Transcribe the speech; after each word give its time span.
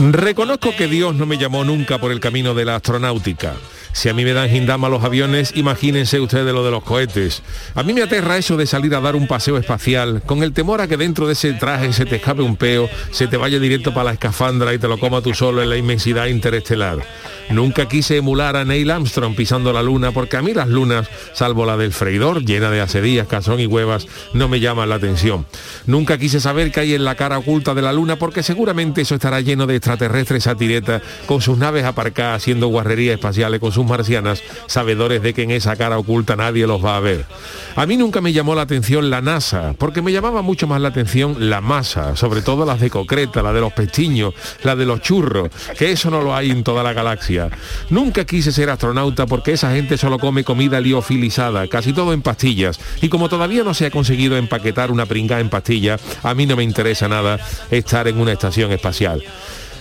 Reconozco 0.00 0.70
que 0.76 0.86
Dios 0.86 1.16
no 1.16 1.26
me 1.26 1.38
llamó 1.38 1.64
nunca 1.64 1.98
por 1.98 2.12
el 2.12 2.20
camino 2.20 2.54
de 2.54 2.64
la 2.64 2.76
astronáutica. 2.76 3.54
Si 3.92 4.08
a 4.08 4.14
mí 4.14 4.24
me 4.24 4.32
dan 4.32 4.48
gindama 4.48 4.88
los 4.88 5.02
aviones, 5.02 5.52
imagínense 5.56 6.20
ustedes 6.20 6.54
lo 6.54 6.64
de 6.64 6.70
los 6.70 6.84
cohetes. 6.84 7.42
A 7.74 7.82
mí 7.82 7.92
me 7.92 8.02
aterra 8.02 8.36
eso 8.36 8.56
de 8.56 8.66
salir 8.66 8.94
a 8.94 9.00
dar 9.00 9.16
un 9.16 9.26
paseo 9.26 9.56
espacial, 9.56 10.22
con 10.24 10.44
el 10.44 10.52
temor 10.52 10.80
a 10.80 10.86
que 10.86 10.96
dentro 10.96 11.26
de 11.26 11.32
ese 11.32 11.52
traje 11.54 11.92
se 11.92 12.06
te 12.06 12.16
escape 12.16 12.42
un 12.42 12.54
peo, 12.54 12.88
se 13.10 13.26
te 13.26 13.36
vaya 13.36 13.58
directo 13.58 13.92
para 13.92 14.04
la 14.04 14.12
escafandra 14.12 14.72
y 14.72 14.78
te 14.78 14.86
lo 14.86 14.98
coma 14.98 15.20
tú 15.20 15.34
solo 15.34 15.64
en 15.64 15.70
la 15.70 15.76
inmensidad 15.76 16.26
interestelar. 16.26 16.98
Nunca 17.50 17.88
quise 17.88 18.18
emular 18.18 18.56
a 18.56 18.64
Neil 18.64 18.90
Armstrong 18.90 19.34
pisando 19.34 19.72
la 19.72 19.82
luna, 19.82 20.12
porque 20.12 20.36
a 20.36 20.42
mí 20.42 20.52
las 20.52 20.68
lunas, 20.68 21.08
salvo 21.32 21.64
la 21.64 21.76
del 21.76 21.92
freidor, 21.92 22.44
llena 22.44 22.70
de 22.70 22.80
acedías, 22.80 23.26
cazón 23.26 23.58
y 23.60 23.66
huevas, 23.66 24.06
no 24.34 24.48
me 24.48 24.60
llaman 24.60 24.90
la 24.90 24.96
atención. 24.96 25.46
Nunca 25.86 26.18
quise 26.18 26.40
saber 26.40 26.70
qué 26.70 26.80
hay 26.80 26.94
en 26.94 27.04
la 27.04 27.14
cara 27.14 27.38
oculta 27.38 27.74
de 27.74 27.82
la 27.82 27.92
luna, 27.92 28.16
porque 28.16 28.42
seguramente 28.42 29.00
eso 29.00 29.14
estará 29.14 29.40
lleno 29.40 29.66
de 29.66 29.76
extraterrestres 29.76 30.44
satiretas, 30.44 31.02
con 31.26 31.40
sus 31.40 31.56
naves 31.56 31.84
aparcadas 31.84 32.42
haciendo 32.42 32.68
guarrerías 32.68 33.14
espaciales 33.14 33.60
con 33.60 33.72
sus 33.72 33.86
marcianas, 33.86 34.42
sabedores 34.66 35.22
de 35.22 35.32
que 35.32 35.42
en 35.42 35.50
esa 35.50 35.76
cara 35.76 35.98
oculta 35.98 36.36
nadie 36.36 36.66
los 36.66 36.84
va 36.84 36.96
a 36.96 37.00
ver. 37.00 37.24
A 37.76 37.86
mí 37.86 37.96
nunca 37.96 38.20
me 38.20 38.32
llamó 38.32 38.54
la 38.54 38.62
atención 38.62 39.08
la 39.08 39.22
NASA, 39.22 39.74
porque 39.78 40.02
me 40.02 40.12
llamaba 40.12 40.42
mucho 40.42 40.66
más 40.66 40.80
la 40.80 40.88
atención 40.88 41.48
la 41.48 41.60
masa, 41.60 42.14
sobre 42.16 42.42
todo 42.42 42.66
las 42.66 42.80
de 42.80 42.90
concreta, 42.90 43.42
la 43.42 43.52
de 43.52 43.60
los 43.60 43.72
pestiños, 43.72 44.34
la 44.64 44.76
de 44.76 44.84
los 44.84 45.00
churros, 45.00 45.48
que 45.78 45.92
eso 45.92 46.10
no 46.10 46.20
lo 46.20 46.34
hay 46.34 46.50
en 46.50 46.62
toda 46.62 46.82
la 46.82 46.92
galaxia. 46.92 47.37
Nunca 47.90 48.24
quise 48.24 48.52
ser 48.52 48.70
astronauta 48.70 49.26
porque 49.26 49.52
esa 49.52 49.72
gente 49.72 49.96
solo 49.96 50.18
come 50.18 50.44
comida 50.44 50.80
liofilizada, 50.80 51.68
casi 51.68 51.92
todo 51.92 52.12
en 52.12 52.22
pastillas, 52.22 52.80
y 53.00 53.08
como 53.08 53.28
todavía 53.28 53.64
no 53.64 53.74
se 53.74 53.86
ha 53.86 53.90
conseguido 53.90 54.36
empaquetar 54.36 54.90
una 54.90 55.06
pringada 55.06 55.40
en 55.40 55.48
pastilla, 55.48 55.98
a 56.22 56.34
mí 56.34 56.46
no 56.46 56.56
me 56.56 56.64
interesa 56.64 57.08
nada 57.08 57.38
estar 57.70 58.08
en 58.08 58.20
una 58.20 58.32
estación 58.32 58.72
espacial. 58.72 59.22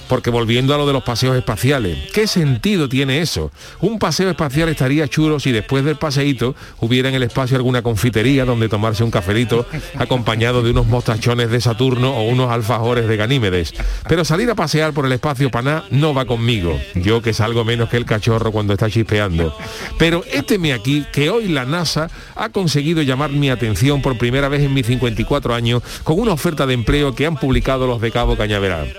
Porque 0.08 0.30
volviendo 0.30 0.74
a 0.74 0.78
lo 0.78 0.88
de 0.88 0.94
los 0.94 1.04
paseos 1.04 1.36
espaciales, 1.36 1.98
¿qué 2.14 2.28
sentido 2.28 2.88
tiene 2.88 3.22
eso? 3.22 3.52
Un 3.82 4.00
paseo 4.00 4.30
espacial 4.30 4.70
estaría 4.70 5.08
chulo 5.08 5.40
si 5.40 5.52
después 5.52 5.84
del 5.84 5.98
paseíto 5.98 6.56
hubiera 6.80 7.10
en 7.10 7.16
el 7.16 7.24
espacio 7.24 7.58
alguna 7.58 7.82
confitería 7.82 8.46
donde 8.46 8.70
tomarse 8.70 9.04
un 9.04 9.12
cafelito 9.12 9.66
acompañado 9.98 10.62
de 10.62 10.72
unos 10.72 10.88
mostachones 10.88 11.50
de 11.50 11.62
Saturno 11.62 12.16
o 12.16 12.24
unos 12.24 12.52
alfajores 12.52 13.08
de 13.08 13.18
Ganímedes. 13.18 13.74
Pero 14.08 14.24
salir 14.24 14.50
a 14.50 14.56
pasear 14.56 14.94
por 14.94 15.06
el 15.06 15.12
espacio 15.12 15.52
paná 15.52 15.84
no 15.90 16.14
va 16.14 16.26
conmigo. 16.26 16.80
Yo 16.96 17.22
que 17.22 17.34
salgo 17.34 17.66
menos 17.66 17.90
que 17.90 17.98
el 17.98 18.06
cachorro 18.06 18.52
cuando 18.52 18.74
está 18.74 18.90
chispeando. 18.90 19.56
Pero 19.98 20.24
me 20.60 20.74
aquí 20.74 21.06
que 21.12 21.30
hoy 21.30 21.50
la 21.50 21.66
NASA 21.66 22.10
ha 22.36 22.50
conseguido 22.50 23.02
llamar 23.02 23.32
mi 23.32 23.50
atención 23.50 24.02
por 24.02 24.18
primera 24.18 24.48
vez 24.48 24.62
en 24.62 24.74
mis 24.74 24.88
54 24.88 25.54
años 25.54 25.84
con 26.04 26.20
una 26.20 26.32
oferta 26.32 26.66
de 26.66 26.74
empleo 26.74 27.14
que 27.14 27.26
han 27.26 27.36
publicado 27.36 27.88
los 27.88 28.00
de 28.00 28.12
Cabo 28.12 28.38
Cañaveral. 28.38 28.96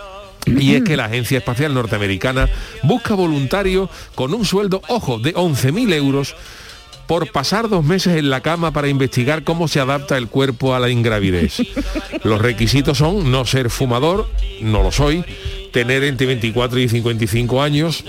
Y 0.47 0.75
es 0.75 0.85
que 0.85 0.97
la 0.97 1.07
Agencia 1.07 1.39
Espacial 1.39 1.75
Norteamericana 1.75 2.49
busca 2.83 3.15
voluntarios 3.15 3.91
con 4.15 4.35
un 4.35 4.45
sueldo, 4.45 4.83
ojo, 4.89 5.19
de 5.19 5.35
11.000 5.35 5.93
euros 5.95 6.35
por 7.09 7.33
pasar 7.33 7.71
dos 7.71 7.83
meses 7.83 8.19
en 8.19 8.29
la 8.29 8.43
cama 8.43 8.71
para 8.71 8.89
investigar 8.89 9.43
cómo 9.43 9.67
se 9.67 9.81
adapta 9.81 10.19
el 10.19 10.29
cuerpo 10.29 10.75
a 10.75 10.79
la 10.79 10.91
ingravidez. 10.91 11.57
Los 12.23 12.41
requisitos 12.41 12.99
son 12.99 13.31
no 13.31 13.47
ser 13.47 13.71
fumador, 13.71 14.29
no 14.61 14.83
lo 14.83 14.93
soy, 14.93 15.25
tener 15.73 16.05
entre 16.05 16.27
24 16.27 16.79
y 16.79 16.89
55 16.89 17.63
años, 17.63 18.05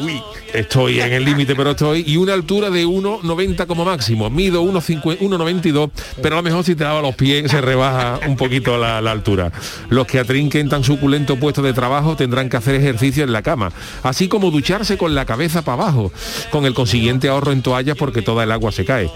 estoy 0.53 0.99
en 0.99 1.13
el 1.13 1.25
límite 1.25 1.55
pero 1.55 1.71
estoy, 1.71 2.03
y 2.05 2.17
una 2.17 2.33
altura 2.33 2.69
de 2.69 2.85
1,90 2.85 3.65
como 3.67 3.85
máximo, 3.85 4.29
mido 4.29 4.63
1,92, 4.63 5.91
pero 6.21 6.35
a 6.35 6.39
lo 6.39 6.43
mejor 6.43 6.63
si 6.63 6.75
te 6.75 6.83
daba 6.83 7.01
los 7.01 7.15
pies 7.15 7.51
se 7.51 7.61
rebaja 7.61 8.19
un 8.27 8.35
poquito 8.35 8.77
la, 8.77 8.99
altura. 8.99 9.51
Los 9.89 10.05
que 10.07 10.19
atrinquen 10.19 10.69
tan 10.69 10.83
suculento 10.83 11.37
puesto 11.37 11.61
de 11.61 11.73
trabajo 11.73 12.15
tendrán 12.15 12.49
que 12.49 12.57
hacer 12.57 12.75
ejercicio 12.75 13.23
en 13.23 13.31
la 13.31 13.41
cama, 13.41 13.71
así 14.03 14.27
como 14.27 14.51
ducharse 14.51 14.97
con 14.97 15.15
la 15.15 15.25
cabeza 15.25 15.61
para 15.63 15.83
abajo, 15.83 16.11
con 16.51 16.65
el 16.65 16.73
consiguiente 16.73 17.29
ahorro 17.29 17.51
en 17.51 17.61
toallas 17.61 17.97
porque 17.97 18.21
toda 18.21 18.43
el 18.43 18.51
agua 18.51 18.71
se 18.71 18.85
cae. 18.85 19.09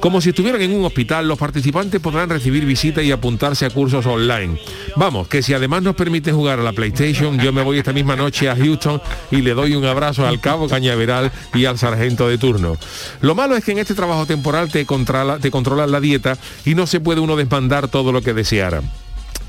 Como 0.00 0.20
si 0.20 0.30
estuvieran 0.30 0.62
en 0.62 0.72
un 0.72 0.84
hospital, 0.84 1.28
los 1.28 1.38
participantes 1.38 2.00
podrán 2.00 2.28
recibir 2.28 2.64
visitas 2.64 3.04
y 3.04 3.12
apuntarse 3.12 3.66
a 3.66 3.70
cursos 3.70 4.06
online. 4.06 4.58
Vamos, 4.96 5.28
que 5.28 5.42
si 5.42 5.54
además 5.54 5.82
nos 5.82 5.94
permite 5.94 6.32
jugar 6.32 6.60
a 6.60 6.62
la 6.62 6.72
PlayStation, 6.72 7.38
yo 7.38 7.52
me 7.52 7.62
voy 7.62 7.78
esta 7.90 7.98
misma 7.98 8.14
noche 8.14 8.48
a 8.48 8.54
Houston 8.54 9.02
y 9.32 9.42
le 9.42 9.52
doy 9.52 9.74
un 9.74 9.84
abrazo 9.84 10.24
al 10.24 10.40
cabo 10.40 10.68
Cañaveral 10.68 11.32
y 11.54 11.64
al 11.64 11.76
sargento 11.76 12.28
de 12.28 12.38
turno. 12.38 12.76
Lo 13.20 13.34
malo 13.34 13.56
es 13.56 13.64
que 13.64 13.72
en 13.72 13.78
este 13.78 13.96
trabajo 13.96 14.26
temporal 14.26 14.70
te 14.70 14.86
controla, 14.86 15.38
te 15.40 15.50
controlan 15.50 15.90
la 15.90 15.98
dieta 15.98 16.38
y 16.64 16.76
no 16.76 16.86
se 16.86 17.00
puede 17.00 17.20
uno 17.20 17.34
desmandar 17.34 17.88
todo 17.88 18.12
lo 18.12 18.22
que 18.22 18.32
deseara. 18.32 18.80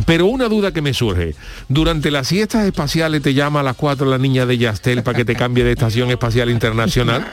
Pero 0.08 0.26
una 0.26 0.50
duda 0.50 0.72
que 0.72 0.82
me 0.82 0.96
surge, 0.96 1.36
durante 1.70 2.10
las 2.10 2.30
siestas 2.30 2.66
espaciales 2.66 3.22
te 3.22 3.36
llama 3.36 3.60
a 3.60 3.64
las 3.64 3.76
4 3.76 4.08
la 4.08 4.18
niña 4.18 4.48
de 4.48 4.58
Yastel 4.58 5.04
para 5.04 5.16
que 5.16 5.26
te 5.26 5.36
cambie 5.36 5.64
de 5.64 5.74
estación 5.74 6.10
espacial 6.10 6.50
internacional. 6.50 7.28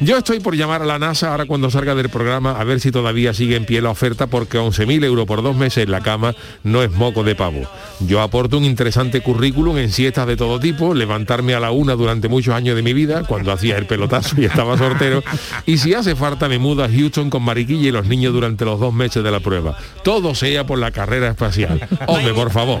Yo 0.00 0.18
estoy 0.18 0.40
por 0.40 0.56
llamar 0.56 0.82
a 0.82 0.86
la 0.86 0.98
NASA 0.98 1.30
ahora 1.30 1.46
cuando 1.46 1.70
salga 1.70 1.94
del 1.94 2.08
programa 2.08 2.58
a 2.58 2.64
ver 2.64 2.80
si 2.80 2.90
todavía 2.90 3.32
sigue 3.32 3.56
en 3.56 3.64
pie 3.64 3.80
la 3.80 3.90
oferta 3.90 4.26
porque 4.26 4.58
11.000 4.58 5.04
euros 5.04 5.26
por 5.26 5.42
dos 5.42 5.56
meses 5.56 5.84
en 5.84 5.90
la 5.90 6.00
cama 6.00 6.34
no 6.62 6.82
es 6.82 6.90
moco 6.90 7.22
de 7.22 7.34
pavo. 7.34 7.62
Yo 8.00 8.20
aporto 8.20 8.58
un 8.58 8.64
interesante 8.64 9.20
currículum 9.20 9.78
en 9.78 9.90
siestas 9.90 10.26
de 10.26 10.36
todo 10.36 10.58
tipo, 10.58 10.94
levantarme 10.94 11.54
a 11.54 11.60
la 11.60 11.70
una 11.70 11.94
durante 11.94 12.28
muchos 12.28 12.54
años 12.54 12.76
de 12.76 12.82
mi 12.82 12.92
vida, 12.92 13.22
cuando 13.24 13.52
hacía 13.52 13.78
el 13.78 13.86
pelotazo 13.86 14.40
y 14.40 14.44
estaba 14.44 14.76
soltero, 14.76 15.22
y 15.66 15.78
si 15.78 15.94
hace 15.94 16.16
falta 16.16 16.48
me 16.48 16.58
mudo 16.58 16.84
a 16.84 16.88
Houston 16.88 17.30
con 17.30 17.42
Mariquilla 17.42 17.88
y 17.88 17.92
los 17.92 18.06
niños 18.06 18.32
durante 18.32 18.64
los 18.64 18.80
dos 18.80 18.92
meses 18.92 19.22
de 19.22 19.30
la 19.30 19.40
prueba. 19.40 19.76
Todo 20.02 20.34
sea 20.34 20.66
por 20.66 20.78
la 20.78 20.90
carrera 20.90 21.28
espacial. 21.28 21.88
Hombre, 22.06 22.34
por 22.34 22.50
favor. 22.50 22.80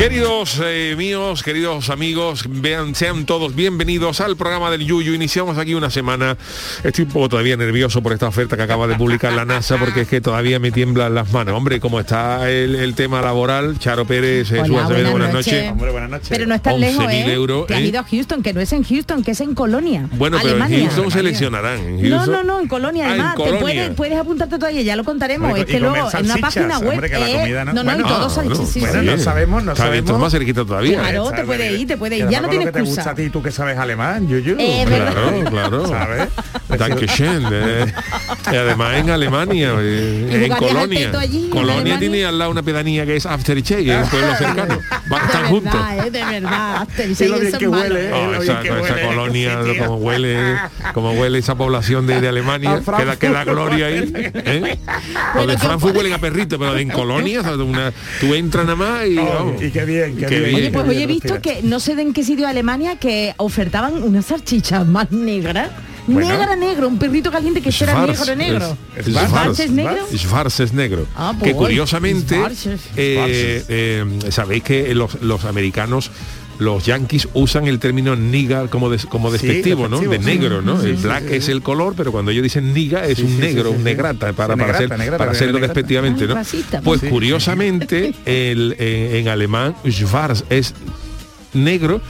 Queridos 0.00 0.58
eh, 0.64 0.94
míos, 0.96 1.42
queridos 1.42 1.90
amigos, 1.90 2.46
vean, 2.48 2.94
sean 2.94 3.26
todos 3.26 3.54
bienvenidos 3.54 4.22
al 4.22 4.34
programa 4.34 4.70
del 4.70 4.86
Yuyu. 4.86 5.12
Iniciamos 5.12 5.58
aquí 5.58 5.74
una 5.74 5.90
semana. 5.90 6.38
Estoy 6.82 7.04
un 7.04 7.10
poco 7.10 7.28
todavía 7.28 7.54
nervioso 7.58 8.02
por 8.02 8.14
esta 8.14 8.26
oferta 8.26 8.56
que 8.56 8.62
acaba 8.62 8.86
de 8.86 8.94
publicar 8.94 9.34
la 9.34 9.44
NASA 9.44 9.76
porque 9.76 10.00
es 10.00 10.08
que 10.08 10.22
todavía 10.22 10.58
me 10.58 10.72
tiemblan 10.72 11.14
las 11.14 11.30
manos. 11.32 11.54
Hombre, 11.54 11.80
como 11.80 12.00
está 12.00 12.48
el, 12.50 12.94
tema 12.94 13.20
laboral, 13.20 13.78
Charo 13.78 14.06
Pérez, 14.06 14.50
eh, 14.52 14.62
Hola, 14.62 14.84
buenas, 14.84 15.10
buenas 15.10 15.34
noches. 15.34 15.70
Hombre, 15.70 15.90
buenas 15.90 16.08
noches. 16.08 16.28
Pero 16.30 16.46
no 16.46 16.54
está 16.54 16.72
lejos, 16.72 17.04
¿eh? 17.12 17.30
euros. 17.34 17.66
Que 17.66 17.74
ha 17.74 17.80
ido 17.82 18.00
a 18.00 18.04
Houston, 18.04 18.42
que 18.42 18.54
no 18.54 18.62
es 18.62 18.72
en 18.72 18.84
Houston, 18.84 19.22
que 19.22 19.32
es 19.32 19.40
en 19.42 19.54
Colonia. 19.54 20.08
Bueno, 20.12 20.38
pero 20.42 20.64
en 20.64 20.80
Houston 20.80 21.10
seleccionarán. 21.10 22.00
No, 22.08 22.24
no, 22.24 22.42
no, 22.42 22.58
en 22.58 22.68
Colonia 22.68 23.04
ah, 23.04 23.10
además. 23.10 23.36
te 23.36 23.52
puedes, 23.60 23.90
puedes, 23.90 24.18
apuntarte 24.18 24.58
todavía, 24.58 24.80
ya 24.80 24.96
lo 24.96 25.04
contaremos. 25.04 25.58
es 25.58 25.66
que 25.66 25.78
luego 25.78 26.08
en 26.10 26.24
una 26.24 26.36
página 26.38 26.78
web. 26.78 27.02
no, 27.74 27.84
no, 27.84 28.00
y 28.00 28.02
todo 28.02 28.30
Bueno, 28.30 29.02
no 29.02 29.18
sabemos, 29.18 29.62
no 29.62 29.76
sabemos 29.76 29.89
esto 29.92 30.12
es 30.14 30.18
más 30.18 30.32
cerquita 30.32 30.64
todavía. 30.64 31.00
Claro, 31.00 31.30
te 31.30 31.44
puede 31.44 31.72
ir, 31.72 31.86
te 31.86 31.96
puede 31.96 32.18
ir. 32.18 32.28
Ya 32.28 32.40
no 32.40 32.48
tienes 32.48 32.68
excusa. 32.68 32.84
te 32.84 32.90
gusta 32.90 33.10
a 33.10 33.14
ti, 33.14 33.30
tú 33.30 33.42
que 33.42 33.50
sabes 33.50 33.78
alemán, 33.78 34.28
Yuyu. 34.28 34.56
Eh, 34.58 34.84
claro, 34.86 35.44
claro. 35.50 35.86
¿Sabes? 35.88 36.28
Dankeschön. 36.68 37.44
Eh. 37.50 37.92
Y 38.52 38.56
además 38.56 38.96
en 38.98 39.10
Alemania, 39.10 39.74
eh, 39.78 40.46
en 40.46 40.52
Colonia. 40.54 41.12
Colonia 41.50 41.98
tiene 41.98 42.24
al 42.24 42.38
lado 42.38 42.50
una 42.50 42.62
pedanía 42.62 43.06
que 43.06 43.16
es 43.16 43.26
Afterichey, 43.26 43.90
el 43.90 44.04
pueblo 44.04 44.34
cercano. 44.36 44.78
Están 45.24 45.46
juntos. 45.48 45.80
Eh, 45.92 46.10
de 46.10 46.24
verdad, 46.24 46.88
es 46.98 47.56
que 47.56 47.68
huele. 47.68 48.12
Oh, 48.12 48.42
esa, 48.42 48.60
esa 48.62 49.02
colonia, 49.06 49.58
como 49.78 49.96
huele, 49.96 50.56
como 50.94 51.12
huele 51.12 51.38
esa 51.38 51.54
población 51.54 52.06
de, 52.06 52.20
de 52.20 52.28
Alemania, 52.28 52.80
queda, 52.96 53.16
queda 53.16 53.44
gloria 53.44 53.86
ahí. 53.86 54.12
¿eh? 54.14 54.78
Los 55.34 55.46
de 55.46 55.58
Frankfurt 55.58 55.96
huelen 55.96 56.12
a 56.12 56.18
perrito, 56.18 56.58
pero 56.58 56.76
en 56.76 56.88
Colonia, 56.90 57.42
una, 57.42 57.92
tú 58.20 58.34
entras 58.34 58.64
nada 58.66 58.76
más 58.76 59.06
y... 59.06 59.16
Qué 59.80 59.86
bien, 59.86 60.16
qué, 60.16 60.40
bien. 60.40 60.54
Oye, 60.54 60.70
pues 60.70 60.88
hoy 60.88 61.02
he 61.02 61.06
visto 61.06 61.40
que 61.40 61.62
no 61.62 61.80
sé 61.80 61.94
de 61.94 62.02
en 62.02 62.12
qué 62.12 62.22
sitio 62.22 62.44
de 62.44 62.50
Alemania 62.50 62.96
que 62.96 63.34
ofertaban 63.38 64.02
unas 64.02 64.26
salchichas 64.26 64.86
más 64.86 65.10
negras. 65.10 65.70
Negra 66.06 66.56
negro, 66.56 66.88
un 66.88 66.98
perrito 66.98 67.30
caliente 67.30 67.60
que 67.60 67.70
era 67.80 68.06
negro 68.06 68.36
negro. 68.36 68.76
¿Schwarz 69.00 69.60
es 69.60 69.70
negro? 69.70 70.06
Schwarz 70.12 70.60
es 70.60 70.72
negro. 70.72 71.06
Ah, 71.14 71.34
pues 71.38 71.52
que 71.52 71.56
curiosamente, 71.56 72.36
eh, 72.96 73.64
eh, 73.68 74.04
sabéis 74.30 74.64
que 74.64 74.94
los, 74.94 75.22
los 75.22 75.44
americanos 75.44 76.10
los 76.60 76.84
yankees 76.84 77.28
usan 77.34 77.66
el 77.66 77.78
término 77.78 78.14
niga 78.14 78.68
como, 78.68 78.90
como 79.08 79.30
despectivo, 79.30 79.88
¿no? 79.88 79.98
De 79.98 80.18
negro, 80.18 80.62
¿no? 80.62 80.80
el 80.80 80.96
black 80.96 81.30
es 81.30 81.48
el 81.48 81.62
color, 81.62 81.94
pero 81.96 82.12
cuando 82.12 82.30
ellos 82.30 82.42
dicen 82.42 82.72
niga 82.72 83.06
es 83.06 83.18
un 83.18 83.40
negro, 83.40 83.70
un 83.72 83.82
negrata, 83.82 84.32
para, 84.32 84.56
para, 84.56 85.18
para 85.18 85.30
hacerlo 85.30 85.58
despectivamente, 85.58 86.26
¿no? 86.26 86.36
pues 86.84 87.00
curiosamente, 87.02 88.14
el, 88.24 88.76
eh, 88.78 89.18
en 89.20 89.28
alemán, 89.28 89.74
Schwarz 89.88 90.44
es 90.50 90.74
negro 91.54 92.00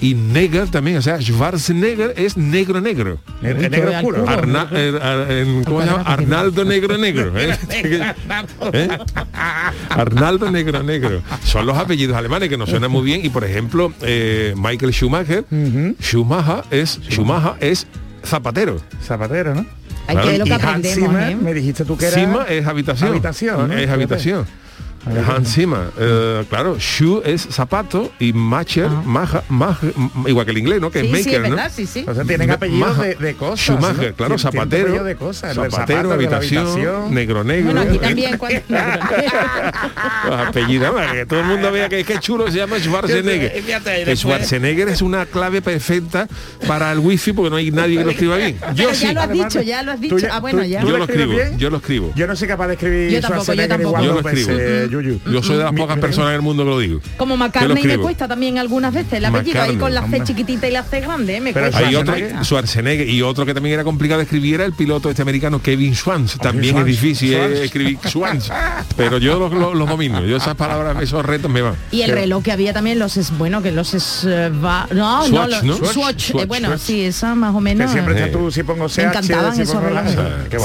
y 0.00 0.14
Neger 0.14 0.68
también, 0.68 0.98
o 0.98 1.02
sea, 1.02 1.20
Schwarzenegger 1.20 2.14
es 2.16 2.36
negro 2.36 2.80
negro. 2.80 3.18
Negro, 3.42 3.90
oscuro. 3.90 4.24
Eh, 4.72 5.62
¿Cómo 5.66 5.80
se 5.80 5.86
llama? 5.86 6.02
Arnaldo 6.02 6.64
Negro 6.64 6.98
Negro. 6.98 7.32
¿eh? 7.38 7.54
¿Eh? 8.72 8.88
Arnaldo 9.90 10.50
Negro 10.50 10.82
Negro. 10.82 11.22
Son 11.44 11.66
los 11.66 11.76
apellidos 11.76 12.16
alemanes 12.16 12.48
que 12.48 12.56
nos 12.56 12.70
suenan 12.70 12.90
muy 12.90 13.02
bien 13.02 13.24
y 13.24 13.28
por 13.28 13.44
ejemplo, 13.44 13.92
Michael 14.56 14.92
Schumacher, 14.92 15.44
Schumacher 16.00 16.64
es 16.70 17.00
Schumacher 17.08 17.54
es 17.60 17.86
zapatero. 18.24 18.80
Zapatero, 19.02 19.54
¿no? 19.54 19.66
Hay 20.06 20.16
que 20.16 20.38
lo 20.38 20.44
que 20.44 20.54
aprendemos, 20.54 21.42
me 21.42 21.52
dijiste 21.54 21.84
tú 21.84 21.96
que 21.98 22.06
era 22.06 22.14
Sima 22.18 22.44
es 22.44 22.66
habitación. 22.66 23.10
Habitación, 23.10 23.72
Es 23.72 23.90
habitación. 23.90 24.46
Hans 25.06 25.54
Zimmer. 25.54 25.90
Eh, 25.98 26.44
claro, 26.48 26.76
shoe 26.78 27.22
es 27.24 27.42
zapato 27.50 28.12
y 28.18 28.32
macher, 28.32 28.88
maja, 29.04 29.42
igual 30.26 30.44
que 30.44 30.52
el 30.52 30.58
inglés, 30.58 30.80
¿no? 30.80 30.90
Que 30.90 31.00
es 31.00 31.10
maker, 31.10 31.44
sí, 31.44 31.50
¿no? 31.50 31.70
Sí, 31.70 31.86
sí. 31.86 32.04
O 32.06 32.14
sea, 32.14 32.24
tienen 32.24 32.50
apellidos 32.50 32.98
de, 32.98 33.14
de, 33.14 33.34
cosas. 33.34 33.60
Schumacher, 33.60 34.14
claro, 34.14 34.38
zapatero. 34.38 35.04
De 35.04 35.16
cosas, 35.16 35.54
zapatero, 35.54 36.12
habitación, 36.12 36.66
habitación, 36.66 37.14
negro 37.14 37.44
negro. 37.44 37.72
Bueno, 37.72 37.80
aquí 37.80 37.98
también 38.02 38.38
cuando... 38.38 38.58
apellido, 40.48 40.94
que 41.12 41.26
todo 41.26 41.40
el 41.40 41.46
mundo 41.46 41.72
vea 41.72 41.88
que, 41.88 42.04
que 42.04 42.18
chulo 42.18 42.50
se 42.50 42.58
llama 42.58 42.78
Schwarzenegger. 42.78 44.16
Schwarzenegger 44.16 44.88
es 44.88 45.02
una 45.02 45.26
clave 45.26 45.62
perfecta 45.62 46.28
para 46.66 46.92
el 46.92 46.98
wifi 46.98 47.32
porque 47.32 47.50
no 47.50 47.56
hay 47.56 47.70
nadie 47.70 47.98
que 47.98 48.04
lo 48.04 48.10
escriba 48.10 48.36
bien. 48.36 48.58
Yo 48.74 48.94
sí. 48.94 49.06
Ya 49.06 49.12
lo 49.12 49.20
has 49.22 49.30
dicho, 49.30 49.62
ya 49.62 49.82
lo 49.82 49.92
has 49.92 50.00
dicho. 50.00 50.26
Ah, 50.30 50.40
bueno, 50.40 50.64
ya. 50.64 50.82
Yo 50.82 50.96
lo 50.96 51.04
escribo, 51.04 51.32
yo 51.56 51.70
lo 51.70 51.76
escribo. 51.78 52.12
Yo 52.14 52.26
no 52.26 52.36
soy 52.36 52.48
capaz 52.48 52.68
de 52.68 52.74
escribir 52.74 53.10
yo 53.10 53.20
tampoco, 53.20 53.54
yo 53.54 53.68
tampoco. 53.68 54.02
Yo 54.02 54.20
lo 54.20 54.28
escribo. 54.28 54.87
Yo 54.90 55.42
soy 55.42 55.56
de 55.56 55.64
las 55.64 55.72
pocas 55.72 55.98
personas 55.98 56.30
en 56.30 56.36
el 56.36 56.42
mundo 56.42 56.64
que 56.64 56.70
lo 56.70 56.78
digo. 56.78 57.00
Como 57.16 57.36
McCartney 57.36 57.84
me 57.84 57.98
cuesta 57.98 58.28
también 58.28 58.58
algunas 58.58 58.92
veces 58.92 59.14
el 59.14 59.24
apellido 59.24 59.62
ahí 59.62 59.76
con 59.76 59.94
la 59.94 60.06
C 60.08 60.22
chiquitita 60.24 60.68
y 60.68 60.72
la 60.72 60.82
C 60.82 61.00
grande, 61.00 61.40
me 61.40 61.52
cuesta. 61.52 61.78
Hay 61.78 61.94
otro, 61.94 62.14
Schwarzenegger, 62.42 63.08
y 63.08 63.22
otro 63.22 63.46
que 63.46 63.54
también 63.54 63.74
era 63.74 63.84
complicado 63.84 64.18
de 64.18 64.24
escribir 64.24 64.56
era 64.56 64.64
el 64.64 64.72
piloto 64.72 65.10
este 65.10 65.22
americano 65.22 65.60
Kevin 65.62 65.94
Schwanz. 65.94 66.38
También 66.38 66.78
es 66.78 66.84
difícil 66.84 67.34
escribir 67.34 67.98
Schwanz. 68.06 68.50
Pero 68.96 69.18
yo 69.18 69.38
los 69.38 69.52
lo, 69.52 69.86
domino, 69.86 70.24
yo 70.24 70.36
esas 70.36 70.54
palabras, 70.54 71.00
esos 71.02 71.24
retos 71.24 71.50
me 71.50 71.62
van. 71.62 71.74
Y 71.90 72.02
el 72.02 72.12
reloj 72.12 72.42
que 72.42 72.52
había 72.52 72.72
también 72.72 72.98
los 72.98 73.16
es 73.16 73.36
bueno 73.36 73.62
que 73.62 73.72
los 73.72 73.94
es 73.94 74.24
no, 74.24 75.28
no, 75.28 75.28
¿no? 75.28 75.74
Swatch, 75.86 76.32
bueno, 76.46 76.76
sí, 76.78 77.04
esa 77.04 77.34
más 77.34 77.54
o 77.54 77.60
menos. 77.60 77.90
siempre 77.90 78.28
tú 78.28 78.50
si 78.50 78.62
pongo 78.62 78.86
Me 78.96 79.02
encantaban 79.04 79.60
esos 79.60 79.82
relojes. 79.82 80.16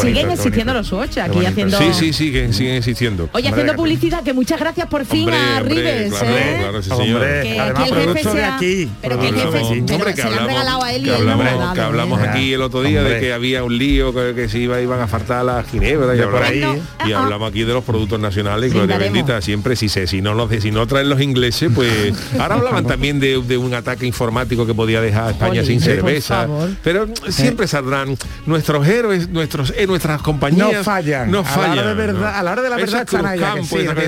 Siguen 0.01 0.31
existiendo 0.31 0.73
los 0.73 0.87
Swatch 0.87 1.17
aquí 1.17 1.45
haciendo 1.45 1.77
Sí, 1.77 1.85
sí, 1.93 2.13
siguen, 2.13 2.53
siguen 2.53 2.75
existiendo. 2.75 3.29
Oye, 3.33 3.49
haciendo 3.49 3.75
publicidad 3.75 4.12
que 4.21 4.33
muchas 4.33 4.59
gracias 4.59 4.87
por 4.87 5.05
fin 5.05 5.29
a 5.29 5.59
Rives, 5.61 6.13
claro, 6.13 6.37
¿eh? 6.37 6.57
Claro, 6.59 6.83
sí, 6.83 6.89
señor. 6.89 7.21
que, 7.21 7.59
Además, 7.59 7.83
que 7.83 7.89
el 7.89 8.07
jefe 8.07 8.23
sea, 8.23 8.33
de 8.33 8.43
aquí. 8.43 8.91
Pero 9.01 9.19
que 9.19 9.27
el 9.29 9.35
jefe 9.35 9.57
hombre, 9.59 10.13
que 10.13 10.21
se 10.21 10.23
hablamos, 10.23 10.47
regalado 10.47 10.83
a 10.83 10.93
él 10.93 11.01
y 11.01 11.05
que 11.05 11.15
hablamos, 11.15 11.73
que 11.73 11.81
hablamos 11.81 12.21
aquí 12.21 12.53
el 12.53 12.61
otro 12.61 12.81
día 12.81 12.99
hombre. 12.99 13.15
de 13.15 13.21
que 13.21 13.33
había 13.33 13.63
un 13.63 13.77
lío, 13.77 14.13
que, 14.13 14.33
que 14.35 14.49
se 14.49 14.59
iba, 14.59 14.79
iban 14.81 14.99
a 14.99 15.07
faltar 15.07 15.45
las 15.45 15.67
ginebras 15.67 16.17
y, 16.17 16.21
hablamos, 16.21 16.49
ahí. 16.49 16.81
y 17.05 17.11
hablamos 17.13 17.49
aquí 17.49 17.63
de 17.63 17.73
los 17.73 17.83
productos 17.83 18.19
nacionales, 18.19 18.73
gloria 18.73 18.97
bendita, 18.97 19.41
siempre 19.41 19.75
si 19.75 19.89
se, 19.89 20.07
si 20.07 20.21
no 20.21 20.33
los 20.33 20.51
si 20.61 20.71
no 20.71 20.85
traen 20.85 21.09
los 21.09 21.21
ingleses, 21.21 21.71
pues 21.73 22.13
ahora 22.39 22.55
hablaban 22.55 22.85
también 22.85 23.19
de, 23.19 23.41
de 23.41 23.57
un 23.57 23.73
ataque 23.73 24.05
informático 24.05 24.65
que 24.65 24.73
podía 24.73 25.01
dejar 25.01 25.27
a 25.27 25.31
España 25.31 25.63
sin 25.63 25.81
cerveza. 25.81 26.47
Pero 26.83 27.07
siempre 27.29 27.67
saldrán 27.67 28.17
nuestros 28.45 28.87
héroes, 28.87 29.29
nuestros 29.29 29.73
eh, 29.75 29.87
nuestras 29.87 30.21
compañías 30.21 30.71
no 30.71 30.83
fallan. 30.83 31.31
No 31.31 31.43
fallan. 31.43 31.71
A 31.71 31.75
la 31.75 31.81
hora 31.81 31.89
de 31.89 31.95
verdad, 31.95 32.35
a 32.35 32.43
la 32.43 32.51
hora 32.51 32.61
de 32.61 32.69
la 32.69 32.75
verdad 32.77 33.01
están 33.01 33.25
ahí. 33.25 33.39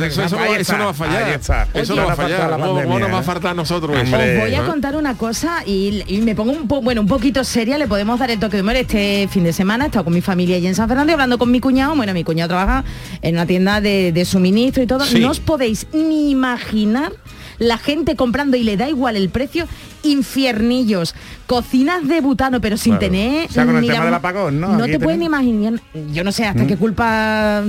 Eso 0.03 0.77
no 0.77 0.86
va 0.86 0.92
a 0.92 0.94
fallar. 0.94 1.39
Eso 1.74 1.95
no 1.95 2.06
va 2.06 2.13
a 2.13 2.15
fallar. 2.15 2.59
¿Cómo 2.59 3.00
nos 3.00 3.13
va 3.13 3.19
a 3.19 3.24
faltar 3.24 3.51
a 3.51 3.53
nosotros 3.53 3.97
Os 3.97 4.09
voy 4.09 4.56
a 4.56 4.65
contar 4.65 4.95
una 4.95 5.15
cosa 5.15 5.63
y, 5.65 6.21
me 6.24 6.36
pongo 6.36 6.51
un, 6.51 6.68
bueno, 6.68 7.01
un 7.01 7.07
poquito 7.07 7.44
seria, 7.44 7.77
le 7.77 7.88
podemos 7.88 8.19
dar 8.19 8.31
el 8.31 8.39
toque 8.39 8.57
de 8.57 8.63
humor 8.63 8.75
este 8.75 9.27
fin 9.31 9.44
de 9.44 9.53
semana. 9.53 9.86
He 9.86 9.88
estado 9.88 10.06
con 10.06 10.13
mi 10.13 10.21
familia 10.21 10.57
allí 10.57 10.68
en 10.68 10.75
San 10.75 10.88
Fernando 10.88 11.13
hablando 11.13 11.38
con 11.38 11.51
mi 11.51 11.59
cuñado. 11.59 11.95
Bueno, 11.95 12.13
mi 12.13 12.24
cuñado 12.24 12.50
trabaja 12.50 12.83
en 13.21 13.36
una 13.36 13.45
tienda 13.45 13.81
de, 13.81 14.25
suministro 14.25 14.83
y 14.83 14.88
todo. 14.88 15.06
No 15.19 15.31
os 15.31 15.39
podéis 15.39 15.88
ni 15.94 16.31
imaginar 16.31 17.12
la 17.59 17.77
gente 17.77 18.15
comprando 18.15 18.57
y 18.57 18.63
le 18.63 18.77
da 18.77 18.89
igual 18.89 19.15
el 19.15 19.30
precio, 19.30 19.68
infiernillos, 20.06 21.16
cocinas 21.48 22.07
de 22.07 22.22
butano, 22.22 22.62
pero 22.62 22.78
sin 22.78 22.98
tener... 23.00 23.50
O 23.50 23.54
sea, 23.54 23.66
con 23.66 23.78
el 23.78 23.88
tema 23.88 24.06
del 24.06 24.13
apagón, 24.13 24.60
¿no? 24.60 24.78
No 24.78 24.86
te 24.86 25.00
pueden 25.00 25.24
imaginar, 25.24 25.80
yo 26.13 26.24
no 26.24 26.31
sé 26.31 26.46
hasta 26.46 26.63
¿Mm? 26.63 26.68
qué 26.68 26.78
culpa 26.78 27.63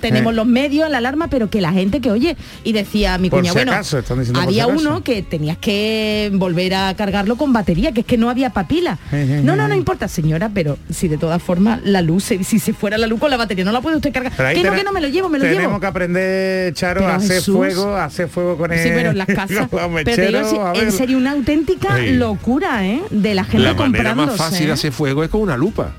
tenemos 0.00 0.34
los 0.34 0.46
medios, 0.46 0.90
la 0.90 0.98
alarma, 0.98 1.28
pero 1.28 1.50
que 1.50 1.60
la 1.60 1.72
gente 1.72 2.00
que 2.00 2.10
oye, 2.10 2.36
y 2.64 2.72
decía 2.72 3.18
mi 3.18 3.30
cuña, 3.30 3.52
bueno, 3.52 3.72
había 4.34 4.66
uno 4.66 5.02
que 5.02 5.22
tenías 5.22 5.56
que 5.58 6.30
volver 6.34 6.74
a 6.74 6.94
cargarlo 6.94 7.36
con 7.36 7.52
batería, 7.52 7.92
que 7.92 8.00
es 8.00 8.06
que 8.06 8.16
no 8.16 8.30
había 8.30 8.50
papila. 8.50 8.98
no, 9.42 9.56
no, 9.56 9.68
no 9.68 9.74
importa, 9.74 10.08
señora, 10.08 10.50
pero 10.52 10.78
si 10.90 11.08
de 11.08 11.18
todas 11.18 11.42
formas 11.42 11.80
la 11.84 12.02
luz, 12.02 12.24
si 12.24 12.58
se 12.58 12.72
fuera 12.72 12.98
la 12.98 13.06
luz 13.06 13.20
con 13.20 13.30
la 13.30 13.36
batería, 13.36 13.64
no 13.64 13.72
la 13.72 13.80
puede 13.80 13.96
usted 13.96 14.12
cargar. 14.12 14.32
Que 14.54 14.62
no, 14.62 14.74
que 14.74 14.84
no 14.84 14.92
me 14.92 15.00
lo 15.00 15.08
llevo, 15.08 15.28
me 15.28 15.38
lo 15.38 15.44
llevo. 15.44 15.56
Tenemos 15.56 15.80
que 15.80 15.86
aprender, 15.86 16.74
Charo, 16.74 17.06
a 17.06 17.16
hacer 17.16 17.42
fuego, 17.42 17.94
a 17.94 18.04
hacer 18.04 18.28
fuego 18.28 18.56
con 18.56 18.72
el... 18.72 18.78
Sí, 18.78 18.90
pero 18.92 19.10
en 19.10 19.18
las 19.18 19.26
casas. 19.34 19.68
pero 20.04 20.74
en 20.74 20.92
serio, 20.92 21.18
una 21.18 21.32
auténtica 21.32 21.81
locura, 22.12 22.86
¿eh? 22.86 23.02
De 23.10 23.34
la 23.34 23.44
gente 23.44 23.64
la 23.66 23.74
manera 23.74 24.14
más 24.14 24.36
fácil 24.36 24.66
de 24.66 24.72
hacer 24.72 24.92
fuego 24.92 25.24
es 25.24 25.30
con 25.30 25.40
una 25.40 25.56
lupa 25.56 25.92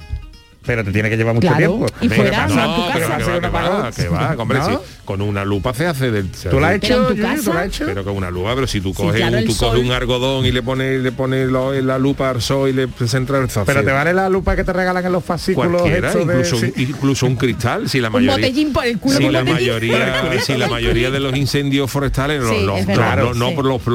pero 0.65 0.83
te 0.83 0.91
tiene 0.91 1.09
que 1.09 1.17
llevar 1.17 1.35
mucho 1.35 1.53
tiempo. 1.55 1.85
Y 2.01 2.09
fuera, 2.09 2.47
no, 2.47 2.55
no, 2.55 2.87
pero 2.93 3.09
va, 3.09 3.17
que 3.17 3.49
va, 3.49 3.91
que 3.91 4.07
va, 4.07 4.35
hombre, 4.37 4.59
¿No? 4.59 4.69
sí, 4.69 4.77
con 5.03 5.21
una 5.21 5.43
lupa 5.43 5.73
se 5.73 5.85
hace 5.85 6.11
del 6.11 6.29
¿Tú 6.29 6.59
la 6.59 6.69
has 6.69 6.75
hecho? 6.75 7.07
¿Tú 7.07 7.15
la 7.15 7.31
has 7.33 7.67
hecho? 7.67 7.85
Pero 7.85 8.03
con 8.03 8.15
una 8.15 8.31
lupa, 8.31 8.55
pero 8.55 8.67
si 8.67 8.79
tú 8.79 8.93
coges, 8.93 9.15
sí, 9.15 9.17
claro, 9.17 9.37
un, 9.39 9.45
tú 9.45 9.57
coges 9.57 9.83
un 9.83 9.91
algodón 9.91 10.45
y 10.45 10.51
le 10.51 10.61
pones 10.63 11.01
le 11.01 11.11
pones 11.11 11.51
la 11.51 11.99
lupa 11.99 12.29
al 12.29 12.41
sol 12.41 12.69
y 12.69 12.73
le 12.73 12.87
centra 13.05 13.39
el 13.39 13.49
sol. 13.49 13.63
Pero 13.65 13.83
te 13.83 13.91
vale 13.91 14.13
la 14.13 14.29
lupa 14.29 14.55
que 14.55 14.63
te 14.63 14.71
regalan 14.71 15.05
en 15.05 15.11
los 15.11 15.23
fascículos 15.23 15.81
incluso, 15.85 16.59
de, 16.59 16.73
incluso 16.77 17.25
un 17.25 17.35
cristal, 17.35 17.89
si 17.89 17.99
la 17.99 18.09
mayoría 18.09 18.35
un 18.35 18.41
botellín 18.41 18.73
por 18.73 18.85
el 18.85 18.99
culo, 18.99 19.17
si 19.17 19.29
la 19.29 19.43
mayoría 19.43 20.39
si 20.41 20.57
la 20.57 20.67
mayoría 20.67 21.11
de 21.11 21.19
los 21.19 21.35
incendios 21.35 21.91
forestales 21.91 22.41
no 22.41 23.33
no 23.33 23.51
por 23.51 23.65
los 23.65 23.85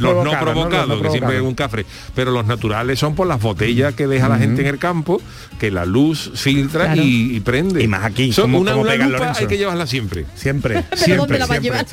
no 0.00 0.40
provocados, 0.40 1.02
que 1.02 1.10
siempre 1.10 1.36
es 1.36 1.42
un 1.42 1.54
cafre, 1.54 1.84
pero 2.14 2.30
los 2.30 2.46
naturales 2.46 2.98
son 2.98 3.14
por 3.14 3.26
las 3.26 3.40
botellas 3.40 3.94
que 3.94 4.06
deja 4.06 4.28
la 4.28 4.38
gente 4.38 4.62
en 4.62 4.68
el 4.68 4.78
campo, 4.78 5.20
que 5.58 5.70
la 5.70 5.84
luz 5.84 6.05
filtra 6.14 6.96
y, 6.96 7.40
prende. 7.40 7.82
Y 7.82 7.88
más 7.88 8.04
aquí. 8.04 8.32
Son 8.32 8.54
una, 8.54 8.74
lupa 8.74 9.32
hay 9.38 9.46
que 9.46 9.58
llevarla 9.58 9.86
siempre. 9.86 10.26
Siempre. 10.34 10.84
siempre, 10.94 11.38
la 11.38 11.46
va 11.46 11.54
a 11.56 11.58
llevar? 11.58 11.86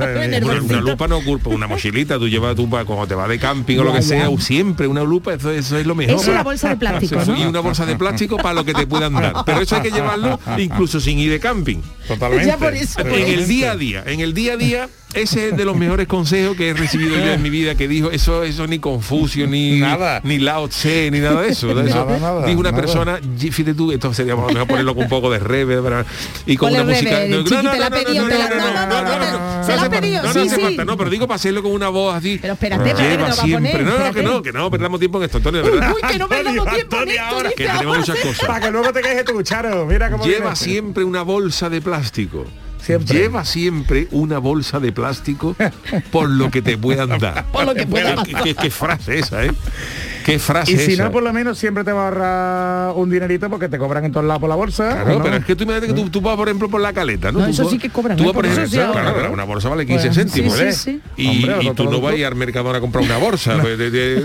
Una, 0.44 0.82
lupa 0.82 1.08
no 1.08 1.22
culpa, 1.24 1.50
una 1.50 1.68
mochilita, 1.68 2.18
tú 2.18 2.28
llevas 2.28 2.56
tu 2.56 2.70
cuando 2.70 3.08
te 3.08 3.16
va 3.16 3.28
de 3.28 3.38
camping 3.40 3.78
o 3.78 3.84
lo 3.84 3.94
que 3.94 4.02
sea, 4.02 4.30
siempre 4.40 4.88
una 4.88 5.04
lupa, 5.04 5.34
eso, 5.34 5.52
eso 5.52 5.78
es 5.78 5.86
lo 5.86 5.96
mejor. 5.96 6.16
Es 6.16 6.28
una 6.28 6.44
bolsa 6.44 6.70
de 6.70 6.78
plástico. 6.78 7.22
Y 7.38 7.44
una 7.44 7.60
bolsa 7.60 7.86
de 7.86 7.96
plástico 7.96 8.38
para 8.38 8.54
lo 8.54 8.66
que 8.66 8.74
te 8.74 8.88
puedan 8.88 9.14
dar. 9.14 9.34
Pero 9.46 9.62
eso 9.62 9.76
hay 9.76 9.82
que 9.82 9.92
llevarlo 9.92 10.40
incluso 10.58 11.00
sin 11.00 11.20
ir 11.20 11.32
de 11.32 11.40
camping. 11.40 11.82
Totalmente. 12.08 12.54
En 12.98 13.40
el 13.40 13.48
día 13.48 13.72
a 13.72 13.76
día, 13.76 14.04
en 14.06 14.20
el 14.20 14.34
día 14.34 14.54
a 14.54 14.58
día 14.58 14.90
ese 15.14 15.50
es 15.50 15.58
de 15.58 15.66
los 15.66 15.76
mejores 15.76 16.08
consejos 16.08 16.56
que 16.56 16.70
he 16.70 16.74
recibido 16.74 17.16
yo 17.16 17.34
en 17.34 17.42
mi 17.42 17.50
vida, 17.50 17.76
que 17.76 17.88
dijo, 17.88 18.12
eso 18.12 18.44
eso 18.44 18.68
ni 18.68 18.80
Confucio, 18.80 19.48
ni, 19.48 19.80
nada. 19.80 20.22
ni 20.24 20.40
Lao 20.40 20.68
Tse, 20.68 21.10
ni 21.12 21.20
nada 21.20 21.42
de 21.42 21.50
eso. 21.50 21.74
dijo 22.46 22.60
una 22.60 22.76
persona, 22.76 23.20
fíjate 23.38 23.74
tú, 23.74 23.92
esto 23.92 24.14
sería 24.14 24.36
mejor 24.36 24.68
ponerlo 24.68 24.96
con 24.96 25.04
un 25.04 25.10
poco 25.10 25.32
de 25.32 25.40
reverb 25.40 26.06
y 26.46 26.58
con 26.58 26.74
una 26.74 26.84
música. 26.84 27.26
No, 27.28 27.38
no, 27.38 27.44
no, 27.44 27.62
no, 27.64 27.70
se 29.64 29.76
la 29.76 29.84
ha 29.84 29.90
pedido, 29.90 30.34
sí, 30.34 30.50
sí. 30.50 30.78
No, 30.86 30.98
pero 30.98 31.10
digo 31.10 31.28
para 31.28 31.36
hacerlo 31.36 31.64
con 31.64 31.72
una 31.72 31.90
voz 31.90 32.16
así. 32.16 32.40
Pero 32.42 32.54
espérate, 32.54 32.94
lleva 32.94 33.32
siempre. 33.32 33.84
No, 33.84 34.12
que 34.14 34.24
no, 34.24 34.42
que 34.42 34.52
no, 34.52 34.70
perdamos 34.72 35.00
tiempo 35.00 35.18
en 35.20 35.26
esto, 35.26 35.38
Antonio, 35.38 35.64
de 35.64 35.70
verdad. 35.70 35.94
Uy, 35.96 36.02
que 36.10 36.20
no 36.20 36.28
perdamos 36.28 36.74
tiempo 36.74 36.98
en 37.02 37.10
esto. 37.10 37.36
Que 37.56 37.68
tenemos 37.68 37.98
muchas 37.98 38.20
cosas. 38.20 38.48
Para 38.48 38.60
que 38.60 38.72
luego 38.72 38.94
te 38.94 39.02
quejes 39.02 39.26
tu 39.26 39.42
Charo. 39.44 39.86
Mira 39.86 40.10
cómo 40.10 40.26
Lleva 40.26 40.56
siempre 40.56 41.04
una 41.04 41.22
bolsa 41.22 41.70
de 41.70 41.82
plástico. 41.82 42.46
Lleva 42.88 43.46
siempre 43.46 44.08
una 44.12 44.40
bolsa 44.40 44.80
de 44.80 44.92
plástico 44.92 45.56
por 46.12 46.30
lo 46.30 46.52
que 46.52 46.62
te 46.62 46.78
puedan 46.78 47.18
dar. 47.20 47.46
por 47.52 47.66
lo 47.66 47.74
que 47.74 47.86
pueda 47.86 48.24
¿Qué, 48.24 48.56
qué, 48.56 48.70
frase 48.70 49.20
esa, 49.20 49.46
¿eh? 49.46 49.52
¿Qué 50.24 50.40
frase 50.40 50.72
Y 50.72 50.78
si 50.78 50.98
no, 50.98 51.12
por 51.12 51.24
lo 51.24 51.34
menos 51.34 51.58
siempre 51.58 51.84
te 51.84 51.92
va 51.92 52.04
a 52.04 52.08
ahorrar 52.08 52.96
un 52.96 53.10
dinerito 53.10 53.50
porque 53.50 53.68
te 53.70 53.78
cobran 53.78 54.06
en 54.06 54.12
todos 54.12 54.26
lados 54.26 54.40
por 54.42 54.50
la 54.50 54.56
bolsa. 54.56 55.04
Claro, 55.04 55.22
pero 55.24 55.36
es 55.38 55.46
que 55.46 55.56
tú 55.56 55.64
imagínate 55.64 55.88
que 55.94 56.02
tú, 56.02 56.10
tú, 56.10 56.22
vas, 56.22 56.36
por 56.36 56.48
ejemplo, 56.48 56.70
por 56.70 56.82
la 56.82 56.94
caleta, 56.94 57.32
¿no? 57.32 57.40
no 57.40 57.46
eso 57.48 57.70
sí 57.70 57.78
que 57.78 57.90
cobran. 57.90 58.18
Tú 58.18 58.24
vas, 58.26 58.34
por 58.34 58.44
Por 58.44 58.46
ejemplo, 58.46 58.64
eso 58.64 58.72
sí 58.72 58.78
claro, 58.78 58.94
ahorran. 58.94 59.14
claro, 59.14 59.34
una 59.34 59.44
bolsa 59.44 59.70
vale 59.70 59.86
15 59.86 60.08
Bueno, 60.08 60.14
céntimos. 60.14 60.54
sí, 60.58 60.64
¿eh? 60.64 60.74
sí, 60.74 60.80
sí. 60.84 61.02
Y, 61.18 61.28
Hombre, 61.28 61.56
y 61.62 61.66
lo 61.66 61.74
tú 61.74 61.84
no 61.90 62.02
vas 62.02 62.14
a 62.14 62.18
ir 62.18 62.26
al 62.26 62.36
Mercadona 62.36 62.78
a 62.78 62.82
comprar 62.82 63.04
una 63.04 63.18
bolsa. 63.18 63.58
pues, 63.62 63.78
de- 63.78 63.92
de- 63.92 64.24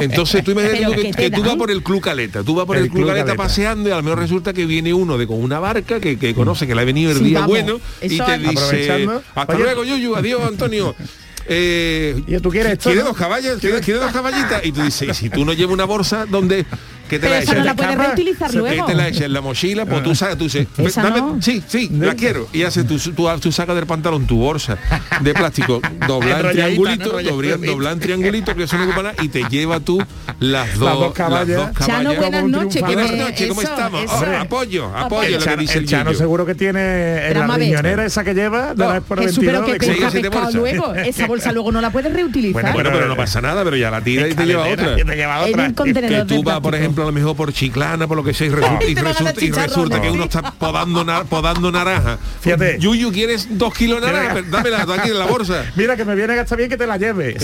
Entonces 0.00 0.42
tú 0.44 0.50
imagínate 0.52 0.96
que, 0.96 1.02
¿qué 1.02 1.12
te 1.12 1.22
que 1.22 1.30
tú 1.30 1.42
vas 1.44 1.56
por 1.56 1.70
el 1.70 1.82
Club 1.82 2.00
Caleta, 2.00 2.42
tú 2.42 2.54
vas 2.54 2.66
por 2.66 2.76
el, 2.76 2.84
El 2.84 2.88
Club 2.90 2.98
Club 3.02 3.08
Caleta, 3.08 3.26
Caleta. 3.26 3.42
paseando 3.42 3.88
y 3.88 3.92
a 3.92 3.96
lo 3.96 4.02
mejor 4.02 4.18
resulta 4.18 4.52
que 4.52 4.66
viene 4.66 4.92
uno 4.94 5.18
de 5.18 5.26
con 5.26 5.42
una 5.42 5.58
barca 5.58 6.00
que, 6.00 6.18
que 6.18 6.34
conoce 6.34 6.66
que 6.66 6.74
le 6.74 6.80
ha 6.82 6.84
venido 6.84 7.12
el 7.12 7.22
día 7.22 7.46
bueno 7.46 7.78
y 8.02 8.18
te 8.18 8.38
dice 8.38 9.08
hasta 9.34 9.54
luego 9.58 9.84
Yuyu, 9.84 10.16
adiós 10.16 10.42
Antonio. 10.46 10.94
Eh, 11.48 12.22
¿Y 12.26 12.38
tú 12.40 12.50
quieres 12.50 12.72
esto, 12.72 12.90
¿Quieres 12.90 13.04
no? 13.04 13.10
dos 13.10 13.18
caballos? 13.18 13.60
¿Quieres, 13.60 13.80
quieres 13.84 14.02
dos 14.02 14.12
caballitas? 14.12 14.64
Y 14.64 14.72
tú 14.72 14.82
dices, 14.82 15.08
¿y 15.08 15.14
si 15.14 15.30
tú 15.30 15.44
no 15.44 15.52
llevas 15.52 15.74
una 15.74 15.84
bolsa, 15.84 16.26
¿dónde? 16.26 16.66
¿Qué 17.08 17.18
te 17.18 17.26
Pero 17.26 17.34
la 17.34 17.40
echas? 17.42 17.56
no 17.58 17.64
la 17.64 17.74
¿Te 17.74 17.82
puedes 17.82 17.98
reutilizar 17.98 18.50
¿Qué 18.50 18.56
luego. 18.58 18.86
te 18.86 18.94
la 18.94 19.08
echas 19.08 19.22
en 19.22 19.32
la 19.32 19.40
mochila? 19.40 19.86
Pues 19.86 20.02
tú 20.02 20.14
sacas, 20.14 20.36
tú 20.38 20.44
dices, 20.44 20.66
Esa 20.78 21.02
dame- 21.02 21.18
no. 21.20 21.38
sí, 21.40 21.62
sí, 21.66 21.88
la 21.92 22.14
quiero. 22.14 22.48
Y 22.52 22.62
haces 22.64 22.86
tú, 22.86 22.98
tú, 22.98 23.28
tú 23.40 23.52
sacas 23.52 23.74
del 23.76 23.86
pantalón 23.86 24.26
tu 24.26 24.38
bolsa 24.38 24.76
de 25.20 25.34
plástico, 25.34 25.80
doblar 26.08 26.46
en 26.46 26.52
triangulito, 26.52 27.12
¿no? 27.12 27.22
doblar, 27.62 27.92
en 27.94 28.00
triangulito, 28.00 28.54
que 28.54 28.64
eso 28.64 28.76
no 28.76 28.84
ocupa 28.84 29.02
nada, 29.04 29.14
y 29.22 29.28
te 29.28 29.44
lleva 29.48 29.80
tú 29.80 30.02
las 30.40 30.76
dos, 30.78 30.98
dos 31.00 31.12
caballas. 31.12 31.48
las 31.48 31.74
dos 31.74 31.86
Chano, 31.86 32.10
caballas. 32.14 32.16
buenas 32.20 32.40
Como 32.42 32.44
un 32.44 32.50
noches. 32.64 32.82
que 32.82 32.94
Buenas 32.94 33.12
noches, 33.12 33.48
¿cómo 33.48 33.62
eso, 33.62 33.70
estamos? 33.72 34.02
eso. 34.04 34.14
Oh, 34.16 34.36
apoyo, 34.40 34.96
apoyo 34.96 35.26
El 35.26 35.32
lo 35.34 35.38
que 35.38 35.44
Chano, 35.44 35.62
dice 35.62 35.78
el, 35.78 35.86
Chano 35.86 36.14
seguro 36.14 36.44
que 36.46 36.54
tiene 36.54 37.28
en 37.28 37.38
la 37.38 37.56
riñonera 37.56 38.04
esa 38.04 38.24
que 38.24 38.34
lleva 38.34 38.74
de 38.74 38.84
No, 38.84 38.92
la 38.94 39.00
por 39.00 39.20
Jesús, 39.20 39.44
pero 39.44 39.62
22 39.62 39.66
que 39.66 39.78
de 39.78 39.84
seis 39.86 39.96
pesca 39.96 40.08
o 40.08 40.10
siete 40.10 40.30
pescado 40.30 40.60
bolsas. 40.60 40.60
luego. 40.76 40.94
Esa 40.94 41.26
bolsa 41.26 41.52
luego 41.52 41.72
no 41.72 41.80
la 41.80 41.90
puedes 41.90 42.12
reutilizar. 42.12 42.52
Bueno, 42.62 42.72
Bueno, 42.74 42.90
pero 42.92 43.06
no 43.08 43.16
pasa 43.16 43.40
nada, 43.40 43.62
pero 43.64 43.76
ya 43.76 43.90
la 43.90 44.00
tira 44.00 44.26
y 44.28 44.34
te 44.34 44.44
lleva 44.46 44.66
otra. 44.68 44.98
y 44.98 45.04
te 45.04 45.16
lleva 45.16 45.42
En 45.46 45.50
otra. 45.54 45.64
un 45.66 45.72
contenedor 45.74 46.26
que 46.26 46.34
de 46.34 46.36
tú 46.36 46.42
vas, 46.42 46.60
por 46.60 46.72
plástico. 46.72 46.95
Ejemplo, 46.96 47.02
a 47.04 47.06
lo 47.06 47.12
mejor 47.12 47.36
por 47.36 47.52
Chiclana, 47.52 48.06
por 48.06 48.16
lo 48.16 48.24
que 48.24 48.32
sea, 48.34 48.46
y 48.46 48.50
resulta, 48.50 48.84
Y 48.86 48.94
resulta, 48.94 49.44
y 49.44 49.50
resulta 49.50 50.00
que 50.00 50.10
uno 50.10 50.24
está 50.24 50.52
podando, 50.52 51.04
na- 51.04 51.24
podando 51.24 51.70
naranja. 51.70 52.18
Fíjate. 52.40 52.78
Yuyu, 52.78 53.12
¿quieres 53.12 53.58
dos 53.58 53.74
kilos 53.74 54.00
de 54.00 54.06
naranja? 54.06 54.42
Dámela 54.50 54.82
aquí 54.82 55.10
en 55.10 55.18
la 55.18 55.26
bolsa. 55.26 55.64
Mira 55.76 55.96
que 55.96 56.04
me 56.04 56.14
viene 56.14 56.32
a 56.32 56.36
gastar 56.36 56.58
bien 56.58 56.70
que 56.70 56.76
te 56.76 56.86
la 56.86 56.96
lleve. 56.96 57.36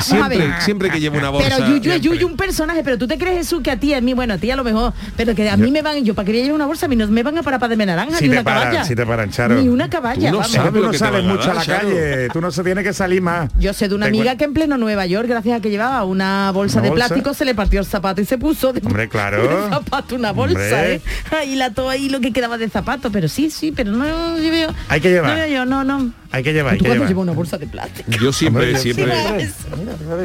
siempre, 0.00 0.54
siempre 0.60 0.90
que 0.90 1.00
llevo 1.00 1.18
una 1.18 1.30
bolsa. 1.30 1.48
Pero 1.56 1.68
Yuyu 1.68 1.92
es. 1.92 2.00
Yuyu 2.02 2.26
un 2.26 2.36
personaje, 2.36 2.82
pero 2.84 2.98
tú 2.98 3.06
te 3.06 3.18
crees 3.18 3.38
Jesús 3.38 3.62
que 3.62 3.70
a 3.70 3.76
ti, 3.78 3.94
a 3.94 4.00
mí, 4.00 4.12
bueno, 4.14 4.34
a 4.34 4.38
ti 4.38 4.50
a 4.50 4.56
lo 4.56 4.64
mejor, 4.64 4.92
pero 5.16 5.34
que 5.34 5.48
a 5.48 5.56
mí 5.56 5.70
me 5.70 5.82
van, 5.82 6.04
yo 6.04 6.14
para 6.14 6.26
querer 6.26 6.42
llevar 6.42 6.56
una 6.56 6.66
bolsa, 6.66 6.86
a 6.86 6.88
mí 6.88 6.96
no 6.96 7.06
me 7.08 7.22
van 7.22 7.38
a 7.38 7.42
parar 7.42 7.60
para 7.60 7.70
darme 7.70 7.86
naranja, 7.86 8.18
Si 8.18 8.24
ni 8.24 8.30
te 8.30 8.36
una 8.36 8.44
paran, 8.44 8.62
caballa. 8.64 8.84
si 8.84 8.94
te 8.94 9.06
paran, 9.06 9.30
Charo. 9.30 9.54
Ni 9.60 9.68
una 9.68 9.88
caballa, 9.88 10.30
no 10.30 10.44
sabes. 10.44 10.72
Tú 10.72 10.80
no 10.80 10.90
que 10.90 11.22
mucho 11.22 11.50
a 11.50 11.54
la 11.54 11.64
calle, 11.64 12.28
tú 12.32 12.40
no 12.40 12.50
se 12.50 12.62
tiene 12.62 12.82
que 12.82 12.92
salir 12.92 13.22
más. 13.22 13.50
Yo 13.58 13.72
sé 13.72 13.88
de 13.88 13.94
una 13.94 14.06
amiga 14.06 14.36
que 14.36 14.44
en 14.44 14.52
pleno 14.54 14.76
Nueva 14.76 15.06
York, 15.06 15.28
gracias 15.28 15.58
a 15.58 15.62
que 15.62 15.70
llevaba 15.70 16.04
una 16.04 16.50
bolsa 16.52 16.80
¿Una 16.80 16.88
de 16.88 16.94
plástico, 16.94 17.34
se 17.34 17.44
le 17.44 17.54
partió 17.54 17.80
el 17.80 17.86
zapato 17.86 18.20
y 18.20 18.24
se 18.24 18.38
puso 18.38 18.65
de 18.72 18.80
Hombre, 18.84 19.08
claro. 19.10 19.64
un 19.64 19.70
zapato, 19.70 20.14
una 20.14 20.32
bolsa, 20.32 20.58
Hombre. 20.58 20.94
¿eh? 20.94 21.00
Ahí 21.36 21.54
la 21.56 21.70
todo 21.70 21.88
ahí 21.90 22.08
lo 22.08 22.20
que 22.20 22.32
quedaba 22.32 22.58
de 22.58 22.68
zapato, 22.68 23.10
pero 23.10 23.28
sí, 23.28 23.50
sí, 23.50 23.72
pero 23.72 23.92
no 23.92 24.38
yo 24.38 24.50
veo. 24.50 24.74
Hay 24.88 25.00
que 25.00 25.10
llevar. 25.10 25.30
No 25.30 25.36
veo 25.36 25.46
yo, 25.48 25.64
no, 25.64 25.84
no. 25.84 26.12
Hay 26.32 26.42
que 26.42 26.52
llevar, 26.52 26.72
hay 26.74 26.78
¿Tú 26.78 26.84
que 26.84 26.90
llevar. 26.92 27.08
llevas 27.08 27.22
una 27.22 27.32
bolsa 27.32 27.56
de 27.56 27.66
plástico? 27.66 28.10
Yo 28.10 28.32
siempre, 28.32 28.66
Hombre, 28.74 28.82
siempre. 28.82 29.14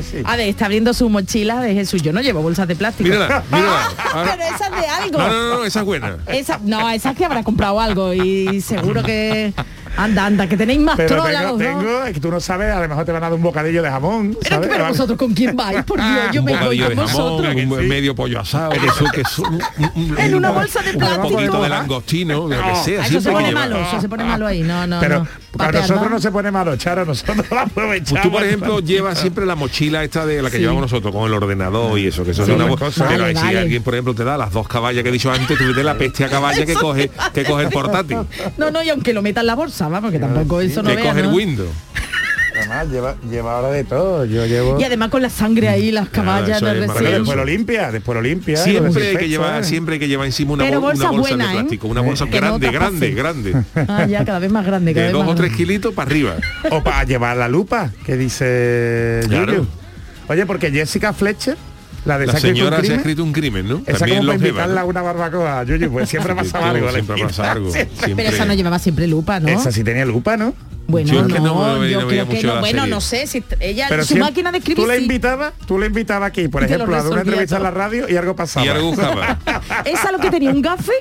Sí, 0.01 0.17
a 0.25 0.35
ver, 0.35 0.49
está 0.49 0.65
abriendo 0.65 0.93
su 0.93 1.07
mochila 1.09 1.61
de 1.61 1.73
Jesús. 1.73 2.01
Yo 2.01 2.11
no 2.11 2.21
llevo 2.21 2.41
bolsas 2.41 2.67
de 2.67 2.75
plástico. 2.75 3.09
Mírala, 3.09 3.43
mírala. 3.51 3.89
Ahora- 4.13 4.35
Pero 4.37 4.55
esa 4.55 4.65
es 4.67 4.81
de 4.81 4.87
algo. 4.87 5.17
No, 5.19 5.27
no, 5.29 5.57
no, 5.59 5.63
esa 5.65 5.79
es 5.79 5.85
buena. 5.85 6.17
Esa, 6.27 6.59
no, 6.63 6.89
esa 6.89 7.11
es 7.11 7.17
que 7.17 7.25
habrá 7.25 7.43
comprado 7.43 7.79
algo 7.79 8.13
y 8.13 8.61
seguro 8.61 9.03
que 9.03 9.53
anda, 9.97 10.25
anda, 10.25 10.47
que 10.47 10.57
tenéis 10.57 10.79
más 10.79 10.95
Pero 10.97 11.15
trola 11.21 11.39
tengo, 11.39 11.41
los 11.43 11.59
dos. 11.59 11.67
tengo, 11.67 12.03
es 12.05 12.13
que 12.13 12.19
tú 12.19 12.31
no 12.31 12.39
sabes, 12.39 12.73
a 12.73 12.79
lo 12.81 12.87
mejor 12.87 13.05
te 13.05 13.11
van 13.11 13.23
a 13.23 13.27
dar 13.29 13.33
un 13.35 13.41
bocadillo 13.43 13.81
de 13.83 13.89
jamón. 13.89 14.37
Pero, 14.41 14.55
¿sabes? 14.55 14.69
pero 14.71 14.87
vosotros 14.87 15.17
con 15.17 15.33
quién 15.33 15.55
vais, 15.55 15.83
por 15.83 15.97
Dios, 15.99 16.09
yo 16.33 16.39
un 16.41 16.45
me 16.45 16.57
voy 16.57 16.79
con 16.79 16.95
vosotros. 16.95 17.55
un 17.55 17.81
sí. 17.81 17.87
medio 17.87 18.15
pollo 18.15 18.39
asado, 18.39 18.71
que 18.71 18.85
eso, 18.87 19.05
que 19.13 19.21
eso, 19.21 19.43
un- 19.43 19.61
un- 19.95 20.17
En 20.19 20.35
una 20.35 20.49
un- 20.49 20.55
bolsa 20.55 20.81
de 20.81 20.91
Un 20.91 20.97
plástico. 20.97 21.29
poquito 21.29 21.63
de 21.63 21.69
langostino, 21.69 22.47
lo 22.47 22.49
que 22.49 22.55
sea. 22.83 23.01
Ah, 23.01 23.05
eso 23.05 23.13
se 23.13 23.21
siempre 23.21 23.31
pone 23.31 23.43
que 23.45 23.49
lleva. 23.51 23.59
malo, 23.61 23.81
eso 23.87 24.01
se 24.01 24.09
pone 24.09 24.23
malo 24.23 24.47
ahí, 24.47 24.61
no, 24.63 24.87
no, 24.87 24.99
Pero 24.99 25.19
no. 25.19 25.27
para 25.57 25.71
nosotros 25.79 26.03
¿no? 26.03 26.09
no 26.09 26.19
se 26.19 26.31
pone 26.31 26.51
malo, 26.51 26.75
Charo, 26.77 27.05
nosotros 27.05 27.37
la 27.37 27.45
Pues 27.45 27.61
aprovechamos. 27.61 28.21
tú, 28.23 28.31
por 28.31 28.43
ejemplo, 28.43 28.79
llevas 28.81 29.19
siempre 29.19 29.45
la 29.45 29.55
mochila 29.55 30.03
esta 30.03 30.25
de 30.25 30.41
la 30.41 30.49
que 30.49 30.57
Sí. 30.57 30.61
llevamos 30.63 30.81
nosotros, 30.83 31.13
con 31.13 31.25
el 31.25 31.33
ordenador 31.33 31.97
y 31.99 32.07
eso, 32.07 32.23
que 32.23 32.31
eso 32.31 32.45
Sí, 32.45 32.51
es 32.51 32.57
una 32.57 32.67
cosas. 32.75 33.07
Pero 33.09 33.23
Vale, 33.23 33.35
si 33.39 33.55
alguien, 33.55 33.83
por 33.83 33.93
ejemplo, 33.93 34.13
te 34.15 34.23
da 34.23 34.37
las 34.37 34.51
dos 34.51 34.67
caballas 34.67 35.03
que 35.03 35.09
he 35.09 35.11
dicho 35.11 35.31
antes, 35.31 35.57
tú 35.57 35.63
ves 35.75 35.85
la 35.85 35.97
peste 35.97 36.25
a 36.25 36.29
caballa 36.29 36.65
que 36.65 36.73
coge, 36.73 37.09
te 37.33 37.43
que 37.43 37.49
coge 37.49 37.63
el 37.65 37.69
portátil, 37.69 38.17
No, 38.57 38.71
no, 38.71 38.83
y 38.83 38.89
aunque 38.89 39.13
lo 39.13 39.21
meta 39.21 39.41
en 39.41 39.47
la 39.47 39.55
bolsa, 39.55 39.80
va, 39.89 40.01
porque 40.01 40.19
tampoco 40.19 40.61
eso 40.61 40.81
no 40.83 40.89
veas, 40.89 41.07
coge 41.07 41.19
el 41.21 41.27
¿no? 41.27 41.33
Windows. 41.35 41.69
Además, 42.53 42.87
lleva, 42.89 43.15
lleva 43.29 43.55
ahora 43.55 43.69
de 43.71 43.83
todo. 43.85 44.25
Yo 44.25 44.45
llevo. 44.45 44.77
Y 44.79 44.83
además 44.83 45.09
con 45.09 45.21
la 45.21 45.29
sangre 45.29 45.69
ahí, 45.69 45.89
las 45.89 46.09
caballas 46.09 46.57
eso 46.57 46.65
de 46.65 46.73
recién. 46.85 47.11
después 47.13 47.37
lo 47.37 47.45
limpia, 47.45 47.91
después 47.91 48.13
lo 48.15 48.21
limpia. 48.21 48.57
Siempre 48.57 49.09
hay 49.09 49.15
que 49.15 49.29
llevar, 49.29 49.63
siempre 49.63 49.93
hay 49.93 49.99
que 49.99 50.07
llevar 50.07 50.25
encima 50.27 50.53
una, 50.53 50.65
bol- 50.65 50.71
una 50.71 50.79
bolsa 50.79 51.11
bolsa 51.11 51.21
buena, 51.21 51.45
de 51.47 51.51
¿eh? 51.51 51.55
plástico, 51.55 51.87
una 51.87 52.01
bolsa 52.01 52.25
Que 52.25 52.41
no 52.41 52.59
grande, 52.59 52.71
grande, 52.71 53.11
grande. 53.11 53.55
Ah, 53.87 54.05
ya 54.05 54.25
cada 54.25 54.39
vez 54.39 54.51
más 54.51 54.65
grande, 54.65 54.93
cada 54.93 55.07
De 55.07 55.13
vez 55.13 55.13
dos 55.13 55.25
más 55.25 55.33
o 55.33 55.35
tres 55.37 55.49
grande. 55.51 55.65
kilitos 55.65 55.93
para 55.93 56.09
arriba. 56.09 56.35
O 56.69 56.83
para 56.83 57.03
llevar 57.05 57.37
la 57.37 57.47
lupa, 57.47 57.89
que 58.05 58.17
dice 58.17 59.21
Claro. 59.27 59.65
Oye, 60.27 60.45
porque 60.45 60.71
Jessica 60.71 61.13
Fletcher, 61.13 61.57
la 62.05 62.17
de 62.17 62.25
La 62.27 62.33
un 62.33 62.39
señora 62.39 62.81
se 62.81 62.93
ha 62.93 62.95
escrito 62.97 63.23
un 63.23 63.31
crimen, 63.31 63.67
¿no? 63.67 63.81
Esa 63.85 63.99
También 63.99 64.19
como 64.19 64.31
para 64.33 64.37
invitarla 64.47 64.81
a 64.81 64.83
¿no? 64.83 64.89
una 64.89 65.01
barbacoa, 65.01 65.63
Yuyu, 65.63 65.91
pues 65.91 66.09
siempre 66.09 66.33
pasa 66.35 66.69
algo. 66.69 66.91
Siempre 66.91 67.23
pasa 67.23 67.51
algo. 67.51 67.71
Siempre. 67.71 68.15
Pero 68.15 68.29
esa 68.29 68.45
no 68.45 68.53
llevaba 68.53 68.79
siempre 68.79 69.07
lupa, 69.07 69.39
¿no? 69.39 69.47
Esa 69.49 69.71
sí 69.71 69.83
tenía 69.83 70.05
lupa, 70.05 70.37
¿no? 70.37 70.53
Bueno, 70.87 71.13
Yo 71.13 71.21
no, 71.21 71.27
es 71.27 71.33
que 71.33 71.39
no 71.39 71.79
me- 71.79 71.89
yo 71.89 72.01
no 72.01 72.07
creo 72.07 72.27
que 72.27 72.43
no. 72.43 72.59
Bueno, 72.59 72.81
serie. 72.81 72.89
no 72.95 73.01
sé 73.01 73.27
si 73.27 73.41
ella 73.61 73.85
Pero 73.87 74.03
su 74.03 74.17
máquina 74.17 74.51
de 74.51 74.57
escribir 74.57 74.83
tú 74.83 74.87
la 74.89 74.97
invitabas, 74.97 75.53
tú 75.65 75.79
la 75.79 75.85
invitabas 75.85 76.27
aquí, 76.27 76.49
por 76.49 76.63
ejemplo, 76.65 76.93
a 76.93 77.01
dar 77.03 77.11
una 77.11 77.21
entrevista 77.21 77.57
en 77.57 77.63
la 77.63 77.71
radio 77.71 78.09
y 78.09 78.17
algo 78.17 78.35
pasaba. 78.35 78.65
Y 78.65 78.69
algo 78.69 78.89
buscaba. 78.89 79.37
Esa 79.85 80.11
lo 80.11 80.17
que 80.17 80.29
tenía 80.29 80.49
un 80.49 80.61
gafe. 80.61 80.91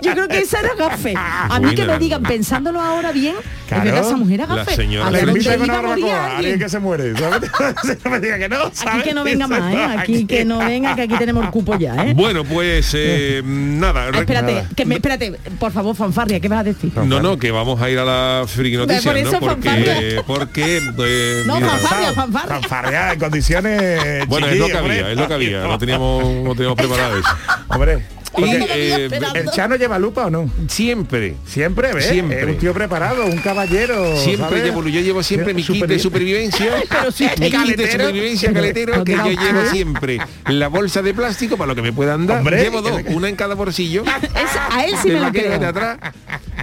Yo 0.00 0.12
creo 0.12 0.28
que 0.28 0.38
esa 0.38 0.60
era 0.60 0.74
gafe. 0.76 1.14
A 1.16 1.58
mí 1.60 1.74
que 1.74 1.84
me 1.84 1.98
digan, 1.98 2.22
pensándolo 2.22 2.80
ahora 2.80 3.12
bien, 3.12 3.34
Claro. 3.66 3.82
es 3.84 3.92
verdad, 3.92 4.08
esa 4.08 4.16
mujer 4.16 4.34
era 4.40 4.46
La 4.46 4.54
gafe. 4.56 4.76
señora 4.76 5.06
Allá 5.08 5.18
Le 5.18 5.24
donde 5.26 5.32
invita 5.40 5.56
con 5.56 5.66
iba 5.66 5.78
una 5.78 5.88
moría 5.88 6.04
barbacoa 6.06 6.16
a 6.16 6.24
alguien 6.36 6.36
alguien. 6.52 6.58
que 6.60 6.68
se 6.68 6.78
muere. 6.78 7.16
¿sabes? 7.16 7.50
No 8.04 8.10
me 8.10 8.20
diga 8.20 8.38
que 8.38 8.48
no, 8.48 8.56
Aquí 8.66 9.02
que 9.04 9.14
no 9.14 9.24
venga 9.24 9.46
más, 9.48 9.74
¿eh? 9.74 9.84
Aquí 9.98 10.26
que 10.26 10.44
no 10.44 10.58
venga, 10.58 10.94
que 10.94 11.02
aquí 11.02 11.14
tenemos 11.18 11.44
el 11.44 11.50
cupo 11.50 11.76
ya, 11.78 11.94
¿eh? 12.06 12.14
Bueno, 12.14 12.44
pues 12.44 12.92
eh, 12.96 13.42
nada. 13.44 14.10
Ah, 14.12 14.18
espérate, 14.18 14.64
que 14.76 14.84
me, 14.86 14.94
espérate, 14.96 15.32
por 15.58 15.72
favor, 15.72 15.94
fanfarria, 15.96 16.38
¿qué 16.40 16.48
vas 16.48 16.60
a 16.60 16.64
decir? 16.64 16.92
No, 16.96 17.20
no, 17.20 17.36
que 17.38 17.50
vamos 17.50 17.80
a 17.80 17.90
ir 17.90 17.98
a 17.98 18.04
la 18.04 18.44
friki 18.46 18.76
noticias, 18.76 19.04
Por 19.04 19.16
eso 19.16 19.32
¿no? 19.32 19.40
Porque, 19.40 19.68
fanfarria. 19.68 20.22
porque 20.26 20.76
eh, 20.78 21.42
No, 21.46 21.56
mira, 21.56 21.68
fanfarria, 21.68 22.12
fanfarria. 22.12 22.48
Fanfarria 22.60 23.12
en 23.12 23.18
condiciones 23.18 24.26
bueno, 24.28 24.46
es 24.46 24.58
lo 24.58 24.66
que 24.66 24.72
había, 24.76 24.80
hombre. 24.82 25.12
es 25.12 25.18
lo 25.18 25.28
que 25.28 25.34
había. 25.34 25.60
No 25.66 25.78
teníamos, 25.78 26.24
no 26.24 26.54
teníamos 26.54 26.76
preparado 26.76 27.18
eso. 27.18 27.28
Hombre, 27.68 28.04
Y 28.38 28.44
eh, 28.44 29.04
esperando. 29.06 29.38
¿el 29.38 29.50
Chano 29.50 29.76
lleva 29.76 29.98
lupa 29.98 30.26
o 30.26 30.30
no? 30.30 30.50
siempre, 30.68 31.36
Siempre, 31.46 31.92
¿ves? 31.92 32.06
Siempre. 32.06 32.40
Es 32.42 32.46
un 32.46 32.56
tío 32.58 32.72
preparado, 32.74 33.24
un 33.26 33.38
caballero. 33.38 34.16
siempre 34.16 34.48
¿sabes? 34.48 34.64
llevo, 34.64 34.82
yo 34.86 35.00
llevo 35.00 35.22
siempre 35.22 35.54
mi 35.54 35.62
kit 35.62 35.86
de 35.86 35.96
Supervi- 35.96 35.98
supervivencia, 36.00 36.66
Pero 36.88 37.10
sí, 37.12 37.28
mi 37.38 37.50
kit 37.50 37.76
de 37.76 37.90
supervivencia 37.92 38.52
caletero, 38.52 39.04
que 39.04 39.12
yo 39.16 39.26
llevo 39.30 39.64
siempre 39.70 40.18
la 40.48 40.68
bolsa 40.68 41.02
de 41.02 41.14
plástico 41.14 41.56
para 41.56 41.68
lo 41.68 41.74
que 41.74 41.82
me 41.82 41.92
puedan 41.92 42.26
dar. 42.26 42.38
Hombre, 42.38 42.62
llevo 42.62 42.82
dos, 42.82 43.00
una 43.08 43.28
en 43.28 43.36
cada 43.36 43.54
bolsillo. 43.54 44.04
Es- 44.04 44.56
a 44.70 44.84
él 44.84 44.92
sí 45.02 45.08
me 45.08 45.14
la 45.20 45.26
lo 45.28 45.32
creo. 45.32 45.58
de 45.58 45.66
atrás. 45.66 45.98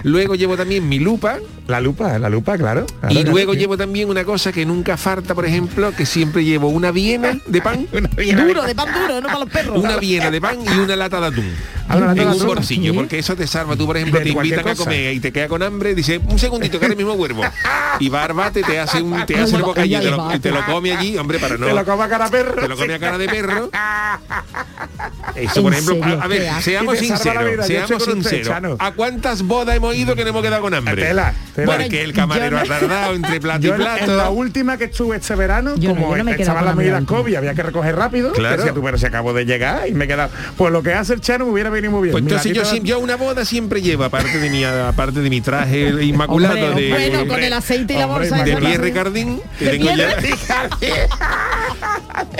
Luego 0.02 0.34
llevo 0.34 0.56
también 0.56 0.86
mi 0.86 0.98
lupa 0.98 1.38
La 1.66 1.80
lupa, 1.80 2.18
la 2.18 2.28
lupa, 2.28 2.58
claro. 2.58 2.84
Claro, 3.00 3.14
y 3.14 3.24
luego 3.24 3.54
llevo 3.54 3.78
también 3.78 4.10
una 4.10 4.24
cosa 4.24 4.52
que 4.52 4.66
nunca 4.66 4.96
falta, 4.98 5.34
por 5.34 5.46
ejemplo, 5.46 5.92
que 5.96 6.04
siempre 6.04 6.44
llevo 6.44 6.68
una 6.68 6.90
viena 6.90 7.38
de 7.46 7.62
pan, 7.62 7.86
Duro, 7.92 8.64
de 8.64 8.74
pan 8.74 8.88
duro, 8.92 9.20
no 9.20 9.26
para 9.28 9.38
los 9.38 9.48
perros. 9.50 9.78
una 9.82 9.96
viena 9.96 10.30
de 10.30 10.40
pan 10.42 10.58
y 10.62 10.78
una 10.78 10.94
lata 10.96 11.20
de 11.20 11.26
atún. 11.28 11.50
Ah, 11.88 11.96
lata 11.96 12.22
en 12.22 12.30
de 12.30 12.36
un 12.36 12.46
bolsillo, 12.46 12.92
Sí. 12.92 12.96
porque 12.98 13.18
eso 13.18 13.36
te 13.36 13.46
salva. 13.46 13.76
Tú, 13.76 13.86
por 13.86 13.96
ejemplo, 13.96 14.18
De 14.18 14.24
te 14.24 14.30
invitan 14.30 14.66
a 14.68 14.74
comer 14.74 15.12
y 15.14 15.20
te 15.20 15.32
queda 15.32 15.48
con 15.48 15.62
hambre, 15.62 15.94
dice, 15.94 16.18
un 16.26 16.38
segundito, 16.38 16.78
que 16.78 16.86
ahora 16.86 16.96
mismo 16.96 17.14
vuelvo. 17.16 17.42
Y 18.00 18.08
va 18.08 18.24
Arbate, 18.24 18.62
te 18.62 18.78
hace 18.80 19.00
un, 19.02 19.24
te 19.26 19.38
hace 19.38 19.54
el 19.56 19.62
bocadillo, 19.62 20.00
te 20.00 20.10
lo, 20.10 20.16
Barbate. 20.16 20.40
te 20.40 20.50
lo 20.50 20.64
come 20.66 20.92
allí, 20.96 21.16
hombre, 21.16 21.38
para 21.38 21.56
no... 21.56 21.66
Te 21.74 21.74
lo 21.74 21.84
coma 21.84 22.08
cara 22.08 22.28
perro. 22.28 22.62
te 22.62 22.68
lo 22.68 22.76
come 22.76 22.94
a 22.94 22.98
cara 22.98 23.18
de 23.18 23.28
perro. 23.28 23.70
Eso, 25.34 25.58
¿En 25.58 25.62
por 25.64 25.72
ejemplo, 25.72 25.94
serio? 25.96 26.20
a, 26.20 26.24
a 26.24 26.28
ver, 26.28 26.62
seamos 26.62 26.94
la 26.94 27.00
sinceros, 27.00 27.44
vida. 27.44 27.56
Yo 27.66 27.66
seamos 27.86 28.08
usted, 28.08 28.30
sinceros. 28.36 28.76
¿A 28.80 28.92
cuántas 28.92 29.42
bodas 29.42 29.76
hemos 29.76 29.94
ido 29.96 30.14
que 30.14 30.22
no 30.24 30.30
hemos 30.30 30.42
quedado 30.42 30.62
con 30.62 30.74
hambre? 30.74 30.94
Tela, 31.02 31.34
tela. 31.54 31.76
Porque 31.76 32.02
el 32.02 32.12
camarero 32.12 32.56
Yo 32.56 32.58
ha 32.58 32.62
no- 32.62 32.68
tardado 32.86 33.14
entre 33.14 33.40
plato 33.40 33.60
Yo 33.60 33.70
y 33.70 33.74
en, 33.74 33.80
en 33.80 33.86
la 33.86 34.04
plato. 34.04 34.30
última 34.32 34.76
que 34.76 34.84
estuve 34.84 35.16
este 35.16 35.34
verano, 35.34 35.74
Yo 35.76 35.90
no, 35.90 35.96
como 35.96 36.10
yo 36.12 36.18
no 36.18 36.24
me 36.24 36.32
he 36.32 36.36
quedado 36.36 36.42
estaban 36.42 36.58
con 36.60 36.64
las 36.66 36.72
hambre 36.72 36.84
medidas 36.86 37.00
última. 37.00 37.18
COVID, 37.18 37.34
había 37.36 37.54
que 37.54 37.62
recoger 37.62 37.96
rápido. 37.96 38.32
Claro. 38.32 38.56
Pero, 38.56 38.68
si 38.68 38.74
tú, 38.74 38.82
pero 38.84 38.98
se 38.98 39.06
acabó 39.06 39.32
de 39.32 39.44
llegar 39.44 39.88
y 39.88 39.92
me 39.92 40.04
he 40.04 40.08
quedado. 40.08 40.30
Pues 40.56 40.72
lo 40.72 40.82
que 40.82 40.92
hace 40.94 41.14
el 41.14 41.20
Chano 41.20 41.46
me 41.46 41.52
hubiera 41.52 41.70
venido 41.70 41.92
muy 41.92 42.02
bien. 42.02 42.12
Pues 42.12 42.22
entonces 42.22 42.52
yo, 42.52 42.62
siem- 42.62 42.82
yo 42.84 42.96
a 42.96 42.98
una 42.98 43.16
boda 43.16 43.44
siempre 43.44 43.82
llevo, 43.82 44.04
aparte 44.04 44.38
de 44.38 44.50
mi, 44.50 44.62
aparte 44.64 45.20
de 45.20 45.30
mi 45.30 45.40
traje 45.40 45.88
inmaculado 46.04 46.54
Hombre, 46.68 46.82
de, 46.84 46.90
bueno, 46.90 47.26
con 47.26 47.42
el 47.42 47.52
aceite 47.52 47.94
y 47.94 47.96
la 47.98 48.06
hombre, 48.06 48.28
bolsa 48.30 48.44
de 48.44 48.56
Pierre 48.56 48.76
¿no? 48.78 48.84
Ricardín, 48.84 49.40
que 49.58 49.64
De 49.64 49.70
tengo 49.72 49.86
ya, 49.96 50.16
Pierre 50.16 51.08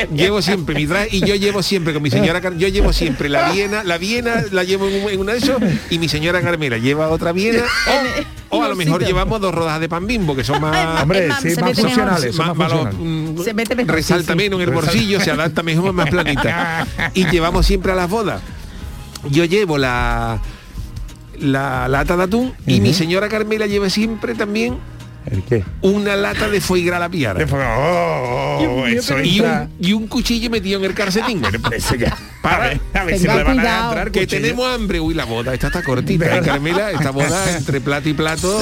llevo 0.14 0.42
siempre 0.42 0.74
mi 0.74 0.86
traje 0.86 1.08
y 1.12 1.20
yo 1.26 1.34
llevo 1.34 1.62
siempre 1.62 1.92
con 1.92 2.02
mi 2.02 2.10
señora 2.10 2.40
yo 2.56 2.68
llevo 2.68 2.83
siempre 2.92 3.28
la 3.28 3.50
Viena, 3.52 3.82
la 3.84 3.98
Viena 3.98 4.44
la 4.50 4.64
llevo 4.64 4.88
en, 4.88 5.02
un- 5.04 5.10
en 5.10 5.20
una 5.20 5.32
de 5.32 5.38
esos 5.38 5.60
y 5.90 5.98
mi 5.98 6.08
señora 6.08 6.40
Carmela 6.42 6.76
lleva 6.78 7.08
otra 7.08 7.32
Viena. 7.32 7.62
O, 8.50 8.58
O 8.58 8.62
a 8.62 8.68
lo 8.68 8.76
mejor 8.76 9.04
llevamos 9.04 9.40
dos 9.40 9.52
rodajas 9.52 9.80
de 9.80 9.88
pan 9.88 10.06
bimbo, 10.06 10.36
que 10.36 10.44
son 10.44 10.60
más... 10.60 11.02
Hombre, 11.02 11.28
sí, 11.42 11.60
más 11.60 11.76
funcionales. 11.76 12.36
Más, 12.36 12.54
más 12.56 12.72
mm, 12.96 13.38
se 13.42 13.52
mete 13.52 13.74
mejor, 13.74 13.96
resalta 13.96 14.36
menos 14.36 14.60
en 14.60 14.68
el 14.68 14.74
bolsillo, 14.74 15.18
se 15.18 15.32
adapta 15.32 15.64
mejor, 15.64 15.92
más 15.92 16.08
planita. 16.08 16.86
y 17.14 17.26
llevamos 17.26 17.66
siempre 17.66 17.90
a 17.90 17.94
las 17.96 18.08
bodas. 18.08 18.40
Yo 19.28 19.44
llevo 19.44 19.76
la 19.76 20.40
la 21.40 21.88
lata 21.88 22.16
de 22.16 22.22
atún 22.22 22.54
y 22.64 22.80
mi 22.80 22.94
señora 22.94 23.28
Carmela 23.28 23.66
lleva 23.66 23.90
siempre 23.90 24.36
también 24.36 24.76
¿El 25.30 25.42
qué? 25.42 25.64
Una 25.80 26.16
lata 26.16 26.48
de 26.48 26.60
foie 26.60 26.84
gras 26.84 27.00
la 27.00 27.08
piara. 27.08 27.44
Oh, 27.50 28.58
oh, 28.60 28.88
y, 28.88 28.98
un, 29.40 29.70
y, 29.80 29.92
un, 29.92 30.06
cuchillo 30.06 30.50
metido 30.50 30.78
en 30.80 30.84
el 30.84 30.94
calcetín. 30.94 31.40
Para, 32.42 32.78
a 32.92 33.04
ver 33.04 33.18
si 33.18 33.26
le 33.26 33.42
van 33.42 33.58
a 33.58 33.86
entrar. 33.86 34.10
Que 34.10 34.26
tenemos 34.26 34.66
hambre. 34.66 35.00
Uy, 35.00 35.14
la 35.14 35.24
boda, 35.24 35.54
esta 35.54 35.68
está 35.68 35.82
cortita. 35.82 36.36
¿eh, 36.36 36.42
Carmela, 36.44 36.90
esta 36.90 37.10
boda 37.10 37.56
entre 37.56 37.80
plato 37.80 38.08
y 38.08 38.14
plato 38.14 38.60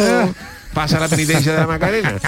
pasa 0.73 0.99
la 0.99 1.09
penitencia 1.09 1.52
de 1.52 1.59
la 1.59 1.67
Macarena. 1.67 2.14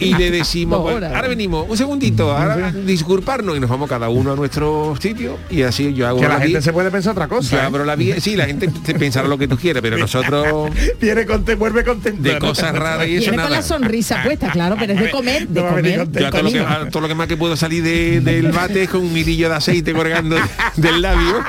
Y 0.00 0.14
le 0.14 0.30
decimos, 0.30 0.78
ahora 0.80 1.28
venimos, 1.28 1.66
un 1.68 1.76
segundito, 1.76 2.36
ahora 2.36 2.72
disculparnos 2.72 3.56
y 3.56 3.60
nos 3.60 3.68
vamos 3.68 3.88
cada 3.88 4.08
uno 4.08 4.32
a 4.32 4.36
nuestro 4.36 4.94
sitio 5.00 5.38
y 5.50 5.62
así 5.62 5.92
yo 5.94 6.06
hago 6.06 6.20
que 6.20 6.28
la, 6.28 6.40
gente 6.40 6.62
se 6.62 6.72
puede 6.72 6.90
pensar 6.90 7.12
otra 7.12 7.28
cosa. 7.28 7.56
Yo 7.56 7.62
¿eh? 7.62 7.66
abro 7.66 7.84
la 7.84 7.96
vía, 7.96 8.20
sí, 8.20 8.36
la 8.36 8.46
gente 8.46 8.68
pensará 8.98 9.28
lo 9.28 9.38
que 9.38 9.48
tú 9.48 9.56
quieras, 9.56 9.82
pero 9.82 9.98
nosotros 9.98 10.70
viene 11.00 11.24
te 11.24 11.54
vuelve 11.54 11.84
contento. 11.84 12.22
De 12.22 12.38
cosas 12.38 12.74
raras 12.74 13.06
y 13.08 13.16
eso 13.16 13.30
nada. 13.32 13.44
con 13.44 13.52
la 13.52 13.62
sonrisa 13.62 14.22
puesta, 14.22 14.50
claro, 14.50 14.76
pero 14.78 14.94
es 14.94 15.00
de 15.00 15.10
comer, 15.10 15.48
de 15.48 15.60
comer. 15.60 16.08
todo, 16.08 16.42
lo 16.42 16.50
que, 16.50 16.90
todo, 16.90 17.02
lo 17.02 17.08
que, 17.08 17.14
más 17.14 17.26
que 17.26 17.36
puedo 17.36 17.56
salir 17.56 17.82
del 18.22 18.52
bate 18.52 18.84
es 18.84 18.90
con 18.90 19.02
un 19.02 19.12
mirillo 19.12 19.48
de 19.48 19.56
aceite 19.56 19.92
colgando 19.92 20.36
del 20.76 21.02
labio 21.02 21.42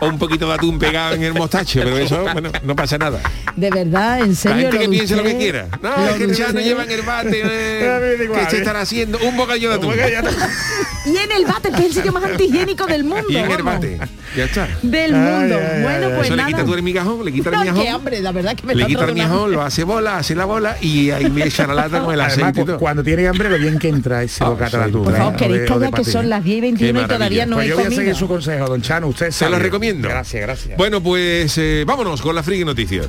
o 0.00 0.06
un 0.06 0.18
poquito 0.18 0.46
de 0.48 0.54
atún 0.54 0.78
pegado 0.78 1.14
en 1.14 1.22
el 1.22 1.34
mostacho, 1.34 1.80
pero 1.82 1.96
eso, 1.98 2.22
bueno, 2.32 2.50
no 2.62 2.76
pasa 2.76 2.98
nada. 2.98 3.20
De 3.56 3.70
verdad, 3.70 4.20
en 4.20 4.34
serio. 4.34 4.70
que 4.70 4.88
piense 4.88 5.16
lo 5.16 5.22
que 5.22 5.36
quiera. 5.36 5.68
No, 5.82 6.06
es 6.06 6.14
que 6.14 6.34
ya 6.34 6.52
no 6.52 6.60
llevan 6.60 6.90
el 6.90 7.02
bate. 7.02 7.42
Eh, 7.56 8.28
que 8.32 8.50
se 8.50 8.58
están 8.58 8.76
haciendo 8.76 9.18
un 9.18 9.36
bocadillo 9.36 9.70
de 9.70 9.76
atún. 9.76 9.94
y 11.06 11.16
en 11.16 11.32
el 11.32 11.44
bate, 11.44 11.70
que 11.70 11.80
es 11.80 11.86
el 11.86 11.92
sitio 11.94 12.12
más 12.12 12.24
antihigiénico 12.24 12.86
del 12.86 13.04
mundo. 13.04 13.26
Y 13.28 13.36
en 13.36 13.50
el 13.50 13.62
bate. 13.62 13.98
Ya 14.36 14.44
está. 14.44 14.68
Del 14.82 15.12
mundo. 15.12 15.56
bueno, 15.82 16.10
pues 16.16 16.26
Eso 16.26 16.36
nada. 16.36 16.48
le 16.48 16.54
quita 16.54 16.66
tú 16.66 16.74
el 16.74 16.82
migajón, 16.82 17.24
le 17.24 17.32
quita 17.32 17.50
el 17.50 17.58
migajón. 17.58 17.86
hambre, 17.86 18.20
la 18.20 18.32
verdad 18.32 18.56
que 18.56 18.66
me 18.66 18.74
Le 18.74 18.86
quita 18.86 19.04
el 19.04 19.14
migajón, 19.14 19.52
lo 19.52 19.62
hace 19.62 19.84
bola, 19.84 20.18
hace 20.18 20.34
la 20.34 20.44
bola 20.44 20.76
y 20.80 21.10
ahí 21.10 21.30
me 21.30 21.44
echa 21.44 21.66
la 21.66 21.74
lata 21.74 22.00
con 22.00 22.14
el 22.14 22.20
aceite 22.20 22.62
y 22.62 22.64
todo. 22.64 22.78
Cuando 22.78 23.04
tiene 23.04 23.28
hambre, 23.28 23.48
lo 23.48 23.58
bien 23.58 23.78
que 23.78 23.88
entra 23.88 24.22
ese 24.22 24.42
ah, 24.42 24.48
bocata 24.48 24.78
de 24.78 24.84
atún. 24.84 25.04
Por 25.04 25.16
favor, 25.16 25.36
queréis 25.36 25.70
que 25.70 25.90
que 25.90 26.04
son 26.04 26.28
las 26.28 26.42
10 26.42 26.58
y 26.58 26.60
21 26.60 27.02
y 27.02 27.06
todavía 27.06 27.46
no 27.46 27.56
pues 27.56 27.66
he 27.66 27.70
yo 27.70 27.76
voy 27.76 27.86
a 27.86 27.90
seguir 27.90 28.14
su 28.14 28.26
consejo, 28.26 28.66
don 28.66 28.82
Chano. 28.82 29.08
Usted 29.08 29.30
Se 29.30 29.48
lo 29.48 29.58
recomiendo. 29.58 29.83
Gracias, 29.92 30.42
gracias. 30.42 30.76
Bueno, 30.76 31.02
pues 31.02 31.56
eh, 31.58 31.84
vámonos 31.86 32.20
con 32.20 32.34
la 32.34 32.42
friki 32.42 32.64
noticias. 32.64 33.08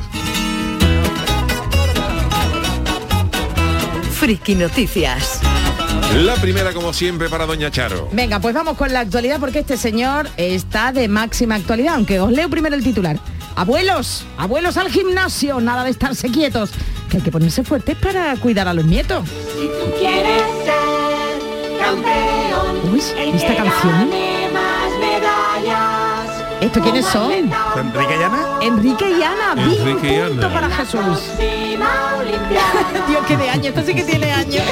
Friki 4.12 4.55
Noticias. 4.55 5.41
La 6.15 6.36
primera, 6.36 6.74
como 6.74 6.94
siempre, 6.94 7.29
para 7.29 7.46
Doña 7.46 7.70
Charo. 7.70 8.10
Venga, 8.12 8.39
pues 8.39 8.55
vamos 8.55 8.77
con 8.77 8.91
la 8.91 9.01
actualidad 9.01 9.39
porque 9.39 9.60
este 9.60 9.77
señor 9.77 10.29
está 10.38 10.91
de 10.91 11.08
máxima 11.08 11.55
actualidad, 11.55 11.96
aunque 11.96 12.20
os 12.20 12.32
leo 12.32 12.50
primero 12.50 12.75
el 12.75 12.84
titular. 12.84 13.20
Abuelos, 13.55 14.25
abuelos 14.38 14.77
al 14.77 14.89
gimnasio, 14.89 15.60
nada 15.60 15.84
de 15.84 15.91
estarse 15.91 16.29
quietos, 16.29 16.72
que 17.10 17.17
hay 17.17 17.24
que 17.24 17.32
ponerse 17.32 17.63
fuertes 17.63 17.98
para 17.98 18.36
cuidar 18.38 18.67
a 18.67 18.74
los 18.74 18.86
nietos. 18.86 19.27
Si 19.27 19.67
tú 19.67 19.96
quieres 20.00 20.41
ser 20.63 21.79
campeón, 21.79 22.94
Uy, 22.94 23.00
esta 23.00 23.55
canción. 23.55 24.10
¿Esto 26.62 26.81
quiénes 26.81 27.05
son? 27.05 27.31
¿Enrique 27.31 28.15
y 28.19 28.24
Ana? 28.24 28.59
Enrique 28.62 29.09
y 29.09 29.24
Ana, 29.24 29.62
Enrique 29.62 30.15
y 30.15 30.29
punto 30.29 30.50
para 30.51 30.69
Jesús. 30.69 31.19
Dios, 33.07 33.25
que 33.27 33.38
de 33.38 33.50
año, 33.50 33.69
esto 33.69 33.83
sí 33.85 33.93
que 33.93 34.03
tiene 34.03 34.31
años. 34.31 34.63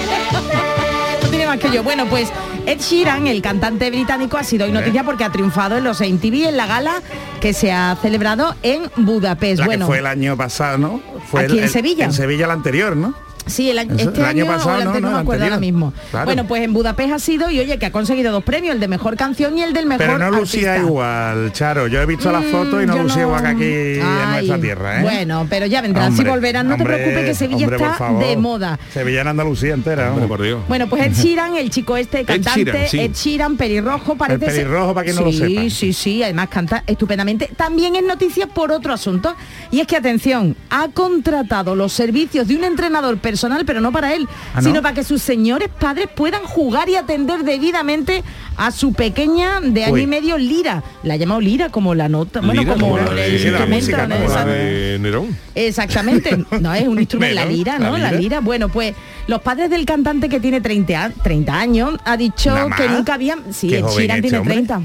no 1.21 1.29
tiene 1.29 1.45
más 1.45 1.59
que 1.59 1.71
yo. 1.71 1.83
Bueno, 1.83 2.05
pues 2.07 2.29
Ed 2.65 2.79
Sheeran, 2.79 3.27
el 3.27 3.41
cantante 3.41 3.89
británico, 3.89 4.37
ha 4.37 4.43
sido 4.43 4.65
hoy 4.65 4.71
noticia 4.71 5.03
porque 5.03 5.23
ha 5.23 5.29
triunfado 5.31 5.77
en 5.77 5.83
los 5.83 5.99
MTV 5.99 6.47
en 6.47 6.57
la 6.57 6.67
gala 6.67 7.01
que 7.41 7.53
se 7.53 7.71
ha 7.71 7.97
celebrado 8.01 8.55
en 8.63 8.89
Budapest. 8.95 9.63
bueno, 9.65 9.85
fue 9.85 9.99
el 9.99 10.07
año 10.07 10.37
pasado, 10.37 10.77
¿no? 10.77 11.01
Fue 11.29 11.43
aquí 11.43 11.59
en 11.59 11.69
Sevilla. 11.69 12.05
En 12.05 12.13
Sevilla 12.13 12.45
el 12.45 12.51
anterior, 12.51 12.95
¿no? 12.95 13.13
Sí, 13.45 13.69
el, 13.69 13.79
año, 13.79 13.95
este 13.97 14.23
año, 14.23 14.45
pasado, 14.45 14.83
no, 14.85 14.99
no, 14.99 15.11
me 15.11 15.19
acuerdo 15.19 15.43
ahora 15.43 15.59
mismo. 15.59 15.93
Bueno, 16.25 16.45
pues 16.45 16.63
en 16.63 16.73
Budapest 16.73 17.13
ha 17.13 17.19
sido 17.19 17.49
y 17.51 17.59
oye 17.59 17.77
que 17.77 17.85
ha 17.85 17.91
conseguido 17.91 18.31
dos 18.31 18.43
premios, 18.43 18.73
el 18.75 18.79
de 18.79 18.87
mejor 18.87 19.17
canción 19.17 19.57
y 19.57 19.61
el 19.63 19.73
del 19.73 19.85
mejor 19.85 20.05
Pero 20.05 20.17
no 20.17 20.31
lucía 20.31 20.77
igual, 20.77 21.51
Charo. 21.53 21.87
Yo 21.87 22.01
he 22.01 22.05
visto 22.05 22.31
las 22.31 22.45
mm, 22.45 22.51
fotos 22.51 22.83
y 22.83 22.85
no 22.85 23.03
lucía 23.03 23.23
igual 23.23 23.43
que 23.43 23.49
aquí 23.49 23.99
en 23.99 24.31
nuestra 24.31 24.59
tierra, 24.59 24.99
¿eh? 24.99 25.03
Bueno, 25.03 25.47
pero 25.49 25.65
ya 25.65 25.81
vendrán, 25.81 26.15
si 26.15 26.23
volverán, 26.23 26.67
no 26.67 26.77
te 26.77 26.83
preocupes 26.83 27.25
que 27.25 27.35
Sevilla 27.35 27.67
está 27.67 28.13
de 28.13 28.37
moda. 28.37 28.79
Sevilla 28.91 29.21
en 29.21 29.27
Andalucía 29.27 29.73
entera, 29.73 30.13
por 30.27 30.41
Dios. 30.41 30.61
Bueno, 30.67 30.87
pues 30.87 31.03
Ed 31.03 31.13
Sheeran, 31.13 31.55
el 31.55 31.69
chico 31.69 31.97
este 31.97 32.23
cantante, 32.25 32.87
Ed 32.91 33.11
Sheeran, 33.13 33.57
pelirrojo, 33.57 34.15
parece 34.15 34.45
el 34.45 34.51
pelirrojo 34.51 34.93
para 34.93 35.05
que 35.05 35.13
no 35.13 35.21
lo 35.21 35.31
sepa. 35.31 35.47
Sí, 35.47 35.69
sí, 35.69 35.93
sí, 35.93 36.23
además 36.23 36.49
canta 36.49 36.83
estupendamente. 36.87 37.49
También 37.55 37.95
es 37.95 38.03
noticia 38.03 38.47
por 38.47 38.71
otro 38.71 38.93
asunto 38.93 39.35
y 39.71 39.79
es 39.79 39.87
que 39.87 39.97
atención, 39.97 40.55
ha 40.69 40.89
contratado 40.89 41.75
los 41.75 41.93
servicios 41.93 42.47
de 42.47 42.55
un 42.55 42.63
entrenador 42.63 43.17
personal, 43.33 43.65
pero 43.65 43.81
no 43.81 43.91
para 43.91 44.13
¿Ah, 44.53 44.61
sino 44.61 44.83
para 44.83 44.93
que 44.93 45.03
sus 45.03 45.23
señores 45.23 45.67
padres 45.79 46.07
puedan 46.15 46.43
jugar 46.43 46.87
y 46.87 46.95
atender 46.95 47.43
debidamente 47.43 48.23
a 48.57 48.71
su 48.71 48.93
pequeña 48.93 49.61
de 49.61 49.85
año 49.85 49.97
y 49.97 50.07
medio 50.07 50.37
Lira. 50.37 50.83
La 51.03 51.15
ha 51.15 51.17
llamado 51.17 51.41
Lira 51.41 51.69
como 51.69 51.95
la 51.95 52.09
nota, 52.09 52.41
bueno, 52.41 52.65
como, 52.65 52.97
el 52.97 53.33
instrumento. 53.33 55.27
Exactamente, 55.55 56.37
no 56.59 56.73
es 56.73 56.87
un 56.87 56.99
instrumento, 56.99 57.35
la 57.35 57.45
lira, 57.45 57.79
¿no? 57.79 57.97
La 57.97 58.11
lira. 58.11 58.39
Bueno, 58.39 58.69
pues 58.69 58.93
los 59.27 59.41
padres 59.41 59.69
del 59.69 59.85
cantante 59.85 60.27
que 60.27 60.39
tiene 60.39 60.59
30, 60.59 61.11
30 61.23 61.53
años 61.59 61.93
ha 62.03 62.17
dicho 62.17 62.53
que 62.75 62.89
nunca 62.89 63.13
habían... 63.13 63.53
Sí, 63.53 63.73
el 63.73 63.85
tiene 64.21 64.39
30. 64.41 64.81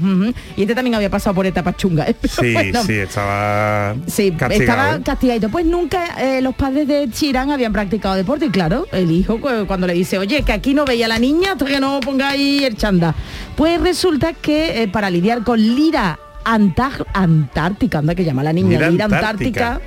Y 0.55 0.61
este 0.61 0.75
también 0.75 0.95
había 0.95 1.09
pasado 1.09 1.35
por 1.35 1.45
etapas 1.45 1.75
chungas. 1.77 2.09
Sí, 2.39 2.55
sí, 2.85 2.93
estaba 2.93 3.95
Sí, 4.07 4.33
estaba 4.49 4.95
¿eh? 4.95 5.01
castigado. 5.03 5.49
Pues 5.49 5.65
nunca 5.65 6.15
eh, 6.21 6.41
los 6.41 6.55
padres 6.55 6.87
de 6.87 7.09
Chirán 7.11 7.51
habían 7.51 7.73
practicado 7.73 8.15
deporte 8.15 8.45
y 8.45 8.49
claro, 8.49 8.87
el 8.91 9.11
hijo 9.11 9.39
cuando 9.67 9.87
le 9.87 9.93
dice, 9.93 10.17
oye, 10.17 10.43
que 10.43 10.53
aquí 10.53 10.73
no 10.73 10.85
veía 10.85 11.05
a 11.05 11.09
la 11.09 11.19
niña 11.19 11.53
hasta 11.53 11.65
que 11.65 11.79
no 11.79 11.99
pongáis 11.99 12.63
el 12.63 12.77
chanda. 12.77 13.15
Pues 13.59 13.81
resulta 13.81 14.31
que 14.31 14.83
eh, 14.83 14.87
para 14.87 15.09
lidiar 15.09 15.43
con 15.43 15.59
Lira 15.59 16.17
Antártica, 16.45 17.99
anda 17.99 18.15
que 18.15 18.23
llama 18.23 18.41
la 18.41 18.53
niña, 18.53 18.87
Lira, 18.87 19.03
Antártica. 19.03 19.81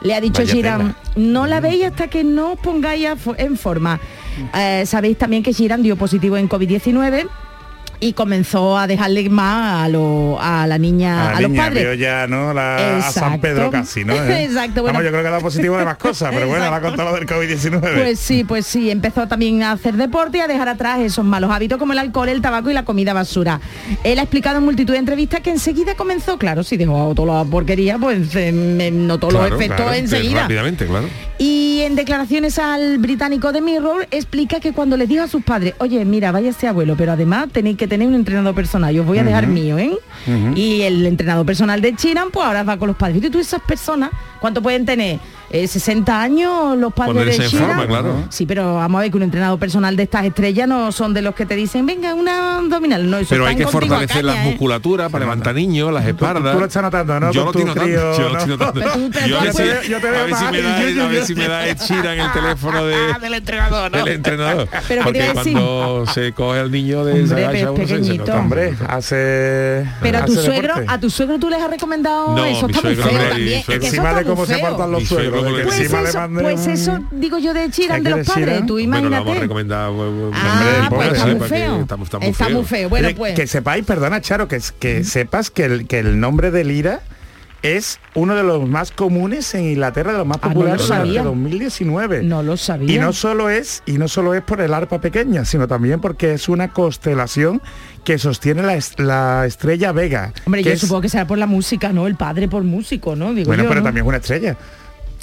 Le 0.00 0.14
ha 0.14 0.22
dicho 0.22 0.40
Girán, 0.46 0.96
no 1.16 1.46
la 1.46 1.60
veis 1.60 1.84
hasta 1.84 2.08
que 2.08 2.24
no 2.24 2.56
pongáis 2.56 3.08
en 3.36 3.58
forma. 3.58 4.00
Eh, 4.56 4.84
sabéis 4.86 5.18
también 5.18 5.42
que 5.42 5.52
Girán 5.52 5.82
dio 5.82 5.96
positivo 5.96 6.38
en 6.38 6.48
COVID-19 6.48 7.28
y 8.00 8.14
comenzó 8.14 8.78
a 8.78 8.86
dejarle 8.86 9.28
más 9.28 9.84
a, 9.84 9.88
lo, 9.88 10.38
a 10.40 10.66
la 10.66 10.78
niña, 10.78 11.36
a, 11.36 11.40
los 11.40 11.52
padres. 11.52 11.98
ya, 11.98 12.26
¿no? 12.26 12.50
a 12.50 13.02
San 13.12 13.40
Pedro 13.40 13.70
casi, 13.70 14.04
¿no? 14.04 14.14
Exacto. 14.28 14.82
Bueno. 14.82 15.02
yo 15.02 15.10
creo 15.10 15.20
que 15.20 15.28
ha 15.28 15.30
dado 15.30 15.42
positivo 15.42 15.76
de 15.76 15.84
más 15.84 15.96
cosas, 15.98 16.30
pero 16.32 16.48
bueno, 16.48 16.64
ha 16.64 16.80
contado 16.80 17.10
lo 17.10 17.16
del 17.16 17.26
COVID-19. 17.26 18.02
Pues 18.02 18.18
sí, 18.18 18.44
pues 18.44 18.66
sí, 18.66 18.90
empezó 18.90 19.28
también 19.28 19.62
a 19.62 19.72
hacer 19.72 19.94
deporte 19.94 20.38
y 20.38 20.40
a 20.40 20.48
dejar 20.48 20.68
atrás 20.68 21.00
esos 21.00 21.24
malos 21.24 21.50
hábitos 21.50 21.78
como 21.78 21.92
el 21.92 21.98
alcohol, 21.98 22.28
el 22.30 22.40
tabaco 22.40 22.70
y 22.70 22.74
la 22.74 22.84
comida 22.84 23.12
basura. 23.12 23.60
Él 24.02 24.18
ha 24.18 24.22
explicado 24.22 24.58
en 24.58 24.64
multitud 24.64 24.94
de 24.94 24.98
entrevistas 24.98 25.40
que 25.40 25.50
enseguida 25.50 25.94
comenzó, 25.94 26.38
claro, 26.38 26.64
si 26.64 26.76
dejó 26.78 27.14
toda 27.14 27.44
la 27.44 27.50
porquería, 27.50 27.98
pues 27.98 28.34
eh, 28.34 28.50
notó 28.52 29.30
los 29.30 29.46
efectos 29.52 29.94
enseguida. 29.94 30.42
Rápidamente, 30.42 30.86
claro. 30.86 31.08
Y 31.42 31.80
en 31.80 31.96
declaraciones 31.96 32.58
al 32.58 32.98
británico 32.98 33.50
de 33.50 33.62
Mirror 33.62 34.06
explica 34.10 34.60
que 34.60 34.74
cuando 34.74 34.98
le 34.98 35.06
dijo 35.06 35.22
a 35.22 35.26
sus 35.26 35.42
padres, 35.42 35.72
oye, 35.78 36.04
mira, 36.04 36.32
vaya 36.32 36.50
este 36.50 36.68
abuelo, 36.68 36.96
pero 36.98 37.12
además 37.12 37.48
tenéis 37.50 37.78
que 37.78 37.88
tener 37.88 38.06
un 38.06 38.14
entrenador 38.14 38.54
personal, 38.54 38.94
yo 38.94 39.00
os 39.00 39.08
voy 39.08 39.20
a 39.20 39.24
dejar 39.24 39.46
mío, 39.46 39.78
¿eh? 39.78 39.96
Y 40.54 40.82
el 40.82 41.06
entrenador 41.06 41.46
personal 41.46 41.80
de 41.80 41.96
China, 41.96 42.26
pues 42.30 42.44
ahora 42.44 42.62
va 42.62 42.76
con 42.76 42.88
los 42.88 42.96
padres. 42.98 43.24
Y 43.24 43.30
tú 43.30 43.38
esas 43.38 43.62
personas, 43.62 44.10
¿cuánto 44.38 44.60
pueden 44.60 44.84
tener? 44.84 45.18
60 45.50 46.12
eh, 46.12 46.14
años 46.14 46.78
los 46.78 46.92
padres 46.92 47.38
de 47.38 47.46
China. 47.46 47.84
claro. 47.86 48.24
Sí, 48.28 48.46
pero 48.46 48.76
vamos 48.76 48.98
a 48.98 49.02
ver 49.02 49.10
que 49.10 49.16
un 49.16 49.22
entrenador 49.24 49.58
personal 49.58 49.96
de 49.96 50.04
estas 50.04 50.24
estrellas 50.24 50.68
no 50.68 50.92
son 50.92 51.14
de 51.14 51.22
los 51.22 51.34
que 51.34 51.46
te 51.46 51.56
dicen, 51.56 51.86
venga, 51.86 52.14
una 52.14 52.58
abdominal. 52.58 53.10
No, 53.10 53.18
pero 53.28 53.46
hay 53.46 53.56
que 53.56 53.66
fortalecer 53.66 54.24
las 54.24 54.36
¿eh? 54.36 54.50
musculaturas 54.50 55.10
para 55.10 55.24
levantar 55.24 55.54
niños, 55.54 55.92
las 55.92 56.06
espaldas. 56.06 56.52
Tú, 56.54 56.60
lo 56.60 56.66
estás 56.66 56.82
notando, 56.82 57.20
¿no? 57.20 57.32
Yo 57.32 57.44
lo 57.44 57.50
estoy 57.50 57.64
notando. 57.64 58.16
Yo 58.16 58.38
estoy 58.38 58.56
notando. 58.56 58.80
Yo 59.88 60.00
te 60.00 60.10
veo 60.10 60.24
A 60.24 61.08
ver 61.08 61.24
si 61.24 61.34
me 61.34 61.48
da 61.48 61.66
Ed 61.66 61.78
Sheeran 61.78 62.18
el 62.20 62.32
teléfono 62.40 62.84
de, 62.84 62.96
del 63.20 63.34
entrenador, 63.34 63.90
¿no? 63.90 63.98
Del 63.98 64.14
entrenador. 64.14 64.68
Pero 64.88 65.04
Porque 65.04 65.30
cuando 65.32 66.04
se 66.12 66.32
coge 66.32 66.60
al 66.60 66.70
niño 66.70 67.04
de 67.04 67.22
esa 67.24 67.72
pequeñito. 67.72 68.32
Hombre, 68.34 68.74
hace 68.88 69.86
Pero 70.00 70.18
a 70.18 70.24
tu 70.24 70.34
suegro, 70.34 70.74
a 70.86 70.98
tu 70.98 71.10
suegro 71.10 71.38
tú 71.38 71.48
les 71.48 71.60
has 71.60 71.70
recomendado 71.70 72.36
eso 72.50 72.66
está 72.66 72.82
muy 72.82 72.96
feo 72.96 73.28
también. 73.28 73.62
Encima 73.68 74.14
de 74.14 74.24
cómo 74.24 74.46
se 74.46 74.58
portan 74.58 74.90
los 74.90 75.04
suegros 75.04 75.39
pues, 75.40 75.80
eso, 75.80 76.28
pues 76.40 76.66
eso 76.66 76.98
digo 77.10 77.38
yo 77.38 77.54
de 77.54 77.70
Chiran 77.70 78.02
de 78.02 78.10
los 78.10 78.26
padres, 78.26 78.66
tú 78.66 78.78
imagínate. 78.78 79.46
Bueno, 79.46 79.74
ah, 79.74 80.86
pues 80.90 81.12
está 81.12 81.26
muy 81.26 81.48
feo. 81.48 81.80
Está, 82.20 82.48
muy 82.48 82.64
feo. 82.64 82.88
Bueno, 82.88 83.08
pues. 83.16 83.34
Que 83.34 83.46
sepáis, 83.46 83.84
perdona 83.84 84.20
Charo, 84.20 84.48
que, 84.48 84.60
que 84.78 85.04
sepas 85.04 85.50
que 85.50 85.64
el, 85.64 85.86
que 85.86 85.98
el 85.98 86.20
nombre 86.20 86.50
de 86.50 86.64
Lira 86.64 87.00
es 87.62 87.98
uno 88.14 88.34
de 88.34 88.42
los 88.42 88.66
más 88.68 88.90
comunes 88.90 89.54
en 89.54 89.64
Inglaterra, 89.64 90.12
de 90.12 90.18
los 90.18 90.26
más 90.26 90.38
ah, 90.40 90.48
populares 90.48 90.86
durante 90.86 91.22
2019. 91.22 92.22
No 92.22 92.42
lo 92.42 92.56
sabía. 92.56 92.94
Y 92.94 92.98
no 92.98 93.12
solo 93.12 93.50
es 93.50 93.82
y 93.86 93.92
no 93.92 94.08
solo 94.08 94.34
es 94.34 94.42
por 94.42 94.60
el 94.60 94.72
arpa 94.72 95.00
pequeña, 95.00 95.44
sino 95.44 95.68
también 95.68 96.00
porque 96.00 96.34
es 96.34 96.48
una 96.48 96.72
constelación 96.72 97.60
que 98.04 98.18
sostiene 98.18 98.62
la, 98.62 99.44
estrella 99.44 99.92
Vega. 99.92 100.32
Hombre, 100.46 100.62
yo 100.62 100.76
supongo 100.76 101.02
que 101.02 101.08
será 101.08 101.26
por 101.26 101.38
la 101.38 101.46
música, 101.46 101.92
¿no? 101.92 102.06
El 102.06 102.16
padre 102.16 102.48
por 102.48 102.62
músico, 102.62 103.14
¿no? 103.14 103.34
Digo 103.34 103.46
bueno, 103.46 103.64
pero 103.68 103.82
también 103.82 104.04
es 104.04 104.08
una 104.08 104.18
estrella. 104.18 104.56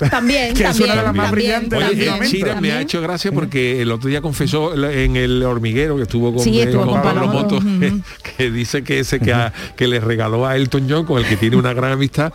También, 0.10 0.54
que 0.56 0.64
es 0.64 0.80
una 0.80 0.96
de 0.96 1.04
las 1.04 1.16
más 1.16 1.32
brillantes. 1.32 1.84
Oye, 1.84 2.56
me 2.62 2.72
ha 2.72 2.82
hecho 2.82 3.02
gracia 3.02 3.32
porque 3.32 3.82
el 3.82 3.92
otro 3.92 4.10
día 4.10 4.22
confesó 4.22 4.74
en 4.90 5.16
el 5.16 5.44
hormiguero 5.44 5.98
que 5.98 6.04
estuvo 6.04 6.34
con, 6.34 6.44
sí, 6.44 6.60
estuvo 6.60 6.86
con, 6.86 7.02
Pablo 7.02 7.28
Motos, 7.28 7.64
que, 8.38 8.52
dice 8.52 8.84
que 8.84 9.00
ese 9.00 9.20
que, 9.20 9.36
que 9.76 9.88
le 9.88 10.00
regaló 10.00 10.46
a 10.46 10.56
Elton 10.56 10.88
John, 10.90 11.06
con 11.06 11.20
el 11.20 11.28
que 11.28 11.38
tiene 11.38 11.56
una 11.56 11.74
gran 11.74 11.94
amistad, 11.94 12.34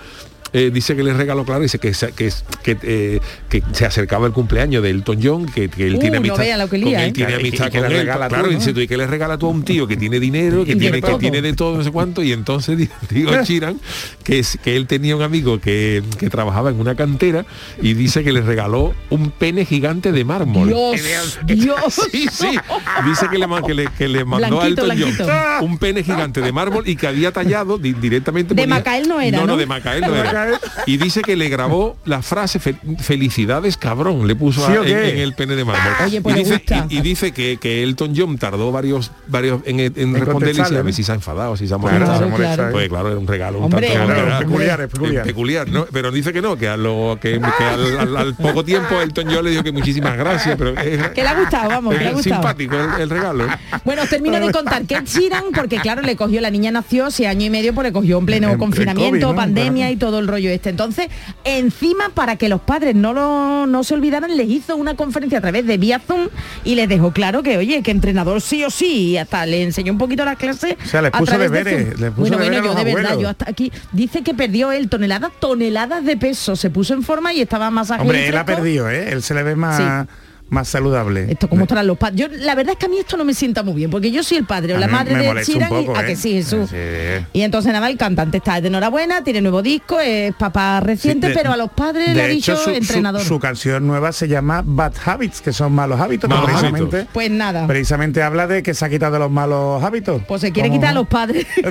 eh, 0.52 0.70
dice 0.72 0.94
que 0.94 1.02
le 1.02 1.14
regaló, 1.14 1.44
claro, 1.44 1.62
dice 1.62 1.78
que, 1.78 1.92
que, 2.14 2.30
que, 2.62 2.78
eh, 2.82 3.20
que, 3.48 3.62
se 3.72 3.86
acercaba 3.86 4.26
el 4.26 4.32
cumpleaños 4.32 4.82
de 4.82 4.90
Elton 4.90 5.18
John, 5.22 5.46
que, 5.46 5.64
él 5.64 5.98
tiene 5.98 6.18
uh, 6.18 6.20
amistad, 6.20 6.58
no 6.58 6.68
con 6.68 6.82
él, 6.82 6.94
¿eh? 6.94 7.12
tiene 7.12 7.34
amistad 7.34 7.72
con 7.72 7.84
él. 7.90 8.04
Claro, 8.06 8.48
dice 8.48 8.72
tú, 8.74 8.80
y 8.80 8.88
que 8.88 8.96
le 8.96 9.06
regala 9.06 9.38
tú 9.38 9.46
a 9.46 9.50
un 9.50 9.64
tío 9.64 9.86
que 9.86 9.96
tiene 9.96 10.20
dinero, 10.20 10.64
que 10.66 10.76
tiene, 10.76 11.00
que 11.00 11.14
tiene 11.14 11.40
de 11.40 11.54
todo, 11.54 11.78
no 11.78 11.84
sé 11.84 11.90
cuánto, 11.90 12.22
y 12.22 12.32
entonces 12.32 12.76
digo 13.10 13.32
Chiran 13.44 13.80
que, 14.24 14.38
es, 14.38 14.58
que 14.62 14.76
él 14.76 14.86
tenía 14.86 15.16
un 15.16 15.22
amigo 15.22 15.58
que, 15.58 16.02
que 16.18 16.28
trabajaba 16.28 16.70
en 16.70 16.78
una 16.78 16.94
cantera 16.94 17.44
y 17.80 17.94
dice 17.94 18.22
que 18.22 18.32
le 18.32 18.42
regaló 18.42 18.94
un 19.10 19.30
pene 19.30 19.64
gigante 19.64 20.12
de 20.12 20.24
mármol. 20.24 20.68
Dios, 20.68 21.38
Dios. 21.46 21.94
sí, 22.12 22.26
sí. 22.30 22.58
Dice 23.04 23.26
que 23.30 23.38
le, 23.38 23.46
que 23.66 23.74
le, 23.74 23.88
que 23.96 24.08
le 24.08 24.24
mandó 24.24 24.60
a 24.60 24.66
Elton 24.66 24.90
John 24.98 25.28
un 25.62 25.78
pene 25.78 26.02
gigante 26.02 26.40
de 26.40 26.52
mármol 26.52 26.86
y 26.86 26.96
que 26.96 27.06
había 27.06 27.32
tallado 27.32 27.78
directamente. 27.78 28.54
De 28.54 28.66
Macael 28.66 29.08
no 29.08 29.20
era. 29.20 29.38
No, 29.38 29.46
no, 29.46 29.56
de 29.56 29.66
Macael 29.66 30.02
no 30.02 30.14
era 30.14 30.41
y 30.86 30.96
dice 30.96 31.22
que 31.22 31.36
le 31.36 31.48
grabó 31.48 31.96
la 32.04 32.22
frase 32.22 32.58
felicidades 32.58 33.76
cabrón, 33.76 34.26
le 34.26 34.36
puso 34.36 34.66
en, 34.84 35.18
el 35.18 35.34
pene 35.34 35.56
de 35.56 35.64
mármol. 35.64 35.92
Pues 36.22 36.36
y, 36.88 37.00
dice, 37.00 37.32
que, 37.32 37.56
que, 37.56 37.82
Elton 37.82 38.14
John 38.16 38.38
tardó 38.38 38.72
varios 38.72 39.10
varios 39.26 39.60
en, 39.64 39.80
en, 39.80 40.14
responderle 40.14 40.62
y 40.70 40.74
a 40.74 40.82
ver 40.82 40.94
si 40.94 41.02
se 41.02 41.12
ha 41.12 41.14
enfadado, 41.14 41.56
si 41.56 41.66
se 41.66 41.74
ha 41.74 41.78
molestado. 41.78 42.28
Pues 42.70 42.88
claro, 42.88 43.10
era 43.10 43.18
un 43.18 43.26
regalo 43.26 43.58
un 43.58 43.70
tanto 43.70 43.86
peculiar, 43.86 44.88
peculiar. 44.88 45.24
peculiar 45.24 45.68
¿no? 45.68 45.86
Pero 45.92 46.10
dice 46.10 46.32
que 46.32 46.42
no, 46.42 46.56
que 46.56 46.68
a 46.68 46.76
lo 46.76 47.18
que, 47.20 47.40
al, 47.98 48.34
poco 48.34 48.64
tiempo 48.64 49.00
Elton 49.00 49.26
John 49.30 49.44
le 49.44 49.50
dijo 49.50 49.62
que 49.62 49.72
muchísimas 49.72 50.16
gracias, 50.16 50.56
pero 50.56 50.74
que 50.74 51.22
le 51.22 51.28
ha 51.28 51.38
gustado, 51.38 51.68
vamos, 51.68 51.94
que 51.94 52.00
le 52.00 52.08
ha 52.08 52.12
gustado. 52.12 52.42
simpático 52.42 52.76
el, 52.98 53.10
regalo. 53.10 53.46
Bueno, 53.84 54.02
termino 54.08 54.40
de 54.40 54.52
contar 54.52 54.84
que 54.84 55.00
Sheeran, 55.04 55.44
porque 55.54 55.78
claro, 55.78 56.02
le 56.02 56.16
cogió 56.16 56.40
la 56.40 56.50
niña 56.50 56.70
nació 56.70 57.06
hace 57.06 57.26
año 57.26 57.46
y 57.46 57.50
medio, 57.50 57.74
pues 57.74 57.86
le 57.86 57.92
cogió 57.92 58.18
en 58.18 58.26
pleno 58.26 58.58
confinamiento, 58.58 59.34
pandemia 59.34 59.90
y 59.90 59.96
todo 59.96 60.18
el 60.18 60.28
rollo 60.32 60.50
este. 60.50 60.70
Entonces, 60.70 61.08
encima, 61.44 62.08
para 62.14 62.36
que 62.36 62.48
los 62.48 62.60
padres 62.60 62.94
no, 62.94 63.12
lo, 63.12 63.66
no 63.66 63.84
se 63.84 63.94
olvidaran, 63.94 64.36
les 64.36 64.48
hizo 64.48 64.76
una 64.76 64.94
conferencia 64.94 65.38
a 65.38 65.40
través 65.40 65.66
de 65.66 65.78
vía 65.78 66.00
Zoom 66.00 66.28
y 66.64 66.74
les 66.74 66.88
dejó 66.88 67.12
claro 67.12 67.42
que, 67.42 67.56
oye, 67.56 67.82
que 67.82 67.90
entrenador 67.90 68.40
sí 68.40 68.64
o 68.64 68.70
sí, 68.70 69.10
y 69.10 69.16
hasta 69.16 69.46
le 69.46 69.62
enseñó 69.62 69.92
un 69.92 69.98
poquito 69.98 70.24
las 70.24 70.36
clases. 70.36 70.76
O 70.84 70.88
sea, 70.88 71.02
les 71.02 71.10
puso 71.12 71.38
deberes. 71.38 71.98
Les 72.00 72.10
puso 72.10 72.36
bueno, 72.36 72.38
bueno, 72.38 72.64
yo 72.64 72.74
de 72.74 72.84
verdad, 72.84 73.18
yo 73.18 73.28
hasta 73.28 73.48
aquí, 73.48 73.72
dice 73.92 74.22
que 74.22 74.34
perdió 74.34 74.72
él 74.72 74.88
toneladas, 74.88 75.32
toneladas 75.38 76.04
de 76.04 76.16
peso, 76.16 76.56
se 76.56 76.70
puso 76.70 76.94
en 76.94 77.02
forma 77.02 77.32
y 77.32 77.40
estaba 77.40 77.70
más 77.70 77.90
Hombre, 77.90 78.28
él 78.28 78.36
ha 78.36 78.44
perdido, 78.44 78.88
¿eh? 78.88 79.12
Él 79.12 79.22
se 79.22 79.34
le 79.34 79.42
ve 79.42 79.54
más 79.54 80.06
más 80.52 80.68
saludable. 80.68 81.26
Esto 81.30 81.48
como 81.48 81.62
estarán 81.62 81.86
los 81.86 81.96
padres. 81.96 82.20
Yo 82.20 82.28
la 82.28 82.54
verdad 82.54 82.72
es 82.72 82.78
que 82.78 82.86
a 82.86 82.88
mí 82.88 82.98
esto 82.98 83.16
no 83.16 83.24
me 83.24 83.32
sienta 83.32 83.62
muy 83.62 83.72
bien, 83.72 83.90
porque 83.90 84.10
yo 84.10 84.22
soy 84.22 84.36
el 84.36 84.44
padre 84.44 84.74
o 84.74 84.78
la 84.78 84.86
madre 84.86 85.16
de 85.16 85.42
Chiran 85.44 85.72
y, 85.72 85.88
a 85.88 86.04
que 86.04 86.12
¿eh? 86.12 86.16
sí, 86.16 86.32
Jesús. 86.34 86.70
Y 87.32 87.40
entonces 87.40 87.72
nada, 87.72 87.88
el 87.88 87.96
cantante 87.96 88.36
está 88.36 88.60
de 88.60 88.68
enhorabuena, 88.68 89.24
tiene 89.24 89.40
nuevo 89.40 89.62
disco, 89.62 89.98
es 89.98 90.34
papá 90.34 90.80
reciente, 90.80 91.30
pero 91.30 91.52
a 91.52 91.56
los 91.56 91.70
padres 91.72 92.14
le 92.14 92.22
ha 92.22 92.26
dicho 92.26 92.54
su, 92.56 92.68
entrenador. 92.70 93.22
Su, 93.22 93.40
canción 93.40 93.86
nueva 93.86 94.12
se 94.12 94.28
llama 94.28 94.62
Bad 94.64 94.92
Habits, 95.04 95.40
que 95.40 95.54
son 95.54 95.72
malos 95.72 95.98
hábitos, 95.98 96.30
precisamente. 96.44 97.06
Pues 97.12 97.30
nada. 97.30 97.66
Precisamente 97.66 98.22
habla 98.22 98.46
de 98.46 98.62
que 98.62 98.74
se 98.74 98.84
ha 98.84 98.90
quitado 98.90 99.18
los 99.18 99.30
malos 99.30 99.82
hábitos. 99.82 100.20
Pues 100.28 100.42
se 100.42 100.52
quiere 100.52 100.70
quitar 100.70 100.90
a 100.90 100.94
los 100.94 101.08
padres 101.08 101.46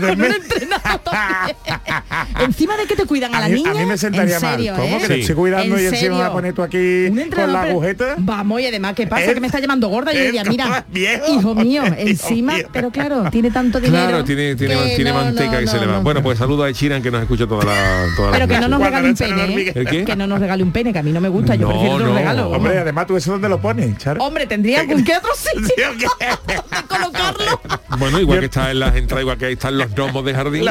encima 2.44 2.78
de 2.78 2.86
que 2.88 2.96
te 2.96 3.06
cuidan 3.06 3.36
a, 3.36 3.42
la 3.42 3.48
niña. 3.48 3.72
A 3.72 3.76
mí 3.76 3.86
me 3.86 3.98
sentaría 3.98 4.40
mal. 4.40 4.74
¿Cómo 4.76 5.00
que 5.00 5.08
te 5.08 5.20
estoy 5.20 5.36
cuidando 5.36 5.80
y 5.80 5.86
encima 5.86 6.18
me 6.18 6.24
a 6.24 6.32
poner 6.32 6.54
tú 6.54 6.64
aquí 6.64 7.10
con 7.34 7.54
la 7.54 7.62
agujeta? 7.64 8.16
Vamos, 8.18 8.62
y 8.62 8.71
además, 8.72 8.94
¿qué 8.96 9.08
pasa? 9.08 9.34
Que 9.34 9.40
me 9.40 9.48
está 9.48 9.60
llamando 9.60 9.88
gorda. 9.88 10.14
Y 10.14 10.18
yo 10.18 10.24
diría, 10.24 10.44
mira, 10.44 10.86
hijo 11.30 11.56
mío, 11.56 11.84
encima, 11.98 12.56
pero 12.72 12.90
claro, 12.90 13.30
tiene 13.30 13.52
tanto 13.52 13.80
dinero. 13.80 14.08
Claro, 14.08 14.24
tiene, 14.24 14.56
tiene, 14.56 14.96
tiene 14.96 15.14
manteca 15.14 15.60
que 15.60 15.68
se 15.68 15.80
le 15.80 15.86
va. 15.86 16.00
Bueno, 16.00 16.22
pues 16.24 16.40
saludo 16.40 16.64
a 16.64 16.74
Chiran 16.74 17.02
que 17.02 17.12
nos 17.12 17.22
escucha 17.22 17.48
toda 17.48 17.66
la 17.66 18.06
toda 18.16 18.32
Pero 18.32 18.48
que 18.48 18.60
no 18.60 18.68
nos 18.68 18.82
regale 18.82 19.10
un 19.10 19.16
pene, 19.16 19.72
¿eh? 19.76 20.04
Que 20.06 20.16
no 20.16 20.28
nos 20.28 20.40
regale 20.40 20.64
un 20.64 20.72
pene, 20.72 20.94
que 20.94 21.00
a 21.00 21.04
mí 21.04 21.12
no 21.12 21.22
me 21.22 21.30
gusta, 21.30 21.56
yo 21.56 21.68
prefiero 21.68 21.96
un 21.96 22.16
regalo. 22.16 22.50
Hombre, 22.50 22.80
además 22.80 23.08
tú 23.08 23.18
eso 23.18 23.32
dónde 23.32 23.50
lo 23.50 23.62
pones, 23.62 23.98
Charo. 23.98 24.24
Hombre, 24.24 24.48
tendría 24.48 24.86
con 24.88 25.04
qué 25.04 25.18
otro 25.18 25.32
sitio 25.36 25.86
colocarlo. 26.88 27.62
Bueno, 27.98 28.20
igual 28.20 28.40
que 28.40 28.46
está 28.46 28.72
en 28.72 28.80
las 28.80 28.96
entradas, 28.96 29.22
igual 29.22 29.38
que 29.38 29.46
ahí 29.46 29.54
están 29.54 29.78
los 29.78 29.94
gnomos 29.94 30.26
de 30.26 30.34
jardín. 30.34 30.66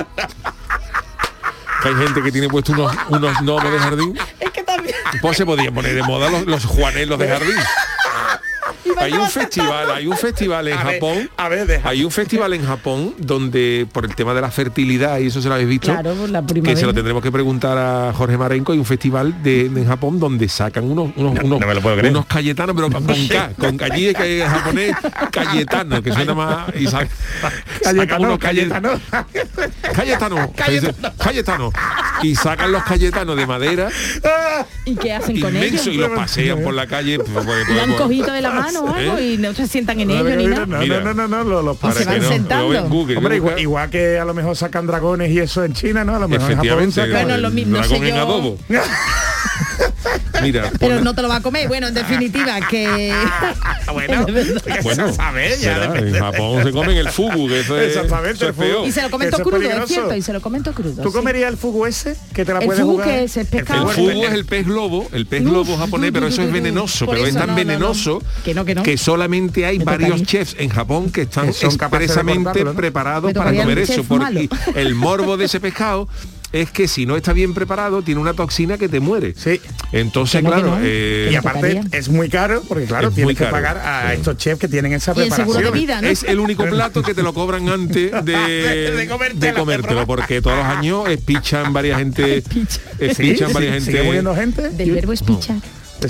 que 1.83 1.89
hay 1.89 1.95
gente 1.95 2.23
que 2.23 2.33
tiene 2.33 2.49
puesto 2.49 2.73
unos, 2.73 2.93
unos 3.09 3.41
gnomos 3.43 3.71
de 3.71 3.79
jardín. 3.79 4.19
Es 4.41 4.51
que 4.51 4.63
también. 4.63 4.97
Pues 5.21 5.37
se 5.37 5.47
podían 5.47 5.73
poner 5.73 5.95
de 5.95 6.03
moda 6.03 6.31
los, 6.31 6.47
los 6.47 6.65
juanelos 6.65 7.19
de 7.19 7.29
jardín 7.29 7.55
hay 8.99 9.13
un 9.13 9.29
festival, 9.29 9.91
hay 9.91 10.07
un 10.07 10.17
festival 10.17 10.69
en 10.69 10.77
Japón. 10.77 11.31
a 11.37 11.49
ver, 11.49 11.81
hay 11.85 12.05
un 12.05 12.11
festival 12.11 12.53
en 12.55 12.65
Japón 12.65 13.15
donde 13.19 13.87
por 13.93 14.05
el 14.05 14.15
tema 14.15 14.35
de 14.35 14.41
la 14.41 14.51
fertilidad 14.51 15.19
y 15.19 15.27
eso 15.27 15.41
se 15.41 15.49
lo 15.49 15.55
habéis 15.55 15.69
visto. 15.69 15.95
que 16.63 16.77
se 16.77 16.87
lo 16.87 16.95
tendremos 16.95 17.23
que 17.23 17.33
preguntar 17.33 17.79
a 17.79 18.13
Jorge 18.13 18.37
Marenco. 18.37 18.73
Hay 18.73 18.79
un 18.79 18.85
festival 18.85 19.43
de, 19.43 19.67
en 19.67 19.87
Japón 19.87 20.19
donde 20.19 20.49
sacan 20.49 20.85
unos 20.85 21.11
unos 21.17 21.43
unos, 21.43 21.61
unos 21.63 22.27
cayetanos, 22.27 22.77
pero 22.77 22.91
con 22.91 23.05
K, 23.29 23.53
con 23.59 23.83
allí 23.83 24.13
que 24.15 24.45
japonés 24.47 24.97
Cayetano, 25.31 26.03
que 26.03 26.13
suena 26.13 26.35
más 26.35 26.75
y 26.77 26.87
saca, 26.87 27.09
Cayetano, 27.83 28.27
unos 28.27 28.39
Cayetano. 28.39 29.01
Cayetano, 29.95 30.53
Cayetano. 31.19 31.73
Y 32.23 32.35
sacan 32.35 32.73
los 32.73 32.83
Cayetanos 32.85 33.37
de 33.37 33.47
madera. 33.47 33.89
¿Y 34.85 34.95
qué 34.97 35.15
hacen 35.15 35.41
con 35.41 35.57
ellos? 35.57 35.87
Y 35.87 35.95
los 35.95 36.11
pasean 36.11 36.63
por 36.63 36.75
la 36.75 36.87
calle. 36.87 37.19
Pues, 37.19 37.45
pues, 37.45 37.81
han 37.81 37.95
cogido 37.95 38.33
de 38.33 38.41
la 38.41 38.51
mano 38.51 38.80
y 39.21 39.37
no 39.39 39.55
se 39.55 39.67
sientan 39.67 40.01
en 40.01 40.11
ellos 40.11 40.37
ni 40.37 40.47
nada. 40.47 40.67
No, 40.67 40.85
no, 40.85 41.15
no, 41.15 41.29
no, 41.29 41.45
los, 41.45 41.65
los 41.65 41.95
se 41.95 42.05
van 42.05 42.23
sentando. 42.23 42.85
Hombre, 42.85 43.41
igual, 43.59 43.91
que 43.91 44.19
a 44.19 44.25
lo 44.25 44.35
mejor 44.35 44.57
sacan 44.57 44.87
dragones 44.87 45.31
y 45.31 45.39
eso 45.39 45.65
en 45.65 45.73
China, 45.73 46.05
¿no? 46.05 46.17
A 46.17 46.19
lo 46.19 46.29
mejor 46.29 46.53
en 46.53 46.59
Japón 46.59 46.93
sacan... 46.93 47.13
Bueno, 47.13 47.37
lo 47.39 47.51
mismo, 47.51 47.79
no 47.79 47.85
sé 47.85 48.01
yo. 48.01 48.57
Mira, 50.43 50.71
pero 50.79 51.01
no 51.01 51.15
te 51.15 51.23
lo 51.23 51.29
va 51.29 51.37
a 51.37 51.41
comer. 51.41 51.69
Bueno, 51.69 51.89
en 51.89 51.95
definitiva, 51.95 52.61
que. 52.69 53.13
bueno, 53.93 54.27
bueno 54.83 55.13
sabe, 55.13 55.57
ya 55.61 55.85
en 55.97 56.15
Japón 56.15 56.63
se 56.65 56.73
comen 56.73 56.97
el 56.97 57.09
fugu, 57.11 57.49
que 57.49 57.61
eso 57.61 57.79
es, 57.79 57.97
Exactamente, 57.97 58.47
el 58.47 58.55
fugu. 58.55 58.87
Y 58.87 58.93
se 58.93 59.03
lo 59.03 59.11
comento 59.11 59.39
crudo, 59.39 59.59
es, 59.59 59.89
cierto, 59.89 60.15
y 60.15 60.23
se 60.23 60.33
lo 60.33 60.41
comento 60.41 60.73
crudo. 60.73 61.03
¿Tú 61.03 61.13
comerías 61.13 61.51
el 61.51 61.57
fugu 61.57 61.87
ese? 61.87 62.17
Que 62.33 62.45
te 62.45 62.55
la 62.55 62.61
puedes 62.61 62.83
fugu 62.83 62.93
jugar. 62.93 63.09
Que 63.09 63.25
es 63.25 63.37
el, 63.37 63.47
pescado. 63.47 63.91
el 63.91 63.97
fugu 63.97 64.25
es 64.25 64.33
el 64.33 64.45
pez 64.45 64.67
globo, 64.67 65.09
el 65.13 65.27
pez 65.27 65.45
globo 65.45 65.77
japonés, 65.77 66.13
pero 66.13 66.27
eso 66.27 66.43
es 66.43 66.53
venenoso, 66.53 67.07
pero 67.07 67.27
es 67.27 67.35
tan 67.35 67.55
venenoso 67.55 68.23
que 68.85 68.97
solamente 68.97 69.67
hay 69.67 69.79
varios 69.79 70.23
chefs 70.23 70.57
en 70.59 70.71
Japón 70.71 71.11
que 71.11 71.23
están 71.23 71.49
expresamente 71.49 72.65
preparados 72.67 73.33
para 73.33 73.55
comer 73.55 73.79
eso, 73.81 74.05
porque 74.05 74.49
el 74.75 74.95
morbo 74.95 75.37
de 75.37 75.47
ese 75.47 75.61
pescado 75.61 76.09
es 76.53 76.71
que 76.71 76.89
si 76.89 77.07
no 77.07 77.17
está 77.17 77.33
bien 77.33 77.55
preparado 77.55 78.03
tiene 78.03 78.21
una 78.21 78.35
toxina 78.35 78.79
que 78.79 78.89
te 78.89 79.01
muere. 79.01 79.35
Sí. 79.37 79.61
Entonces, 79.93 80.43
claro. 80.43 80.79
Eh, 80.83 81.31
y 81.33 81.35
aparte 81.35 81.81
es 81.93 82.09
muy 82.09 82.29
caro 82.29 82.63
porque 82.67 82.85
claro, 82.85 83.11
tienes 83.11 83.37
que 83.37 83.47
pagar 83.47 83.79
a 83.79 84.13
estos 84.15 84.37
chefs 84.37 84.61
que 84.61 84.69
tienen 84.69 84.93
esa 84.93 85.15
preparación. 85.15 86.05
Es 86.05 86.23
el 86.25 86.41
único 86.41 86.65
plato 86.71 87.03
que 87.03 87.15
te 87.15 87.23
lo 87.23 87.33
cobran 87.33 87.69
antes 87.69 88.13
de, 88.25 89.07
de, 89.35 89.53
comértelo, 89.55 90.07
porque 90.07 90.41
todos 90.41 90.57
los 90.57 90.67
años 90.67 91.09
espichan 91.09 91.73
varias 91.73 91.99
gente. 91.99 92.43
Espichan 92.99 93.53
varias 93.53 93.75
gente. 93.75 93.91
¿Sigue 93.91 94.03
muriendo 94.03 94.35
gente? 94.35 94.71
Del 94.71 94.91
verbo 94.93 95.13
espichar. 95.13 95.57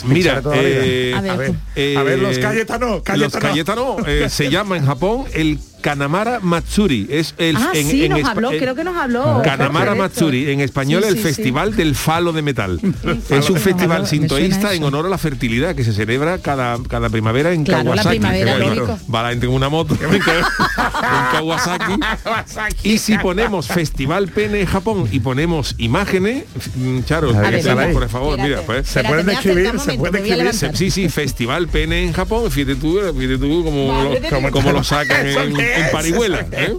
Mira, 0.04 0.40
eh, 0.54 1.14
a, 1.16 1.20
ver, 1.20 1.54
a, 1.96 2.02
ver, 2.02 2.18
los 2.18 2.38
Cayetano, 2.38 3.02
Los 3.16 3.32
Cayetano 3.32 3.96
eh, 4.06 4.28
se 4.28 4.48
llama 4.48 4.76
en 4.76 4.86
Japón 4.86 5.24
el 5.32 5.58
Kanamara 5.80 6.40
Matsuri. 6.40 7.06
Es 7.10 7.34
el, 7.38 7.56
ah, 7.56 7.70
en, 7.74 7.88
sí, 7.88 8.08
nos 8.08 8.24
habló, 8.24 8.50
creo 8.50 8.74
que 8.74 8.84
nos 8.84 8.96
habló. 8.96 9.42
Kanamara 9.42 9.94
Matsuri, 9.94 10.50
en 10.50 10.60
español 10.60 11.04
el 11.04 11.16
Festival 11.16 11.76
del 11.76 11.94
Falo 11.94 12.32
de 12.32 12.42
Metal. 12.42 12.80
es 13.28 13.50
un 13.50 13.58
festival 13.58 14.06
sintoísta 14.06 14.74
en 14.74 14.84
honor 14.84 15.06
a 15.06 15.08
la 15.08 15.18
fertilidad 15.18 15.74
que 15.74 15.84
se 15.84 15.92
celebra 15.92 16.38
cada, 16.38 16.78
cada 16.88 17.08
primavera 17.08 17.52
en 17.52 17.64
claro, 17.64 17.84
Kawasaki. 17.90 18.18
La 18.18 18.32
primavera, 18.32 18.98
va 19.12 19.22
la 19.22 19.30
gente 19.30 19.46
en 19.46 19.52
una 19.52 19.68
moto 19.68 19.96
en 20.00 20.20
Kawasaki. 21.32 21.94
y 22.82 22.98
si 22.98 23.18
ponemos 23.18 23.68
Festival 23.68 24.28
Pene 24.28 24.66
Japón 24.66 25.08
y 25.10 25.20
ponemos 25.20 25.74
imágenes, 25.78 26.44
mm, 26.76 27.00
Charo, 27.02 27.32
por 27.92 28.08
favor, 28.08 28.38
mira, 28.40 28.62
pues. 28.62 28.88
Se 28.88 29.02
pueden 29.02 29.28
escribir, 29.30 29.78
se 29.80 29.94
puede 29.94 30.18
escribir. 30.18 30.76
Sí, 30.76 30.90
sí, 30.90 31.08
Festival 31.08 31.68
Pene 31.68 32.04
en 32.04 32.12
Japón, 32.12 32.50
fíjate 32.50 32.76
tú, 32.76 32.98
fíjate 33.16 33.38
tú 33.38 33.64
como, 33.64 34.14
lo, 34.40 34.50
como, 34.50 34.72
lo 34.72 34.84
sacan 34.84 35.26
en 35.26 35.36
en 35.76 35.90
parihuela. 35.90 36.46
¿eh? 36.52 36.76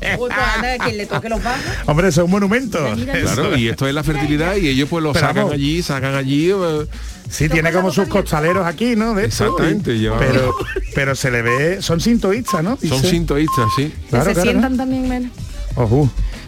Hombre, 1.85 2.07
eso 2.09 2.21
es 2.21 2.25
un 2.25 2.31
monumento. 2.31 2.79
Claro, 3.05 3.57
y 3.57 3.69
esto 3.69 3.87
es 3.87 3.93
la 3.93 4.03
fertilidad 4.03 4.55
y 4.55 4.67
ellos 4.67 4.89
pues 4.89 5.03
lo 5.03 5.13
sacan 5.13 5.51
allí, 5.51 5.81
sacan 5.81 6.15
allí. 6.15 6.51
Eh, 6.51 6.85
Sí, 7.31 7.47
tiene 7.47 7.71
como 7.71 7.91
sus 7.91 8.09
costaleros 8.09 8.67
aquí, 8.67 8.97
¿no? 8.97 9.13
De 9.13 9.23
Exactamente, 9.25 9.97
pero, 10.19 10.53
pero 10.93 11.15
se 11.15 11.31
le 11.31 11.41
ve, 11.41 11.81
son 11.81 12.01
sintoístas, 12.01 12.61
¿no? 12.61 12.77
Son 12.77 13.01
sintoístas, 13.01 13.67
sí. 13.77 13.91
Claro, 14.09 14.35
se 14.35 14.41
sientan 14.41 14.75
también 14.75 15.07
menos. 15.07 15.31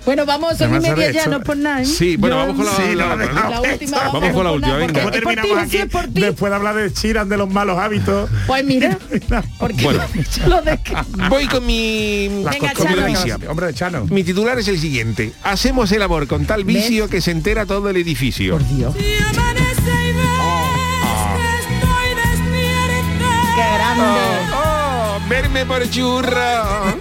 Bueno, 0.05 0.25
vamos, 0.25 0.57
son 0.57 0.75
y 0.75 0.79
media 0.79 1.11
ya, 1.11 1.27
no 1.27 1.41
por 1.41 1.55
nada. 1.55 1.81
¿eh? 1.81 1.85
Sí, 1.85 2.17
bueno, 2.17 2.35
vamos 2.35 2.57
con 2.57 2.65
la, 2.65 2.71
sí, 2.73 2.95
la, 2.95 3.15
la, 3.15 3.61
última. 3.61 3.97
Vamos, 4.11 4.33
con 4.33 4.43
la 4.43 4.51
última, 4.51 4.75
venga. 4.75 4.99
¿Cómo 4.99 5.11
terminamos 5.11 5.57
aquí? 5.57 5.77
Después 6.09 6.49
de 6.49 6.55
hablar 6.55 6.75
de 6.75 6.91
Chiran, 6.91 7.29
de 7.29 7.37
los 7.37 7.49
malos 7.49 7.77
hábitos. 7.77 8.29
Pues 8.45 8.65
mira, 8.65 8.97
porque 9.59 9.83
bueno, 9.83 10.03
lo 10.47 10.61
de 10.61 10.79
voy 11.29 11.47
con 11.47 11.65
mi, 11.65 12.27
venga, 12.27 12.73
con 12.73 12.87
mi. 12.87 13.31
Hombre 13.47 13.67
de 13.67 13.73
Chano. 13.73 14.05
Mi 14.09 14.23
titular 14.23 14.59
es 14.59 14.67
el 14.67 14.79
siguiente. 14.79 15.31
Hacemos 15.43 15.91
el 15.93 16.01
amor 16.01 16.27
con 16.27 16.45
tal 16.45 16.65
vicio 16.65 17.03
¿Ves? 17.03 17.11
que 17.11 17.21
se 17.21 17.31
entera 17.31 17.65
todo 17.65 17.89
el 17.89 17.97
edificio. 17.97 18.57
Por 18.57 18.67
Dios. 18.67 18.93
Por 25.61 25.89
churra. 25.89 26.95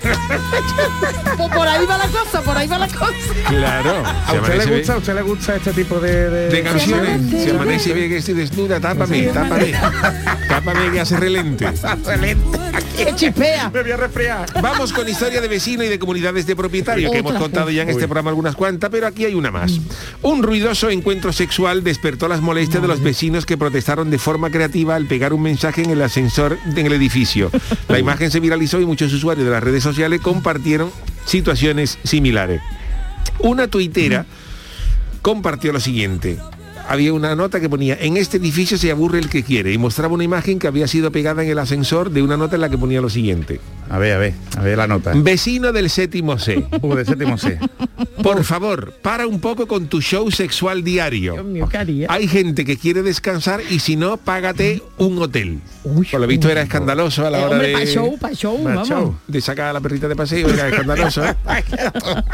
pues 1.36 1.48
por 1.48 1.66
ahí 1.66 1.86
va 1.86 1.98
la 1.98 2.08
cosa, 2.08 2.42
por 2.42 2.56
ahí 2.56 2.68
va 2.68 2.78
la 2.78 2.86
cosa. 2.86 3.12
Claro. 3.48 4.02
¿A 4.26 4.32
usted, 4.34 4.64
le 4.64 4.76
gusta, 4.76 4.92
¿A 4.92 4.96
usted 4.98 5.14
le 5.14 5.22
gusta 5.22 5.56
este 5.56 5.72
tipo 5.72 5.98
de, 5.98 6.30
de... 6.30 6.48
de 6.48 6.62
canciones? 6.62 7.42
Si 7.42 7.50
amanece 7.50 7.90
y 7.90 7.92
ve 7.94 8.08
que 8.08 8.16
estoy 8.18 8.34
desnuda, 8.34 8.78
tápame, 8.78 9.22
tápame. 9.28 9.72
tápame 10.48 10.92
que 10.92 11.00
hace 11.00 11.16
relente. 11.16 11.66
relente. 12.04 12.58
Que 12.96 13.14
chispea. 13.14 13.70
Me 13.70 13.82
voy 13.82 13.92
a 13.92 13.96
resfriar. 13.96 14.62
Vamos 14.62 14.92
con 14.92 15.08
historia 15.08 15.40
de 15.40 15.48
vecino 15.48 15.82
y 15.82 15.88
de 15.88 15.98
comunidades 15.98 16.46
de 16.46 16.54
propietario, 16.54 17.10
que 17.10 17.18
hemos 17.18 17.34
contado 17.34 17.70
ya 17.70 17.82
en 17.82 17.88
este 17.88 18.04
programa 18.04 18.30
algunas 18.30 18.54
cuantas, 18.54 18.90
pero 18.90 19.06
aquí 19.06 19.24
hay 19.24 19.34
una 19.34 19.50
más. 19.50 19.80
Un 20.20 20.42
ruidoso 20.42 20.90
encuentro 20.90 21.32
sexual 21.32 21.82
despertó 21.82 22.28
las 22.28 22.42
molestias 22.42 22.82
de 22.82 22.88
los 22.88 23.02
vecinos 23.02 23.46
que 23.46 23.56
protestaron 23.56 24.10
de 24.10 24.18
forma 24.18 24.50
creativa 24.50 24.94
al 24.94 25.06
pegar 25.06 25.32
un 25.32 25.42
mensaje 25.42 25.82
en 25.82 25.90
el 25.90 26.02
ascensor 26.02 26.58
en 26.76 26.86
el 26.86 26.92
edificio. 26.92 27.50
La 27.88 27.98
imagen 27.98 28.30
se 28.30 28.40
viralizó 28.42 28.78
y 28.81 28.85
muchos 28.85 29.12
usuarios 29.14 29.46
de 29.46 29.52
las 29.52 29.62
redes 29.62 29.83
sociales 29.83 30.20
compartieron 30.20 30.90
situaciones 31.24 31.98
similares. 32.05 32.61
Una 33.38 33.68
tuitera 33.68 34.26
compartió 35.22 35.72
lo 35.72 35.81
siguiente. 35.81 36.38
Había 36.88 37.12
una 37.12 37.35
nota 37.35 37.61
que 37.61 37.70
ponía, 37.70 37.96
en 37.98 38.16
este 38.16 38.37
edificio 38.37 38.76
se 38.76 38.90
aburre 38.90 39.20
el 39.20 39.31
que 39.31 39.44
quiere, 39.44 39.72
y 39.72 39.78
mostraba 39.78 40.14
una 40.14 40.24
imagen 40.24 40.59
que 40.59 40.66
había 40.66 40.88
sido 40.88 41.12
pegada 41.12 41.42
en 41.42 41.48
el 41.48 41.59
ascensor 41.59 42.11
de 42.11 42.22
una 42.22 42.37
nota 42.37 42.57
en 42.57 42.61
la 42.61 42.68
que 42.68 42.76
ponía 42.76 43.00
lo 43.00 43.09
siguiente. 43.09 43.61
A 43.92 43.98
ver, 43.98 44.14
a 44.14 44.18
ver, 44.18 44.35
a 44.57 44.62
ver 44.62 44.78
la 44.78 44.87
nota. 44.87 45.12
Vecino 45.14 45.70
del 45.70 45.90
séptimo 45.90 46.38
C. 46.38 46.64
Uh, 46.83 46.94
del 46.94 47.05
séptimo 47.07 47.37
C. 47.37 47.59
Por 48.22 48.42
favor, 48.42 48.94
para 49.02 49.26
un 49.26 49.38
poco 49.38 49.66
con 49.66 49.87
tu 49.87 50.00
show 50.00 50.31
sexual 50.31 50.83
diario. 50.83 51.35
Dios 51.35 51.44
mío, 51.44 51.68
¿qué 51.70 51.76
haría? 51.78 52.07
Hay 52.11 52.26
gente 52.26 52.64
que 52.64 52.76
quiere 52.78 53.02
descansar 53.02 53.61
y 53.70 53.78
si 53.81 53.96
no, 53.96 54.16
págate 54.16 54.83
un 54.98 55.18
hotel. 55.20 55.61
Uy, 55.85 56.07
Por 56.11 56.20
lo 56.20 56.26
visto 56.26 56.48
era 56.48 56.62
escandaloso 56.62 57.26
a 57.26 57.31
la 57.31 57.38
Eh, 57.38 57.42
hora 57.42 57.50
hombre, 57.52 57.68
de... 57.68 57.72
pa' 57.74 57.85
show, 57.87 58.18
pa' 58.18 58.33
show, 58.33 58.62
Pa' 58.64 58.70
vamos. 58.70 58.88
show. 58.88 59.14
de 59.28 59.40
sacar 59.40 59.66
a 59.68 59.72
la 59.74 59.81
perrita 59.81 60.09
de 60.09 60.16
paseo, 60.16 60.48
era 60.48 60.68
escandaloso. 60.68 61.24
¿eh? 61.26 61.35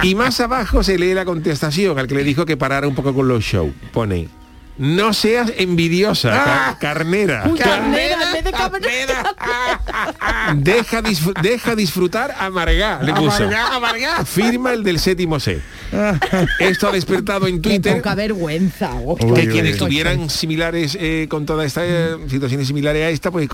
y 0.05 0.15
más 0.15 0.39
abajo 0.41 0.83
se 0.85 0.97
lee 0.99 1.13
la 1.15 1.25
contestación 1.25 1.99
al 1.99 2.07
que 2.07 2.15
le 2.15 2.25
dijo 2.25 2.47
que 2.47 2.57
parara 2.57 2.87
un 2.87 2.95
poco 2.95 3.13
con 3.13 3.27
los 3.29 3.43
shows. 3.45 3.73
Pone, 3.93 4.29
no 4.79 5.13
seas 5.13 5.53
envidiosa, 5.57 6.31
ca- 6.31 6.77
carnera. 6.81 7.45
Uy, 7.51 7.59
carnera, 7.59 8.17
en 8.27 8.33
vez 8.33 8.45
de 8.45 8.53
carnera. 8.53 9.35
Deja, 10.57 11.03
deja 11.43 11.75
disfrutar 11.75 12.35
amargá, 12.39 13.01
le 13.03 13.13
puso. 13.15 13.45
Amargá, 13.45 13.75
amargá. 13.77 14.25
Firma 14.25 14.73
el 14.73 14.83
del 14.83 14.99
séptimo 14.99 15.39
C. 15.41 15.61
Esto 16.59 16.89
ha 16.89 16.93
despertado 16.93 17.47
en 17.47 17.61
Qué 17.61 17.71
Twitter 17.71 17.97
poca 17.97 18.15
vergüenza. 18.15 18.91
oh. 19.05 19.17
Que 19.17 19.25
uy, 19.43 19.49
quienes 19.49 19.73
uy. 19.75 19.79
tuvieran 19.89 20.31
similares 20.31 20.97
eh, 21.01 21.27
con 21.29 21.47
toda 21.47 21.65
esta 21.65 21.83
eh, 21.85 22.17
situaciones 22.29 22.67
similares 22.67 23.03
a 23.05 23.11
esta 23.11 23.31
pues 23.31 23.49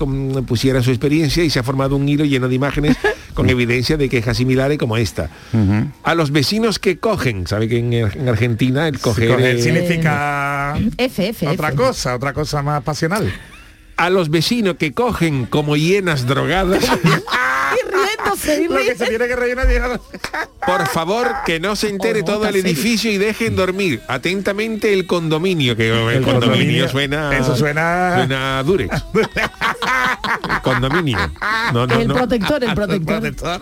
pusieran 0.47 0.83
su 0.83 0.91
experiencia 0.91 1.43
y 1.43 1.49
se 1.49 1.59
ha 1.59 1.63
formado 1.63 1.95
un 1.95 2.07
hilo 2.07 2.25
lleno 2.25 2.47
de 2.47 2.55
imágenes 2.55 2.97
con 3.35 3.49
evidencia 3.49 3.97
de 3.97 4.09
quejas 4.09 4.37
similares 4.37 4.79
como 4.79 4.97
esta 4.97 5.29
a 6.03 6.15
los 6.15 6.31
vecinos 6.31 6.79
que 6.79 6.97
cogen 6.97 7.45
sabe 7.45 7.67
que 7.67 7.77
en, 7.77 7.93
en 7.93 8.27
Argentina 8.29 8.87
el 8.87 8.99
coger, 8.99 9.29
Coger 9.29 9.57
eh, 9.57 9.61
significa 9.61 10.75
F, 10.97 11.27
F, 11.29 11.47
otra 11.47 11.67
F. 11.69 11.77
cosa, 11.77 12.15
otra 12.15 12.33
cosa 12.33 12.63
más 12.63 12.81
pasional. 12.83 13.31
a 13.97 14.09
los 14.09 14.29
vecinos 14.29 14.75
que 14.77 14.93
cogen 14.93 15.45
como 15.45 15.75
hienas 15.75 16.25
drogadas 16.25 16.83
Lo 18.35 18.41
que 18.41 18.47
se 18.47 18.57
riéndose. 18.57 19.05
tiene 19.07 19.27
que 19.27 19.35
rellenar 19.35 19.67
llega- 19.67 19.99
por 20.65 20.87
favor 20.87 21.31
que 21.45 21.59
no 21.59 21.75
se 21.75 21.89
entere 21.89 22.21
Oh, 22.21 22.25
todo 22.25 22.47
el 22.47 22.55
edificio 22.55 23.11
y 23.11 23.17
dejen 23.17 23.55
dormir 23.55 24.01
atentamente 24.07 24.93
el 24.93 25.05
condominio 25.05 25.75
que 25.75 25.89
el, 25.89 25.95
El 25.95 26.23
condominio, 26.23 26.41
condominio, 26.41 26.89
suena 26.89 27.37
eso 27.37 27.55
suena- 27.55 28.15
suena 28.17 28.59
a 28.59 28.63
durex 28.63 29.03
El 29.15 30.61
condominio 30.63 31.17
no, 31.73 31.87
no, 31.87 31.99
El 31.99 32.07
no. 32.07 32.13
protector, 32.15 32.63
el 32.63 32.73
protector. 32.75 33.19
protector. 33.21 33.61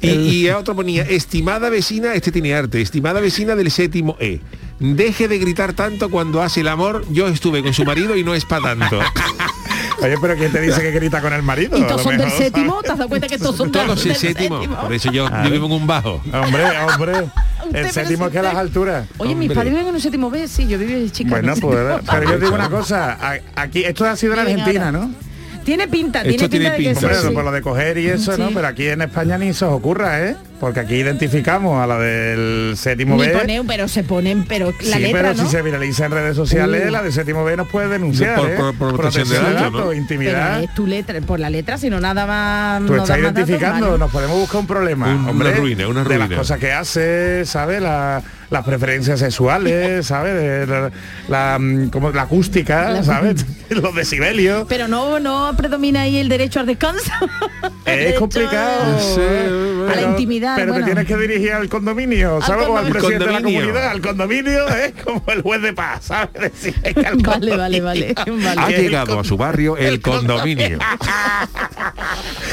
Y, 0.00 0.08
y 0.10 0.48
a 0.48 0.58
otro 0.58 0.74
ponía, 0.74 1.02
estimada 1.02 1.68
vecina, 1.70 2.14
este 2.14 2.32
tiene 2.32 2.54
arte, 2.54 2.80
estimada 2.80 3.20
vecina 3.20 3.54
del 3.54 3.70
séptimo 3.70 4.16
E. 4.18 4.40
Deje 4.80 5.28
de 5.28 5.38
gritar 5.38 5.74
tanto 5.74 6.10
cuando 6.10 6.42
hace 6.42 6.60
el 6.62 6.66
amor. 6.68 7.04
Yo 7.10 7.28
estuve 7.28 7.62
con 7.62 7.72
su 7.72 7.84
marido 7.84 8.16
y 8.16 8.24
no 8.24 8.34
es 8.34 8.44
para 8.44 8.74
tanto. 8.76 8.98
Oye, 10.02 10.16
pero 10.20 10.36
¿quién 10.36 10.52
te 10.52 10.60
dice 10.60 10.80
que 10.82 10.90
grita 10.90 11.20
con 11.20 11.32
el 11.32 11.42
marido? 11.42 11.78
Y 11.78 11.82
todos 11.82 12.02
son 12.02 12.16
del 12.16 12.30
séptimo, 12.30 12.82
¿te 12.82 12.92
has 12.92 12.98
dado 12.98 13.08
cuenta 13.08 13.28
que 13.28 13.38
todos 13.38 13.56
son 13.56 13.70
del, 13.70 13.86
Todos 13.86 14.02
el 14.02 14.08
del 14.08 14.16
séptimo. 14.16 14.60
Por 14.80 14.92
eso 14.92 15.12
yo, 15.12 15.28
yo 15.44 15.50
vivo 15.50 15.66
en 15.66 15.72
un 15.72 15.86
bajo. 15.86 16.20
Hombre, 16.32 16.64
hombre. 16.92 17.12
El 17.72 17.90
séptimo 17.90 18.26
si 18.26 18.32
que 18.32 18.38
a 18.38 18.42
las 18.42 18.54
alturas. 18.56 19.06
Oye, 19.18 19.34
mis 19.34 19.52
padres 19.52 19.72
viven 19.72 19.88
en 19.88 19.94
un 19.94 20.00
séptimo 20.00 20.30
B, 20.30 20.48
sí, 20.48 20.66
yo 20.66 20.78
vivo 20.78 20.92
en 20.92 21.10
Chicago. 21.10 21.36
Bueno, 21.36 21.54
pues, 21.60 22.00
pero 22.10 22.30
yo 22.30 22.38
digo 22.38 22.54
una 22.54 22.68
cosa, 22.68 23.18
aquí 23.54 23.84
esto 23.84 24.04
ha 24.04 24.16
sido 24.16 24.34
en 24.34 24.40
Argentina. 24.40 24.92
¿no? 24.92 25.10
Tiene 25.64 25.86
pinta, 25.86 26.22
tiene 26.22 26.48
tiene 26.48 26.48
pinta 26.48 26.70
de 26.72 26.76
que 26.76 26.84
pinta. 26.84 27.00
sí, 27.00 27.06
Hombre, 27.06 27.20
sí. 27.28 27.34
por 27.34 27.44
lo 27.44 27.52
de 27.52 27.62
coger 27.62 27.98
y 27.98 28.08
eso, 28.08 28.36
¿no? 28.36 28.50
Pero 28.52 28.66
aquí 28.66 28.88
en 28.88 29.02
España 29.02 29.38
ni 29.38 29.52
se 29.52 29.64
os 29.64 29.72
ocurra, 29.72 30.20
¿eh? 30.26 30.36
Porque 30.62 30.78
aquí 30.78 30.94
identificamos 30.94 31.82
a 31.82 31.88
la 31.88 31.98
del 31.98 32.74
séptimo 32.76 33.16
Ni 33.16 33.22
B. 33.26 33.28
pone, 33.36 33.62
pero 33.66 33.88
se 33.88 34.04
ponen, 34.04 34.44
pero 34.44 34.72
la 34.84 34.96
sí, 34.96 35.02
letra, 35.02 35.20
pero 35.22 35.34
¿no? 35.34 35.44
si 35.44 35.50
se 35.50 35.60
viraliza 35.60 36.06
en 36.06 36.12
redes 36.12 36.36
sociales, 36.36 36.84
Uh. 36.86 36.92
la 36.92 37.02
del 37.02 37.12
séptimo 37.12 37.42
B 37.42 37.56
nos 37.56 37.66
puede 37.66 37.88
denunciar, 37.88 38.36
Por- 38.38 38.48
¿eh? 38.48 38.54
por- 38.56 38.74
por 38.76 38.96
protección 38.96 39.28
de 39.28 39.40
datos, 39.54 39.72
¿no? 39.72 39.78
Pero 39.78 39.92
intimidad. 39.92 40.62
es 40.62 40.72
tu 40.72 40.86
letra, 40.86 41.20
por 41.22 41.40
la 41.40 41.50
letra, 41.50 41.78
si 41.78 41.90
no 41.90 41.98
nada 41.98 42.26
más. 42.28 42.86
Tú 42.86 42.94
no 42.94 43.02
estás 43.02 43.20
datos, 43.20 43.32
identificando, 43.40 43.98
nos 43.98 44.08
podemos 44.12 44.38
buscar 44.38 44.60
un 44.60 44.66
problema, 44.68 45.06
Un- 45.08 45.16
una 45.22 45.30
hombre, 45.32 45.52
ruina, 45.54 45.88
una 45.88 46.04
de 46.04 46.16
las 46.16 46.28
ruina. 46.28 46.36
cosas 46.40 46.60
que 46.60 46.70
hace, 46.72 47.44
¿sabes? 47.44 47.82
La- 47.82 48.22
las 48.50 48.64
preferencias 48.64 49.18
sexuales, 49.18 50.06
¿sabes? 50.06 50.68
La, 50.68 50.92
la, 51.28 51.58
mm, 51.58 51.88
como 51.88 52.10
la 52.10 52.22
acústica, 52.22 53.02
¿sabes? 53.02 53.44
Los 53.70 53.94
decibelios. 53.96 54.66
Pero 54.68 54.86
no, 54.86 55.18
no 55.18 55.54
predomina 55.56 56.02
ahí 56.02 56.18
el 56.18 56.28
derecho 56.28 56.60
al 56.60 56.66
descanso. 56.66 57.10
Es 57.84 57.96
derecho 57.96 58.20
complicado. 58.20 58.98
Sí, 59.00 59.20
A 59.20 59.86
la 59.88 59.94
Pero- 59.94 60.08
Pero 60.56 60.72
bueno. 60.72 60.86
te 60.86 60.92
tienes 60.92 61.06
que 61.06 61.16
dirigir 61.16 61.52
al 61.52 61.68
condominio, 61.68 62.36
Al 62.36 62.42
¿sabes? 62.42 62.66
Al 62.66 62.68
condominio. 62.68 62.92
presidente 62.92 63.24
de 63.26 63.32
la 63.32 63.42
comunidad. 63.42 63.88
Al 63.88 64.00
condominio 64.00 64.68
es 64.68 64.92
como 65.04 65.22
el 65.28 65.42
juez 65.42 65.62
de 65.62 65.72
paz, 65.72 66.04
¿sabes? 66.04 66.30
Decir, 66.62 66.74
Vale, 67.22 67.56
vale, 67.56 67.80
vale. 67.80 68.14
Ha 68.56 68.66
¿Qué 68.68 68.76
el 68.76 68.82
llegado 68.82 69.18
a 69.20 69.24
su 69.24 69.36
barrio 69.36 69.76
el 69.76 70.00
condominio. 70.02 70.78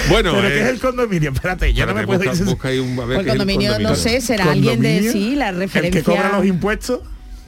bueno, 0.10 0.32
¿Pero 0.34 0.48
qué 0.48 0.58
eh, 0.58 0.62
es 0.64 0.68
el 0.70 0.80
condominio? 0.80 1.32
Espérate, 1.32 1.74
yo 1.74 1.86
no 1.86 1.94
me 1.94 2.06
puedo 2.06 2.20
busca, 2.20 2.36
ir... 2.38 2.44
busca 2.46 2.68
ahí 2.70 2.80
un, 2.80 3.00
a 3.00 3.06
ver 3.06 3.18
Pues 3.18 3.18
qué 3.18 3.22
es 3.22 3.28
el 3.28 3.38
condominio, 3.38 3.80
no 3.80 3.96
sé, 3.96 4.22
será 4.22 4.52
alguien 4.52 4.82
de 4.82 5.12
sí, 5.12 5.36
la 5.36 5.50
El 5.50 5.58
referencia. 5.58 6.02
que 6.02 6.06
cobra 6.06 6.32
los 6.38 6.46
impuestos. 6.46 7.02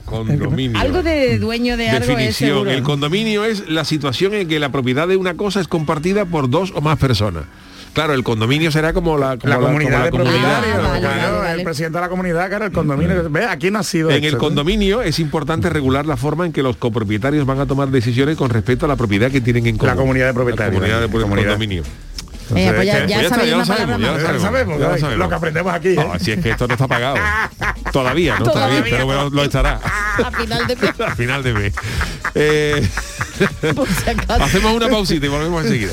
Condominio. 0.04 0.78
Algo 0.78 1.02
de 1.02 1.38
dueño 1.38 1.76
de 1.76 1.88
algo 1.88 2.02
es 2.02 2.08
Definición. 2.08 2.68
El 2.68 2.82
condominio 2.82 3.44
es 3.44 3.68
la 3.68 3.84
situación 3.84 4.34
en 4.34 4.48
que 4.48 4.58
la 4.58 4.70
propiedad 4.70 5.08
de 5.08 5.16
una 5.16 5.34
cosa 5.36 5.60
es 5.60 5.68
compartida 5.68 6.24
por 6.26 6.50
dos 6.50 6.72
o 6.74 6.80
más 6.80 6.98
personas. 6.98 7.44
Claro, 7.92 8.14
el 8.14 8.22
condominio 8.24 8.70
será 8.72 8.92
como 8.94 9.18
la, 9.18 9.36
como 9.36 9.52
La 9.52 9.58
comunidad 9.60 9.98
la 9.98 10.04
de 10.06 10.10
comunidad. 10.12 10.32
propietarios. 10.62 10.76
Ah, 10.78 10.88
vale, 10.88 11.00
claro, 11.00 11.20
vale, 11.22 11.38
vale. 11.38 11.58
el 11.58 11.64
presidente 11.64 11.98
de 11.98 12.00
la 12.02 12.08
comunidad, 12.08 12.48
claro, 12.48 12.64
el 12.64 12.72
condominio. 12.72 13.30
Ve, 13.30 13.44
aquí 13.44 13.70
no 13.70 13.78
ha 13.80 13.82
sido 13.82 14.10
En 14.10 14.24
el 14.24 14.32
¿no? 14.32 14.38
condominio 14.38 15.02
es 15.02 15.18
importante 15.18 15.68
regular 15.68 16.06
la 16.06 16.16
forma 16.16 16.46
en 16.46 16.52
que 16.52 16.62
los 16.62 16.76
copropietarios 16.76 17.44
van 17.44 17.60
a 17.60 17.66
tomar 17.66 17.88
decisiones 17.88 18.36
con 18.38 18.48
respecto 18.50 18.86
a 18.86 18.88
la 18.88 18.96
propiedad 18.96 19.30
que 19.30 19.40
tienen 19.42 19.66
en 19.66 19.76
común. 19.76 19.94
La 19.94 20.00
comunidad 20.00 20.26
de 20.28 20.32
propietarios. 20.34 20.74
La 20.74 20.78
comunidad 20.80 21.00
de 21.02 21.08
pro- 21.08 21.20
Comunidad. 21.22 21.48
condominio. 21.50 21.82
Eh, 22.54 22.72
pues 22.74 22.86
ya, 22.86 22.98
está, 23.04 23.20
lo 23.46 23.64
sabemos, 23.64 24.00
ya 24.00 24.32
lo 24.32 24.40
sabemos, 24.40 24.78
ya 24.78 24.88
lo 24.88 24.94
ay, 24.94 25.00
sabemos. 25.00 25.18
lo 25.18 25.28
que 25.28 25.34
aprendemos 25.34 25.72
aquí. 25.74 25.88
¿eh? 25.90 25.94
No, 25.96 26.18
si 26.18 26.32
es 26.32 26.40
que 26.40 26.50
esto 26.50 26.66
no 26.66 26.74
está 26.74 26.86
pagado. 26.88 27.16
Todavía, 27.92 28.38
no 28.38 28.44
todavía, 28.44 28.76
Todavía 28.78 28.90
pero 28.90 29.06
bueno, 29.06 29.30
lo 29.30 29.44
estará. 29.44 29.80
A 30.22 30.30
final 30.32 30.66
de 30.66 30.76
mes, 30.76 31.00
Al 31.00 31.16
final 31.16 31.42
de 31.42 31.52
mes. 31.54 31.74
Eh, 32.34 32.88
hacemos 34.40 34.72
una 34.74 34.88
pausita 34.88 35.24
y 35.26 35.28
volvemos 35.28 35.64
enseguida. 35.64 35.92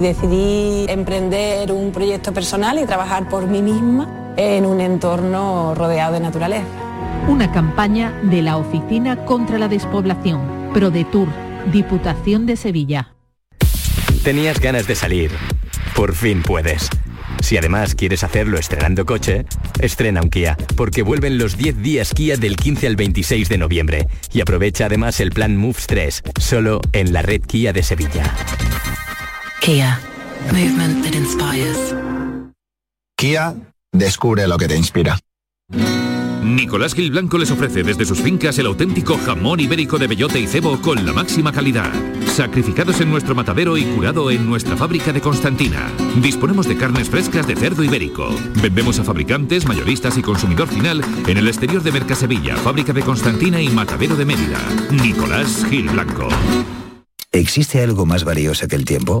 Decidí 0.00 0.86
emprender 0.88 1.70
un 1.72 1.92
proyecto 1.92 2.32
personal 2.32 2.78
y 2.78 2.86
trabajar 2.86 3.28
por 3.28 3.46
mí 3.46 3.60
misma 3.60 4.32
en 4.38 4.64
un 4.64 4.80
entorno 4.80 5.74
rodeado 5.74 6.14
de 6.14 6.20
naturaleza. 6.20 6.64
Una 7.28 7.52
campaña 7.52 8.10
de 8.22 8.40
la 8.40 8.56
Oficina 8.56 9.26
contra 9.26 9.58
la 9.58 9.68
Despoblación, 9.68 10.70
ProDetour, 10.72 11.28
Diputación 11.70 12.46
de 12.46 12.56
Sevilla. 12.56 13.12
Tenías 14.24 14.58
ganas 14.58 14.86
de 14.86 14.94
salir. 14.94 15.32
Por 15.94 16.14
fin 16.14 16.42
puedes. 16.42 16.88
Si 17.42 17.58
además 17.58 17.94
quieres 17.94 18.24
hacerlo 18.24 18.58
estrenando 18.58 19.04
coche, 19.04 19.44
estrena 19.80 20.22
un 20.22 20.30
Kia, 20.30 20.56
porque 20.76 21.02
vuelven 21.02 21.36
los 21.36 21.58
10 21.58 21.82
días 21.82 22.14
Kia 22.14 22.38
del 22.38 22.56
15 22.56 22.86
al 22.86 22.96
26 22.96 23.50
de 23.50 23.58
noviembre. 23.58 24.06
Y 24.32 24.40
aprovecha 24.40 24.86
además 24.86 25.20
el 25.20 25.30
plan 25.30 25.58
Moves 25.58 25.86
3, 25.86 26.22
solo 26.38 26.80
en 26.94 27.12
la 27.12 27.20
red 27.20 27.42
Kia 27.42 27.74
de 27.74 27.82
Sevilla. 27.82 28.34
Kia. 29.60 30.00
Movement 30.52 31.04
that 31.04 31.14
inspires. 31.14 31.94
Kia, 33.18 33.54
descubre 33.92 34.48
lo 34.48 34.56
que 34.56 34.66
te 34.66 34.74
inspira. 34.74 35.18
Nicolás 36.42 36.94
Gil 36.94 37.10
Blanco 37.10 37.36
les 37.36 37.50
ofrece 37.50 37.82
desde 37.82 38.06
sus 38.06 38.22
fincas 38.22 38.58
el 38.58 38.64
auténtico 38.64 39.18
jamón 39.18 39.60
ibérico 39.60 39.98
de 39.98 40.06
bellota 40.06 40.38
y 40.38 40.46
cebo 40.46 40.80
con 40.80 41.04
la 41.04 41.12
máxima 41.12 41.52
calidad. 41.52 41.92
Sacrificados 42.26 43.02
en 43.02 43.10
nuestro 43.10 43.34
matadero 43.34 43.76
y 43.76 43.84
curado 43.84 44.30
en 44.30 44.48
nuestra 44.48 44.78
fábrica 44.78 45.12
de 45.12 45.20
Constantina. 45.20 45.92
Disponemos 46.22 46.66
de 46.66 46.78
carnes 46.78 47.10
frescas 47.10 47.46
de 47.46 47.54
cerdo 47.54 47.84
ibérico. 47.84 48.34
Vendemos 48.62 48.98
a 48.98 49.04
fabricantes, 49.04 49.66
mayoristas 49.66 50.16
y 50.16 50.22
consumidor 50.22 50.68
final 50.68 51.02
en 51.26 51.36
el 51.36 51.46
exterior 51.48 51.82
de 51.82 51.92
Mercasevilla, 51.92 52.56
fábrica 52.56 52.94
de 52.94 53.02
Constantina 53.02 53.60
y 53.60 53.68
matadero 53.68 54.16
de 54.16 54.24
Mérida. 54.24 54.58
Nicolás 54.90 55.66
Gil 55.68 55.90
Blanco. 55.90 56.28
¿Existe 57.32 57.80
algo 57.82 58.06
más 58.06 58.24
valioso 58.24 58.66
que 58.66 58.74
el 58.74 58.84
tiempo? 58.84 59.20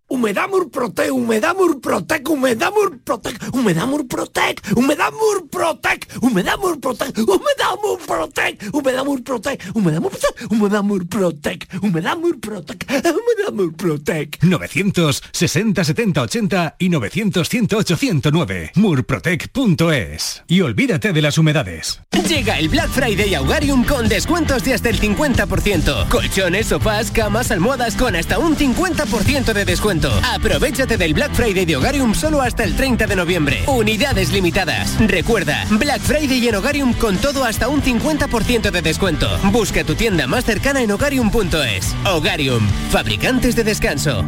Humedad 0.11 0.49
Murprotec, 0.49 1.09
Humedad 1.09 1.55
Murprotec, 1.55 2.27
Humedad 2.27 2.73
Murprotec, 2.73 3.53
Humedad 3.53 3.87
Murprotec, 3.87 4.61
Humedad 4.75 5.11
Murprotec, 5.13 6.05
Humedad 6.21 6.57
Murprotec, 6.59 7.17
Humedad 7.31 7.77
Murprotec, 7.81 8.61
Humedad 8.73 9.05
Murprotec, 9.05 9.63
Humedad 9.71 10.01
Murprotec, 10.01 10.43
Humedad 10.51 10.83
Murprotec, 10.83 11.67
Humedad 11.81 12.17
Murprotec, 12.17 12.85
Humedad 12.89 13.53
Murprotec. 13.53 14.37
960 14.43 15.83
70 15.85 16.21
80 16.21 16.75
y 16.77 16.89
900 16.89 17.47
108 17.47 17.95
109. 17.95 18.71
Murprotec.es. 18.75 20.43
Y 20.45 20.59
olvídate 20.59 21.13
de 21.13 21.21
las 21.21 21.37
humedades. 21.37 22.01
Llega 22.27 22.59
el 22.59 22.67
Black 22.67 22.89
Friday 22.89 23.33
Augarium 23.35 23.85
con 23.85 24.09
descuentos 24.09 24.65
de 24.65 24.73
hasta 24.73 24.89
el 24.89 24.99
50%. 24.99 26.09
Colchones, 26.09 26.67
sofás, 26.67 27.11
camas, 27.11 27.49
almohadas 27.51 27.95
con 27.95 28.17
hasta 28.17 28.39
un 28.39 28.57
50% 28.57 29.53
de 29.53 29.63
descuento. 29.63 30.00
Aprovechate 30.09 30.97
del 30.97 31.13
Black 31.13 31.33
Friday 31.33 31.65
de 31.65 31.75
Hogarium 31.75 32.15
solo 32.15 32.41
hasta 32.41 32.63
el 32.63 32.75
30 32.75 33.07
de 33.07 33.15
noviembre. 33.15 33.63
Unidades 33.67 34.31
limitadas. 34.31 34.97
Recuerda, 34.99 35.65
Black 35.71 36.01
Friday 36.01 36.47
en 36.47 36.55
Hogarium 36.55 36.93
con 36.93 37.17
todo 37.17 37.43
hasta 37.43 37.67
un 37.67 37.81
50% 37.81 38.71
de 38.71 38.81
descuento. 38.81 39.27
Busca 39.51 39.83
tu 39.83 39.95
tienda 39.95 40.27
más 40.27 40.45
cercana 40.45 40.81
en 40.81 40.91
hogarium.es. 40.91 41.95
Hogarium, 42.05 42.67
fabricantes 42.89 43.55
de 43.55 43.63
descanso. 43.63 44.25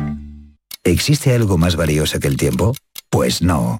¿Existe 0.84 1.34
algo 1.34 1.58
más 1.58 1.76
valioso 1.76 2.20
que 2.20 2.28
el 2.28 2.38
tiempo? 2.38 2.76
Pues 3.10 3.42
no. 3.42 3.80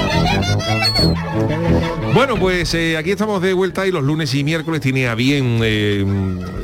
Bueno, 2.13 2.35
pues 2.35 2.73
eh, 2.73 2.97
aquí 2.97 3.11
estamos 3.11 3.41
de 3.41 3.53
vuelta 3.53 3.87
y 3.87 3.91
los 3.91 4.03
lunes 4.03 4.33
y 4.35 4.43
miércoles 4.43 4.81
tiene 4.81 5.07
a 5.07 5.15
bien 5.15 5.59
eh, 5.63 6.05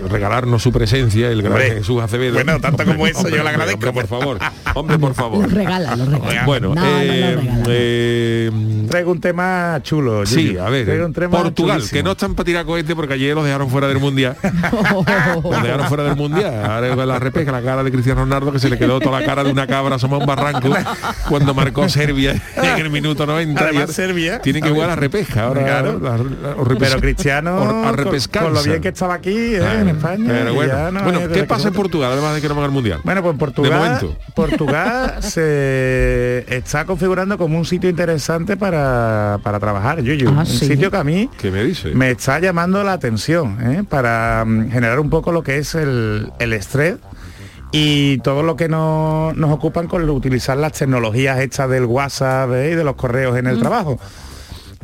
regalarnos 0.10 0.62
su 0.62 0.71
presencia 0.73 1.29
el 1.31 1.41
gran 1.41 1.53
Hombre, 1.53 1.71
Jesús 1.75 2.01
Acevedo. 2.01 2.33
bueno, 2.33 2.60
tanto 2.60 2.83
como 2.86 3.07
eso, 3.07 3.27
yo 3.29 3.43
le 3.43 3.49
agradezco. 3.49 3.88
Hombre, 3.88 3.91
por 3.93 4.07
favor. 4.07 4.39
Hombre, 4.75 4.99
por 4.99 5.13
favor. 5.13 5.47
Lo 5.49 5.55
regala, 5.55 5.95
lo 5.95 6.05
regala. 6.05 6.45
Bueno, 6.45 6.75
No, 6.75 6.81
no, 6.81 6.91
no, 6.91 6.99
eh, 7.01 7.36
regala. 7.38 7.63
eh, 7.69 8.51
Traigo 8.89 9.12
un 9.12 9.21
tema 9.21 9.79
chulo. 9.83 10.25
Sí, 10.25 10.57
a 10.57 10.69
ver, 10.69 10.86
Traigo 10.86 11.03
eh, 11.03 11.07
un 11.07 11.13
tema 11.13 11.41
Portugal, 11.43 11.77
chulísimo. 11.77 11.97
que 11.97 12.03
no 12.03 12.12
están 12.12 12.36
para 12.36 12.45
tirar 12.45 12.65
cohete 12.65 12.95
porque 12.95 13.13
ayer 13.13 13.33
los 13.33 13.45
dejaron 13.45 13.69
fuera 13.69 13.88
del 13.88 13.99
mundial. 13.99 14.36
los 14.43 15.63
dejaron 15.63 15.88
fuera 15.88 16.03
del 16.03 16.15
mundial. 16.17 16.65
Ahora 16.65 17.05
la 17.05 17.19
repesca, 17.19 17.51
la 17.53 17.62
cara 17.62 17.83
de 17.83 17.91
Cristiano 17.91 18.21
Ronaldo 18.21 18.51
que 18.51 18.60
se 18.60 18.69
le 18.69 18.77
quedó 18.77 18.99
toda 18.99 19.19
la 19.21 19.25
cara 19.25 19.43
de 19.45 19.51
una 19.51 19.65
cabra 19.65 19.95
asoma 19.95 20.17
un 20.17 20.25
barranco 20.25 20.69
cuando 21.29 21.53
marcó 21.53 21.88
Serbia 21.88 22.39
en 22.57 22.79
el 22.79 22.89
minuto 22.89 23.25
90. 23.25 23.37
Además, 23.38 23.89
Y 23.89 23.93
Serbia, 23.93 24.41
Tiene 24.41 24.62
que 24.62 24.69
jugar 24.69 24.89
a 24.89 24.95
repesca 24.95 25.43
ahora. 25.45 25.63
claro. 25.63 26.00
la- 26.00 26.17
la- 26.17 26.56
o 26.56 26.65
repes- 26.65 26.78
Pero 26.80 27.00
Cristiano, 27.02 27.56
o- 27.58 27.63
a 27.86 27.89
con- 27.89 27.97
repescanza. 27.97 28.45
con, 28.50 28.54
lo 28.56 28.63
bien 28.63 28.82
que 28.82 28.89
estaba 28.89 29.13
aquí 29.15 29.30
eh, 29.36 29.62
en 29.82 29.89
España. 29.89 30.26
Pero 30.28 30.54
bueno, 30.54 30.91
no 30.91 31.04
bueno 31.04 31.19
¿qué 31.32 31.43
pasa 31.43 31.67
en 31.69 31.73
Portugal 31.73 32.12
además 32.12 32.36
de 32.36 32.41
que 32.41 32.47
no 32.50 32.56
van 32.56 32.65
al 32.65 32.71
mundial? 32.71 33.00
Bueno, 33.04 33.21
pues 33.23 33.36
Portugal, 33.38 33.80
momento. 33.80 34.17
Portugal 34.36 35.15
se 35.21 36.45
está 36.56 36.86
configurando 36.86 37.38
como 37.38 37.58
un 37.58 37.65
sitio 37.65 37.89
interesante 37.89 38.58
para, 38.58 39.39
para 39.43 39.60
trabajar, 39.60 40.02
Yuyu. 40.02 40.30
Ah, 40.30 40.39
un 40.39 40.45
sí. 40.45 40.67
sitio 40.67 40.91
que 40.91 40.97
a 40.97 41.04
mí 41.04 41.30
¿Qué 41.39 41.52
me 41.52 41.63
dice? 41.63 41.91
me 41.93 42.12
está 42.12 42.39
llamando 42.39 42.84
la 42.84 42.93
atención 42.93 43.58
¿eh? 43.62 43.84
para 43.88 44.43
mm, 44.45 44.71
generar 44.71 45.00
un 45.00 45.10
poco 45.10 45.32
lo 45.32 45.43
que 45.43 45.58
es 45.58 45.76
el, 45.76 46.32
el 46.39 46.54
estrés 46.54 46.95
y 47.71 48.17
todo 48.19 48.43
lo 48.43 48.56
que 48.56 48.69
no- 48.69 49.34
nos 49.36 49.51
ocupan 49.51 49.88
con 49.88 50.10
utilizar 50.10 50.58
las 50.58 50.73
tecnologías 50.73 51.39
hechas 51.39 51.69
del 51.69 51.86
WhatsApp 51.86 52.51
¿eh? 52.53 52.69
y 52.71 52.75
de 52.75 52.84
los 52.84 52.95
correos 52.95 53.38
en 53.38 53.47
el 53.47 53.60
trabajo. 53.60 53.99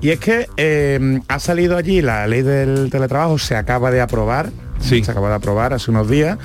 Y 0.02 0.10
es 0.10 0.20
que 0.20 0.48
eh, 0.58 1.20
ha 1.30 1.40
salido 1.40 1.78
allí 1.78 2.02
la 2.02 2.28
ley 2.28 2.42
del 2.42 2.90
teletrabajo, 2.92 3.38
se 3.40 3.56
acaba 3.56 3.90
de 3.92 4.02
aprobar, 4.02 4.50
Sí. 4.80 5.02
se 5.04 5.12
acaba 5.12 5.30
de 5.30 5.36
aprobar 5.36 5.74
hace 5.74 5.92
unos 5.92 6.10
días, 6.10 6.38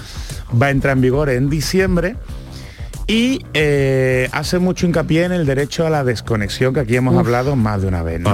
va 0.60 0.66
a 0.66 0.70
entrar 0.70 0.96
en 0.96 1.00
vigor 1.02 1.28
en 1.28 1.50
diciembre 1.50 2.14
y 3.08 3.44
eh, 3.54 4.28
hace 4.32 4.60
mucho 4.60 4.86
hincapié 4.86 5.24
en 5.24 5.32
el 5.32 5.44
derecho 5.44 5.86
a 5.86 5.90
la 5.90 6.04
desconexión 6.04 6.72
que 6.72 6.80
aquí 6.80 6.94
hemos 6.94 7.16
hablado 7.16 7.56
más 7.56 7.82
de 7.82 7.88
una 7.88 8.02
vez. 8.04 8.20
¿no? 8.20 8.30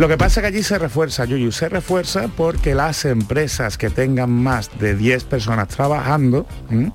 Lo 0.00 0.08
que 0.08 0.16
pasa 0.16 0.40
que 0.40 0.46
allí 0.46 0.62
se 0.62 0.78
refuerza, 0.78 1.26
Yuyu, 1.26 1.52
se 1.52 1.68
refuerza 1.68 2.28
porque 2.34 2.74
las 2.74 3.04
empresas 3.04 3.76
que 3.76 3.90
tengan 3.90 4.30
más 4.30 4.70
de 4.78 4.96
10 4.96 5.24
personas 5.24 5.68
trabajando, 5.68 6.46
¿m? 6.70 6.90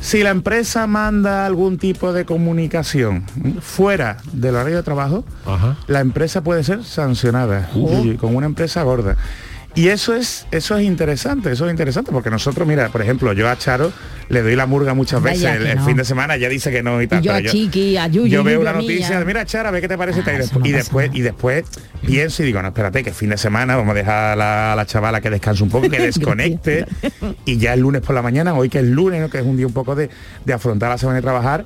si 0.00 0.22
la 0.22 0.30
empresa 0.30 0.86
manda 0.86 1.44
algún 1.44 1.76
tipo 1.76 2.12
de 2.12 2.24
comunicación 2.24 3.24
¿m? 3.42 3.60
fuera 3.60 4.18
del 4.32 4.54
horario 4.54 4.76
de 4.76 4.82
trabajo, 4.84 5.24
la 5.88 5.98
empresa 5.98 6.44
puede 6.44 6.62
ser 6.62 6.84
sancionada 6.84 7.68
Yuyu, 7.74 8.16
con 8.16 8.36
una 8.36 8.46
empresa 8.46 8.84
gorda. 8.84 9.16
Y 9.76 9.88
eso 9.88 10.14
es, 10.14 10.46
eso 10.52 10.76
es 10.76 10.84
interesante, 10.84 11.50
eso 11.50 11.66
es 11.66 11.70
interesante, 11.72 12.12
porque 12.12 12.30
nosotros, 12.30 12.66
mira, 12.66 12.90
por 12.90 13.02
ejemplo, 13.02 13.32
yo 13.32 13.48
a 13.50 13.58
Charo 13.58 13.92
le 14.28 14.40
doy 14.42 14.54
la 14.54 14.66
murga 14.66 14.94
muchas 14.94 15.20
veces 15.20 15.42
el, 15.44 15.62
que 15.64 15.70
el 15.72 15.78
no. 15.78 15.84
fin 15.84 15.96
de 15.96 16.04
semana, 16.04 16.36
ya 16.36 16.48
dice 16.48 16.70
que 16.70 16.82
no 16.82 17.02
y 17.02 17.08
tal. 17.08 17.18
Y 17.20 17.22
yo 17.24 17.32
a 17.32 17.36
pero 17.38 17.50
Chiqui, 17.50 17.96
a 17.96 18.06
Yuyu, 18.06 18.26
yo 18.28 18.44
veo 18.44 18.60
una 18.60 18.72
noticia, 18.72 19.18
ya. 19.18 19.24
mira 19.24 19.44
Chara, 19.44 19.70
a 19.70 19.72
ver 19.72 19.80
qué 19.82 19.88
te 19.88 19.98
parece 19.98 20.20
esta", 20.20 20.32
y 20.32 20.36
Ah, 20.36 20.38
eso 20.38 20.60
después, 20.60 20.62
no 20.62 20.68
y 20.68 20.72
después, 20.72 21.10
y 21.14 21.20
después 21.22 21.64
pienso 22.06 22.42
y 22.44 22.46
digo, 22.46 22.62
no, 22.62 22.68
espérate, 22.68 23.02
que 23.02 23.12
fin 23.12 23.30
de 23.30 23.36
semana 23.36 23.74
vamos 23.74 23.90
a 23.90 23.94
dejar 23.94 24.24
a 24.32 24.36
la, 24.36 24.72
a 24.74 24.76
la 24.76 24.86
chavala 24.86 25.20
que 25.20 25.28
descanse 25.30 25.64
un 25.64 25.70
poco, 25.70 25.90
que 25.90 25.98
desconecte, 26.02 26.86
y 27.44 27.58
ya 27.58 27.74
el 27.74 27.80
lunes 27.80 28.00
por 28.02 28.14
la 28.14 28.22
mañana, 28.22 28.54
hoy 28.54 28.68
que 28.68 28.78
es 28.78 28.84
lunes, 28.86 29.20
¿no? 29.20 29.28
que 29.28 29.38
es 29.38 29.44
un 29.44 29.56
día 29.56 29.66
un 29.66 29.72
poco 29.72 29.96
de, 29.96 30.08
de 30.44 30.52
afrontar 30.52 30.88
la 30.90 30.98
semana 30.98 31.18
y 31.18 31.22
trabajar, 31.22 31.64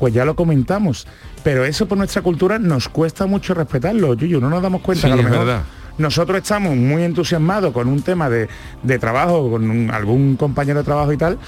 pues 0.00 0.12
ya 0.12 0.24
lo 0.24 0.34
comentamos. 0.34 1.06
Pero 1.44 1.64
eso 1.64 1.86
por 1.86 1.96
nuestra 1.96 2.22
cultura 2.22 2.58
nos 2.58 2.88
cuesta 2.88 3.26
mucho 3.26 3.54
respetarlo, 3.54 4.14
Yuyu, 4.14 4.40
no 4.40 4.50
nos 4.50 4.60
damos 4.62 4.82
cuenta 4.82 5.02
Sí, 5.02 5.06
que 5.06 5.12
a 5.12 5.16
lo 5.16 5.22
es 5.22 5.28
mejor 5.30 5.46
verdad. 5.46 5.62
Nosotros 5.98 6.38
estamos 6.38 6.76
muy 6.76 7.02
entusiasmados 7.02 7.72
con 7.72 7.88
un 7.88 8.02
tema 8.02 8.28
de, 8.28 8.48
de 8.82 8.98
trabajo, 8.98 9.50
con 9.50 9.68
un- 9.70 9.90
algún 9.90 10.36
compañero 10.36 10.78
de 10.80 10.84
trabajo 10.84 11.12
y 11.12 11.16
tal, 11.16 11.38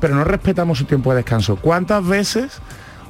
pero 0.00 0.14
no 0.14 0.24
respetamos 0.24 0.78
su 0.78 0.84
tiempo 0.84 1.10
de 1.10 1.16
descanso. 1.18 1.56
¿Cuántas 1.56 2.06
veces 2.06 2.58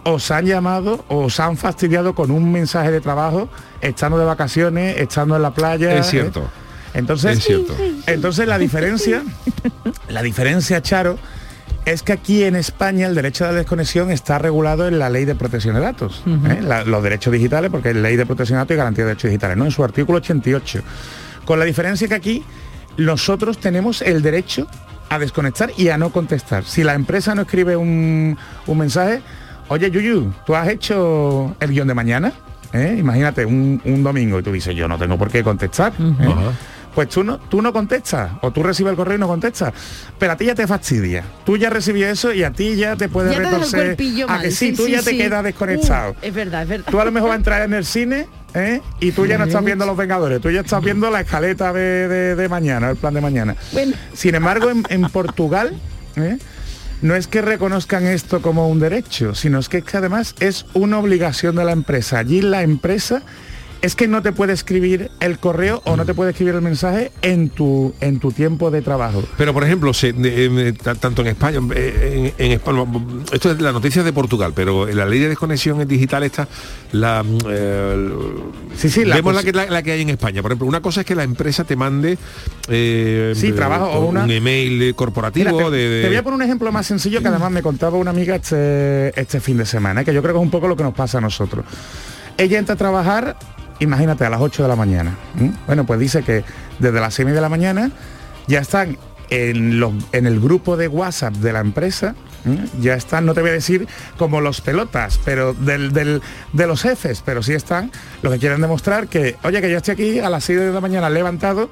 os 0.05 0.30
han 0.30 0.46
llamado 0.46 1.05
o 1.09 1.24
os 1.24 1.38
han 1.40 1.57
fastidiado 1.57 2.14
con 2.14 2.30
un 2.30 2.51
mensaje 2.51 2.90
de 2.90 3.01
trabajo 3.01 3.49
estando 3.80 4.18
de 4.18 4.24
vacaciones, 4.24 4.96
estando 4.99 5.36
en 5.36 5.42
la 5.42 5.53
playa? 5.53 5.94
Es 5.96 6.07
cierto. 6.07 6.40
¿eh? 6.40 6.44
Entonces, 6.94 7.38
Es 7.38 7.44
cierto. 7.44 7.76
entonces 8.07 8.49
la 8.49 8.59
diferencia, 8.59 9.22
la 10.09 10.22
diferencia, 10.22 10.80
Charo, 10.82 11.18
es 11.93 12.03
que 12.03 12.12
aquí 12.12 12.45
en 12.45 12.57
España 12.57 13.07
el 13.07 13.14
derecho 13.14 13.45
de 13.45 13.53
la 13.53 13.59
desconexión 13.59 14.11
está 14.11 14.39
regulado 14.39 14.86
en 14.89 14.99
la 14.99 15.11
ley 15.11 15.24
de 15.24 15.34
protección 15.34 15.74
de 15.74 15.80
datos. 15.80 16.22
¿eh? 16.26 16.61
La- 16.62 16.84
los 16.84 17.03
derechos 17.03 17.32
digitales, 17.32 17.70
porque 17.70 17.91
es 17.91 17.97
ley 17.97 18.16
de 18.16 18.26
protección 18.26 18.57
de 18.57 18.61
datos 18.61 18.74
y 18.74 18.78
garantía 18.78 19.05
de 19.05 19.09
derechos 19.11 19.30
digitales, 19.30 19.57
¿no? 19.57 19.64
En 19.64 19.70
su 19.70 19.82
artículo 19.84 20.18
88. 20.18 20.80
Con 21.45 21.59
la 21.59 21.64
diferencia 21.64 22.07
que 22.09 22.14
aquí 22.14 22.43
nosotros 22.97 23.59
tenemos 23.59 24.03
el 24.03 24.22
derecho 24.22 24.66
a 25.11 25.18
desconectar 25.18 25.70
y 25.76 25.89
a 25.89 25.97
no 25.99 26.11
contestar. 26.11 26.64
Si 26.64 26.84
la 26.84 26.95
empresa 26.95 27.34
no 27.34 27.43
escribe 27.43 27.76
un, 27.76 28.36
un 28.66 28.78
mensaje, 28.78 29.22
oye 29.68 29.91
Yuyu, 29.91 30.32
¿tú 30.45 30.55
has 30.55 30.68
hecho 30.68 31.55
el 31.61 31.70
guion 31.70 31.89
de 31.89 31.95
mañana? 31.95 32.32
¿Eh? 32.74 32.97
Imagínate 32.99 33.47
un, 33.47 33.80
un 33.86 34.03
domingo 34.03 34.39
y 34.41 34.43
tú 34.43 34.53
dices, 34.53 34.76
yo 34.76 34.86
no 34.89 34.99
tengo 34.99 35.16
por 35.16 35.30
qué 35.30 35.43
contestar. 35.43 35.93
¿eh? 35.99 36.26
Pues 36.99 37.11
tú 37.11 37.22
no, 37.22 37.38
tú 37.38 37.62
no 37.62 37.72
contestas, 37.72 38.32
o 38.42 38.51
tú 38.51 38.61
recibes 38.64 38.90
el 38.90 38.96
correo 38.96 39.14
y 39.18 39.20
no 39.20 39.28
contestas. 39.28 39.72
Pero 40.18 40.32
a 40.32 40.36
ti 40.36 40.46
ya 40.46 40.57
te 40.57 40.66
fastidia. 40.66 41.22
Tú 41.46 41.57
ya 41.57 41.70
recibí 41.70 42.03
eso 42.03 42.32
y 42.32 42.42
a 42.42 42.51
ti 42.51 42.74
ya 42.74 42.96
te 42.96 43.09
puede 43.09 43.30
Ya 43.30 43.38
retorcer. 43.38 43.96
a 44.24 44.26
mal, 44.26 44.42
que 44.42 44.51
sí, 44.51 44.70
sí, 44.70 44.72
tú 44.76 44.86
sí, 44.86 44.90
ya 44.90 45.03
te 45.03 45.16
quedas 45.16 45.44
desconectado. 45.44 46.11
Uh, 46.11 46.14
es 46.22 46.34
verdad, 46.34 46.62
es 46.64 46.68
verdad. 46.68 46.90
Tú 46.90 47.01
a 47.01 47.05
lo 47.05 47.12
mejor 47.12 47.28
vas 47.28 47.34
a 47.36 47.38
entrar 47.38 47.62
en 47.62 47.72
el 47.74 47.84
cine 47.84 48.26
¿eh? 48.53 48.80
y 48.99 49.12
tú 49.12 49.26
ya 49.26 49.38
no 49.38 49.44
estás 49.44 49.64
viendo 49.64 49.86
Los 49.86 49.96
Vengadores, 49.96 50.40
tú 50.40 50.51
ya 50.51 50.62
estás 50.62 50.82
viendo 50.82 51.09
la 51.09 51.20
escaleta 51.20 51.72
de, 51.72 52.09
de- 52.09 52.34
de 52.34 52.49
mañana, 52.49 52.90
el 52.90 52.96
plan 52.96 53.14
de 53.14 53.20
mañana. 53.20 53.55
Sin 54.14 54.34
embargo, 54.34 54.68
en, 54.68 54.82
en 54.88 55.03
Portugal, 55.03 55.78
¿eh? 56.16 56.36
no 57.01 57.14
es 57.14 57.28
que 57.28 57.42
reconozcan 57.42 58.07
esto 58.07 58.42
como 58.42 58.68
un 58.68 58.80
derecho, 58.80 59.36
sino 59.36 59.61
es 59.61 59.68
que, 59.68 59.78
es 59.78 59.84
que 59.84 59.96
además 59.99 60.34
es 60.40 60.66
una 60.74 60.99
obligación 60.99 61.55
de 61.55 61.64
la 61.64 61.70
empresa. 61.70 62.18
Allí 62.18 62.40
la 62.42 62.62
empresa 62.62 63.22
es 63.81 63.95
que 63.95 64.09
no 64.09 64.22
te 64.22 64.33
puede 64.33 64.53
escribir 64.53 65.11
el 65.20 65.39
correo 65.39 65.83
o 65.85 65.97
no 65.97 66.05
te 66.05 66.12
puede 66.14 66.31
escribir 66.33 66.55
el 66.55 66.62
mensaje 66.62 67.12
en 67.22 67.49
tu, 67.49 67.95
en 68.01 68.18
tu 68.18 68.33
tiempo 68.33 68.70
de 68.72 68.83
trabajo. 68.83 69.22
Pero 69.37 69.55
por 69.55 69.62
ejemplo, 69.64 69.95
se- 69.95 70.14
eh, 70.16 70.72
ta- 70.83 70.97
tanto 70.97 71.22
en 71.22 71.29
España, 71.29 71.61
eh, 71.76 72.35
en, 72.39 72.45
en 72.47 72.53
España, 72.53 72.85
esto 73.33 73.53
es 73.53 73.61
la 73.61 73.70
noticia 73.72 74.03
de 74.03 74.12
Portugal, 74.12 74.53
pero 74.55 74.89
en 74.89 74.97
la 74.97 75.07
ley 75.07 75.20
de 75.20 75.29
desconexión 75.29 75.87
digital 75.87 76.24
está 76.24 76.49
la 76.93 77.24
eh, 77.49 78.09
sí, 78.76 78.91
sí, 78.91 79.05
la 79.05 79.14
vemos 79.16 79.35
la 79.35 79.43
que, 79.45 79.53
la, 79.53 79.66
la 79.66 79.83
que 79.83 79.93
hay 79.93 80.03
en 80.03 80.11
España. 80.11 80.43
Por 80.43 80.51
ejemplo, 80.51 80.66
una 80.66 80.81
cosa 80.81 81.01
es 81.01 81.07
que 81.07 81.14
la 81.14 81.22
empresa 81.22 81.62
te 81.64 81.76
mande 81.76 82.18
eh, 82.68 83.33
Sí, 83.37 83.53
trabajo 83.53 83.87
o 83.87 84.07
una- 84.07 84.24
un 84.24 84.31
email 84.31 84.95
corporativo 84.97 85.51
Mira, 85.53 85.64
te, 85.70 85.70
de, 85.76 85.89
de- 85.89 86.03
te 86.03 86.09
voy 86.09 86.16
a 86.16 86.22
poner 86.24 86.37
un 86.37 86.43
ejemplo 86.43 86.72
más 86.72 86.87
sencillo 86.87 87.20
que 87.22 87.29
además 87.29 87.51
me 87.53 87.62
contaba 87.62 87.97
una 87.97 88.11
amiga 88.11 88.35
este, 88.37 89.18
este 89.20 89.41
fin 89.41 89.57
de 89.57 89.66
semana, 89.66 90.01
¿eh? 90.01 90.05
que 90.05 90.12
yo 90.12 90.20
creo 90.22 90.35
que 90.35 90.41
es 90.41 90.45
un 90.45 90.51
poco 90.51 90.66
lo 90.66 90.76
que 90.76 90.83
nos 90.83 90.95
pasa 90.95 91.18
a 91.18 91.20
nosotros. 91.20 91.64
Ella 92.37 92.59
entra 92.59 92.74
a 92.74 92.79
trabajar, 92.79 93.37
imagínate, 93.81 94.24
a 94.24 94.31
las 94.31 94.41
8 94.41 94.62
de 94.62 94.68
la 94.68 94.76
mañana. 94.76 95.16
Bueno, 95.66 95.85
pues 95.85 96.01
dice 96.01 96.22
que 96.22 96.45
desde 96.79 97.01
las 97.01 97.14
6 97.14 97.29
de 97.33 97.41
la 97.41 97.49
mañana 97.49 97.91
ya 98.47 98.61
están 98.61 98.97
en, 99.31 99.79
los- 99.81 99.93
en 100.12 100.26
el 100.26 100.41
grupo 100.41 100.76
de 100.76 100.89
WhatsApp 100.89 101.35
de 101.35 101.53
la 101.53 101.61
empresa, 101.61 102.14
ya 102.81 102.95
están, 102.95 103.26
no 103.26 103.35
te 103.35 103.43
voy 103.43 103.51
a 103.51 103.55
decir 103.55 103.87
como 104.16 104.41
los 104.41 104.62
pelotas, 104.62 105.20
pero 105.24 105.53
del, 105.53 105.93
del- 105.93 106.22
de 106.55 106.66
los 106.66 106.81
jefes, 106.81 107.22
pero 107.24 107.43
sí 107.43 107.53
están 107.53 107.91
los 108.22 108.33
que 108.33 108.39
quieren 108.39 108.61
demostrar 108.62 109.07
que, 109.09 109.37
oye, 109.43 109.61
que 109.61 109.70
yo 109.70 109.76
estoy 109.76 109.93
aquí 109.95 110.18
a 110.20 110.31
las 110.31 110.45
6 110.45 110.59
de 110.61 110.72
la 110.72 110.81
mañana 110.81 111.11
levantado 111.11 111.68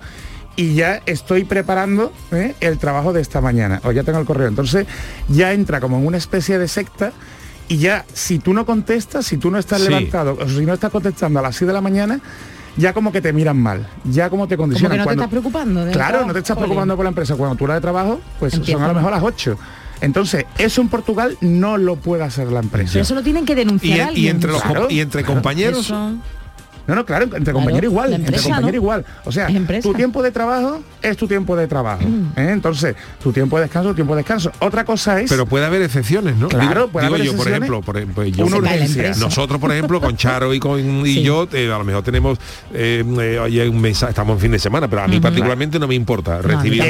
y 0.54 0.74
ya 0.74 1.00
estoy 1.06 1.44
preparando 1.44 2.12
¿eh? 2.32 2.54
el 2.60 2.76
trabajo 2.78 3.12
de 3.14 3.22
esta 3.22 3.40
mañana, 3.40 3.80
o 3.84 3.92
ya 3.92 4.02
tengo 4.02 4.18
el 4.18 4.26
correo. 4.26 4.48
Entonces 4.48 4.86
ya 5.28 5.52
entra 5.54 5.80
como 5.80 5.96
en 5.98 6.06
una 6.06 6.18
especie 6.18 6.58
de 6.58 6.68
secta 6.68 7.12
y 7.68 7.78
ya 7.78 8.04
si 8.12 8.38
tú 8.38 8.52
no 8.54 8.64
contestas, 8.66 9.26
si 9.26 9.36
tú 9.38 9.50
no 9.50 9.58
estás 9.58 9.80
Sí. 9.82 9.88
levantado, 9.88 10.36
o 10.40 10.48
si 10.48 10.64
no 10.66 10.74
estás 10.74 10.90
contestando 10.90 11.38
a 11.40 11.42
las 11.42 11.56
6 11.56 11.66
de 11.66 11.72
la 11.74 11.80
mañana, 11.80 12.20
ya 12.76 12.92
como 12.92 13.10
que 13.10 13.20
te 13.20 13.32
miran 13.32 13.56
mal, 13.58 13.88
ya 14.04 14.28
como 14.30 14.46
te 14.46 14.56
Como 14.56 14.64
condicionan. 14.68 14.92
que 14.92 14.98
no 14.98 15.02
te 15.02 15.06
Cuando- 15.06 15.22
estás 15.24 15.30
preocupando. 15.30 15.80
Claro, 15.84 15.92
trabajo. 15.94 16.26
no 16.26 16.32
te 16.32 16.38
estás 16.40 16.54
Jolín. 16.54 16.68
preocupando 16.68 16.96
por 16.96 17.04
la 17.04 17.08
empresa. 17.08 17.34
Cuando 17.36 17.56
tú 17.56 17.66
la 17.66 17.74
de 17.74 17.80
trabajo, 17.80 18.20
pues 18.38 18.52
son 18.54 18.82
a 18.82 18.88
lo 18.88 18.94
mejor 18.94 19.10
las 19.12 19.22
8. 19.22 19.58
Entonces, 20.02 20.44
eso 20.58 20.82
en 20.82 20.88
Portugal 20.88 21.38
no 21.40 21.78
lo 21.78 21.96
puede 21.96 22.22
hacer 22.22 22.48
la 22.52 22.60
empresa. 22.60 22.92
Pero 22.92 23.02
eso 23.02 23.14
lo 23.14 23.22
tienen 23.22 23.46
que 23.46 23.54
denunciar 23.54 23.96
y, 23.96 24.00
a 24.00 24.04
y 24.04 24.08
alguien. 24.08 24.34
entre 24.36 24.52
los 24.52 24.62
Claro, 24.62 24.86
y 24.90 25.00
entre 25.00 25.24
compañeros 25.24 25.86
Eso- 25.86 26.12
No, 26.86 26.94
no, 26.94 27.04
claro, 27.04 27.26
entre 27.36 27.52
compañeros 27.52 27.90
igual, 27.90 28.12
entre 28.12 28.36
compañeros 28.36 28.70
¿no? 28.70 28.76
igual. 28.76 29.04
O 29.24 29.32
sea, 29.32 29.48
tu 29.82 29.92
tiempo 29.94 30.22
de 30.22 30.30
trabajo 30.30 30.82
es 31.02 31.16
tu 31.16 31.26
tiempo 31.26 31.56
de 31.56 31.66
trabajo. 31.66 32.02
Mm. 32.06 32.38
¿eh? 32.38 32.50
Entonces, 32.52 32.94
tu 33.22 33.32
tiempo 33.32 33.56
de 33.56 33.64
descanso, 33.64 33.88
tu 33.90 33.94
tiempo 33.96 34.14
de 34.14 34.20
descanso. 34.20 34.52
Otra 34.60 34.84
cosa 34.84 35.20
es... 35.20 35.28
pero 35.28 35.46
puede 35.46 35.66
haber 35.66 35.82
excepciones, 35.82 36.36
¿no? 36.36 36.48
Claro, 36.48 36.82
Digo- 36.82 36.88
puede 36.92 37.06
digo 37.06 37.16
haber 37.16 37.26
yo, 37.26 37.36
por 37.36 37.48
ejemplo, 37.48 37.82
por 37.82 37.96
ejemplo, 37.96 38.24
yo- 38.24 38.46
Una 38.46 38.56
urgencia. 38.58 39.14
Nosotros, 39.16 39.60
por 39.60 39.72
ejemplo, 39.72 40.00
con 40.00 40.16
Charo 40.16 40.54
y 40.54 40.60
con 40.60 40.78
y 41.06 41.14
Sí. 41.14 41.22
yo, 41.22 41.48
eh, 41.52 41.70
a 41.72 41.78
lo 41.78 41.84
mejor 41.84 42.02
tenemos 42.02 42.38
eh, 42.72 43.02
eh, 43.20 43.38
oye, 43.40 43.68
un 43.68 43.80
mensaje, 43.80 44.10
estamos 44.10 44.34
en 44.36 44.40
fin 44.40 44.50
de 44.52 44.58
semana, 44.58 44.88
pero 44.88 45.02
a 45.02 45.08
mí 45.08 45.18
particularmente 45.20 45.78
no 45.78 45.86
me 45.88 45.94
importa 45.94 46.40
recibir. 46.42 46.82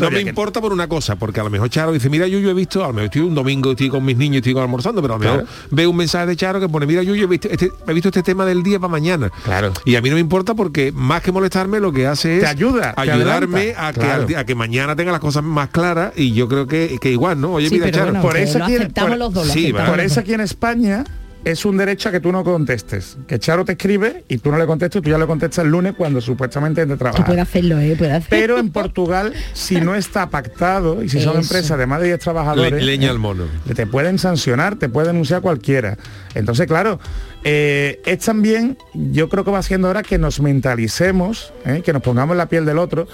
no, 0.00 0.10
me 0.10 0.20
importa 0.20 0.60
por 0.60 0.72
una 0.72 0.86
cosa, 0.88 1.16
porque 1.16 1.40
a 1.40 1.44
lo 1.44 1.50
mejor 1.50 1.70
Charo 1.70 1.92
dice, 1.92 2.10
mira, 2.10 2.26
yo, 2.26 2.38
yo 2.38 2.50
he 2.50 2.54
visto, 2.54 2.84
a 2.84 2.88
lo 2.88 2.92
mejor 2.92 3.04
estoy 3.06 3.22
un 3.22 3.34
domingo, 3.34 3.70
estoy 3.70 3.88
con 3.88 4.04
mis 4.04 4.16
niños, 4.16 4.46
estoy 4.46 4.60
almorzando, 4.60 5.00
pero 5.00 5.14
a 5.14 5.16
lo 5.18 5.20
mejor 5.24 5.38
Claro. 5.44 5.68
veo 5.70 5.90
un 5.90 5.96
mensaje 5.96 6.26
de 6.26 6.36
Charo 6.36 6.60
que 6.60 6.68
pone, 6.68 6.86
mira, 6.86 7.02
yo, 7.02 7.14
yo 7.14 7.24
he 7.24 7.26
visto 7.26 7.48
este, 7.48 7.70
he 7.86 7.92
visto 7.94 8.08
este 8.08 8.22
tema 8.22 8.44
del 8.44 8.62
día 8.62 8.78
para 8.78 8.90
mañana. 8.90 9.13
Claro. 9.44 9.72
Y 9.84 9.96
a 9.96 10.00
mí 10.02 10.08
no 10.10 10.14
me 10.14 10.20
importa 10.20 10.54
porque 10.54 10.92
más 10.92 11.22
que 11.22 11.32
molestarme, 11.32 11.80
lo 11.80 11.92
que 11.92 12.06
hace 12.06 12.36
es 12.36 12.40
Te 12.42 12.46
ayuda, 12.48 12.94
ayudarme 12.96 13.74
a 13.76 13.92
que, 13.92 14.00
Claro. 14.00 14.22
al 14.22 14.26
día- 14.26 14.40
a 14.40 14.44
que 14.46 14.54
mañana 14.54 14.96
tenga 14.96 15.12
las 15.12 15.20
cosas 15.20 15.42
más 15.44 15.68
claras 15.70 16.12
y 16.16 16.32
yo 16.32 16.48
creo 16.48 16.66
que, 16.66 16.98
que 17.00 17.10
igual, 17.10 17.40
¿no? 17.40 17.52
Oye, 17.52 17.68
Sí, 17.68 17.74
mira, 17.74 17.86
pero 17.86 17.96
Charo, 17.98 18.10
bueno, 18.12 18.22
por 18.22 18.36
eso 18.36 18.58
lo 18.58 18.64
aquí- 18.64 18.74
aceptamos 18.76 19.10
por- 19.10 19.18
los 19.18 19.32
dos. 19.34 19.46
lo 19.46 19.52
sí, 19.52 19.64
aceptamos 19.66 19.90
Por 19.90 20.00
eso 20.00 20.20
aquí 20.20 20.34
en 20.34 20.40
España 20.40 21.04
es 21.44 21.64
un 21.64 21.76
derecho 21.76 22.08
a 22.08 22.12
que 22.12 22.20
tú 22.20 22.32
no 22.32 22.42
contestes. 22.42 23.18
Que 23.26 23.38
Charo 23.38 23.64
te 23.64 23.72
escribe 23.72 24.24
y 24.28 24.38
tú 24.38 24.50
no 24.50 24.58
le 24.58 24.66
contestas 24.66 25.00
y 25.00 25.02
tú 25.02 25.10
ya 25.10 25.18
le 25.18 25.26
contestas 25.26 25.64
el 25.64 25.70
lunes 25.70 25.94
cuando 25.96 26.20
supuestamente 26.20 26.82
es 26.82 26.88
de 26.88 26.94
Que 26.94 26.98
trabajar. 26.98 27.26
puede 27.26 27.40
hacerlo, 27.40 27.78
¿eh? 27.78 27.94
Puede 27.98 28.12
hacer. 28.12 28.28
Pero 28.30 28.58
en 28.58 28.70
Portugal, 28.70 29.32
si 29.52 29.80
no 29.80 29.94
está 29.94 30.30
pactado 30.30 31.02
y 31.02 31.08
si 31.08 31.20
son 31.20 31.36
empresas 31.36 31.78
de 31.78 31.86
más 31.86 32.00
de 32.00 32.06
10 32.08 32.18
trabajadores, 32.20 32.72
Le- 32.72 32.82
leña 32.82 33.10
al 33.10 33.18
mono. 33.18 33.44
te 33.74 33.86
pueden 33.86 34.18
sancionar, 34.18 34.76
te 34.76 34.88
puede 34.88 35.08
denunciar 35.08 35.42
cualquiera. 35.42 35.98
Entonces, 36.34 36.66
claro, 36.66 36.98
eh, 37.44 38.00
es 38.06 38.18
también, 38.20 38.78
yo 38.94 39.28
creo 39.28 39.44
que 39.44 39.50
va 39.50 39.62
siendo 39.62 39.88
hora 39.88 40.02
que 40.02 40.16
nos 40.18 40.40
mentalicemos, 40.40 41.52
¿eh? 41.66 41.82
que 41.84 41.92
nos 41.92 42.02
pongamos 42.02 42.34
en 42.34 42.38
la 42.38 42.46
piel 42.46 42.64
del 42.64 42.78
otro, 42.78 43.06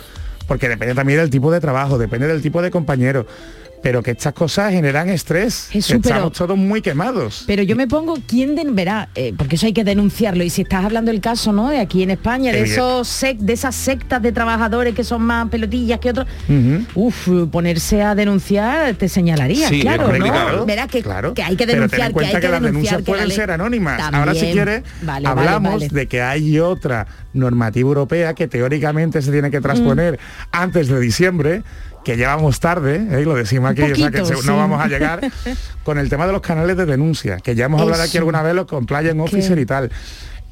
porque 0.47 0.69
depende 0.69 0.95
también 0.95 1.19
del 1.21 1.31
tipo 1.31 1.51
de 1.53 1.61
trabajo, 1.61 1.99
depende 1.99 2.27
del 2.27 2.43
tipo 2.43 2.63
de 2.63 2.71
compañero. 2.71 3.27
Pero 3.83 4.03
que 4.03 4.11
estas 4.11 4.35
cosas 4.35 4.73
generan 4.73 5.09
estrés. 5.09 5.69
Jesús, 5.71 5.97
estamos 5.97 6.33
pero- 6.33 6.47
todos 6.47 6.59
muy 6.59 6.83
quemados. 6.83 7.45
Pero 7.47 7.63
yo 7.63 7.77
me 7.77 7.87
pongo, 7.89 8.19
¿quién 8.27 8.55
den 8.55 8.75
verá? 8.77 9.09
eh, 9.15 9.33
porque 9.37 9.57
eso 9.57 9.67
hay 9.67 9.73
que 9.73 9.85
denunciarlo. 9.85 10.45
Y 10.45 10.51
si 10.51 10.63
estás 10.63 10.85
hablando 10.85 11.11
del 11.11 11.21
caso, 11.21 11.53
¿no? 11.53 11.69
De 11.71 11.79
aquí 11.81 12.03
en 12.03 12.11
España, 12.11 12.53
de 12.53 12.63
esos 12.63 13.09
sec- 13.09 13.39
de 13.39 13.53
esas 13.55 13.75
sectas 13.75 14.21
de 14.21 14.33
trabajadores 14.33 14.95
que 14.95 15.03
son 15.05 15.23
más 15.23 15.49
pelotillas 15.49 15.99
que 15.99 16.11
otros. 16.11 16.27
Ujú. 16.49 17.07
Uf, 17.07 17.29
ponerse 17.51 18.03
a 18.03 18.15
denunciar 18.15 18.95
te 18.97 19.09
señalaría, 19.09 19.69
Sí, 19.69 19.81
claro, 19.81 20.09
¿no? 20.13 20.25
claro, 20.27 20.67
Verás 20.67 20.89
que, 20.89 21.03
Claro. 21.03 21.33
que 21.35 21.43
hay 21.43 21.57
que 21.57 21.65
Pero 21.67 21.69
ten 21.69 21.83
en 21.85 21.89
denunciar, 21.89 22.09
que 22.09 22.13
cuenta 22.13 22.37
hay 22.37 22.43
que, 22.43 22.49
las 22.49 22.61
denunciar. 22.63 22.93
denuncias 22.97 23.01
la 23.01 23.25
pueden 23.25 23.31
ser 23.37 23.51
anónimas. 23.51 24.01
Ahora 24.13 24.35
si 24.35 24.53
quieres 24.53 24.83
Vale, 25.03 25.27
vale, 25.27 25.41
hablamos 25.41 25.73
vale. 25.75 25.89
de 25.89 26.07
que 26.07 26.21
hay 26.23 26.59
otra 26.59 27.07
normativa 27.33 27.89
europea 27.89 28.35
que 28.35 28.47
teóricamente 28.49 29.23
se 29.23 29.31
tiene 29.33 29.51
que 29.51 29.61
transponer 29.61 30.15
Mm. 30.15 30.17
antes 30.53 30.89
de 30.89 31.01
diciembre, 31.01 31.63
que 32.05 32.17
llevamos 32.17 32.61
tarde, 32.61 32.97
¿eh? 33.11 33.25
lo 33.25 33.35
decimos 33.35 33.71
aquí, 33.71 33.83
o 33.83 33.95
sea, 33.95 34.11
que 34.11 34.25
sí. 34.25 34.33
no 34.47 34.57
vamos 34.57 34.81
a 34.83 34.89
llegar, 34.89 35.21
con 35.85 35.99
el 35.99 36.09
tema 36.09 36.27
de 36.27 36.33
los 36.33 36.41
canales 36.41 36.77
de 36.77 36.87
denuncia, 36.87 37.37
que 37.39 37.55
ya 37.55 37.67
hemos 37.67 37.81
hablado 37.83 38.03
aquí 38.03 38.17
alguna 38.19 38.43
vez 38.43 38.55
los 38.55 38.67
compliance 38.67 39.21
officer 39.21 39.59
y 39.59 39.67
tal. 39.67 39.91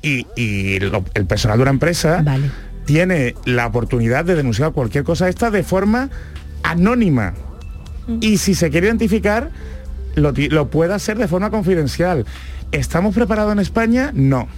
Y, 0.03 0.27
y 0.37 0.79
lo- 0.81 1.05
el 1.15 1.27
personal 1.27 1.57
de 1.59 1.63
una 1.63 1.71
empresa 1.73 2.23
tiene 2.85 3.35
la 3.45 3.67
oportunidad 3.67 4.25
de 4.25 4.35
denunciar 4.35 4.73
cualquier 4.73 5.05
cosa 5.05 5.29
esta 5.29 5.51
de 5.51 5.63
forma 5.63 6.11
anónima. 6.63 7.35
Y 8.21 8.39
si 8.39 8.55
se 8.55 8.71
quiere 8.71 8.87
identificar, 8.87 9.51
lo, 10.15 10.33
lo 10.35 10.71
puede 10.71 10.95
hacer 10.95 11.19
de 11.19 11.29
forma 11.29 11.51
confidencial. 11.51 12.25
¿Estamos 12.73 13.15
preparados 13.15 13.53
en 13.53 13.59
España? 13.59 14.11
No. 14.15 14.49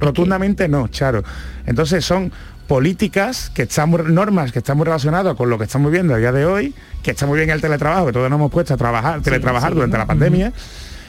Rotundamente 0.00 0.68
no, 0.68 0.88
Charo. 0.88 1.22
Entonces 1.66 2.04
son 2.04 2.32
políticas 2.66 3.50
que 3.54 3.62
están 3.62 3.90
muy- 3.90 4.02
normas 4.04 4.52
que 4.52 4.58
están 4.60 4.76
muy 4.76 4.84
relacionadas 4.84 5.34
con 5.36 5.50
lo 5.50 5.58
que 5.58 5.64
estamos 5.64 5.92
viendo 5.92 6.14
a 6.14 6.18
día 6.18 6.32
de 6.32 6.46
hoy, 6.46 6.74
que 7.02 7.10
está 7.10 7.26
muy 7.26 7.38
bien 7.38 7.50
el 7.50 7.60
teletrabajo, 7.60 8.06
que 8.06 8.12
todos 8.12 8.30
nos 8.30 8.38
hemos 8.38 8.50
puesto 8.50 8.74
a 8.74 8.76
trabajar, 8.76 9.20
teletrabajar 9.22 9.70
sí. 9.70 9.74
durante 9.76 9.98
la 9.98 10.06
pandemia, 10.06 10.52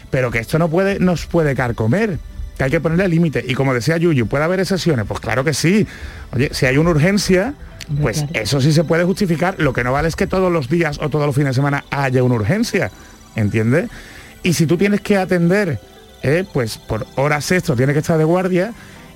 pero 0.10 0.32
que 0.32 0.39
esto 0.39 0.60
no 0.60 0.70
puede, 0.70 0.99
nos 0.99 1.26
puede 1.26 1.56
carcomer, 1.56 2.20
que 2.58 2.64
hay 2.64 2.72
que 2.72 2.80
ponerle 2.80 3.08
límite. 3.08 3.43
Y 3.47 3.53
como 3.53 3.74
decía 3.74 3.97
Yuyu, 3.97 4.28
¿puede 4.28 4.43
haber 4.43 4.60
excepciones? 4.60 5.06
Pues 5.08 5.20
claro 5.20 5.43
que 5.43 5.53
sí. 5.53 5.88
Oye, 6.34 6.49
si 6.53 6.66
hay 6.66 6.78
una 6.78 6.89
urgencia, 6.91 7.53
pues 8.01 8.26
eso 8.34 8.62
sí 8.62 8.72
se 8.72 8.84
puede 8.84 9.03
justificar. 9.03 9.56
Lo 9.58 9.74
que 9.74 9.84
no 9.84 9.91
vale 9.91 10.08
es 10.08 10.16
que 10.16 10.28
todos 10.28 10.51
los 10.51 10.70
días 10.70 10.99
o 11.01 11.10
todos 11.10 11.26
los 11.26 11.36
fines 11.36 11.49
de 11.51 11.53
semana 11.56 11.86
haya 11.91 12.24
una 12.24 12.36
urgencia, 12.36 12.91
¿entiendes? 13.36 13.89
Y 14.43 14.53
si 14.53 14.66
tú 14.66 14.78
tienes 14.78 15.01
que 15.01 15.18
atender, 15.18 15.80
eh, 16.24 16.45
pues 16.53 16.78
por 16.78 17.06
horas 17.16 17.51
extra 17.51 17.76
tienes 17.76 17.93
que 17.93 17.99
estar 17.99 18.18
de 18.18 18.24
guardia, 18.24 18.74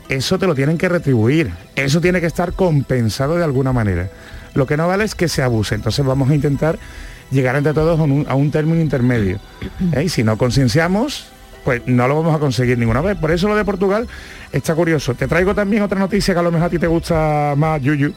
eso 0.09 0.39
te 0.39 0.47
lo 0.47 0.55
tienen 0.55 0.77
que 0.77 0.89
retribuir. 0.89 1.51
Eso 1.75 2.01
tiene 2.01 2.19
que 2.19 2.27
estar 2.27 2.53
compensado 2.53 3.37
de 3.37 3.43
alguna 3.43 3.71
manera. 3.71 4.09
Lo 4.55 4.65
que 4.65 4.75
no 4.75 4.87
vale 4.87 5.05
es 5.05 5.15
que 5.15 5.27
se 5.27 5.43
abuse. 5.43 5.75
Entonces 5.75 6.03
vamos 6.05 6.29
a 6.29 6.35
intentar 6.35 6.79
llegar 7.31 7.55
entre 7.55 7.73
todos 7.73 7.99
a 7.99 8.03
un, 8.03 8.25
a 8.27 8.35
un 8.35 8.51
término 8.51 8.81
intermedio. 8.81 9.39
¿eh? 9.93 10.03
Y 10.03 10.09
si 10.09 10.23
no 10.23 10.37
concienciamos, 10.37 11.27
pues 11.63 11.83
no 11.85 12.07
lo 12.07 12.15
vamos 12.15 12.35
a 12.35 12.39
conseguir 12.39 12.77
ninguna 12.77 13.01
vez. 13.01 13.17
Por 13.17 13.31
eso 13.31 13.47
lo 13.47 13.55
de 13.55 13.63
Portugal 13.63 14.07
está 14.51 14.73
curioso. 14.73 15.13
Te 15.13 15.27
traigo 15.27 15.53
también 15.53 15.83
otra 15.83 15.99
noticia 15.99 16.33
que 16.33 16.39
a 16.39 16.43
lo 16.43 16.51
mejor 16.51 16.67
a 16.67 16.69
ti 16.69 16.79
te 16.79 16.87
gusta 16.87 17.53
más, 17.55 17.81
Yuyu, 17.81 18.13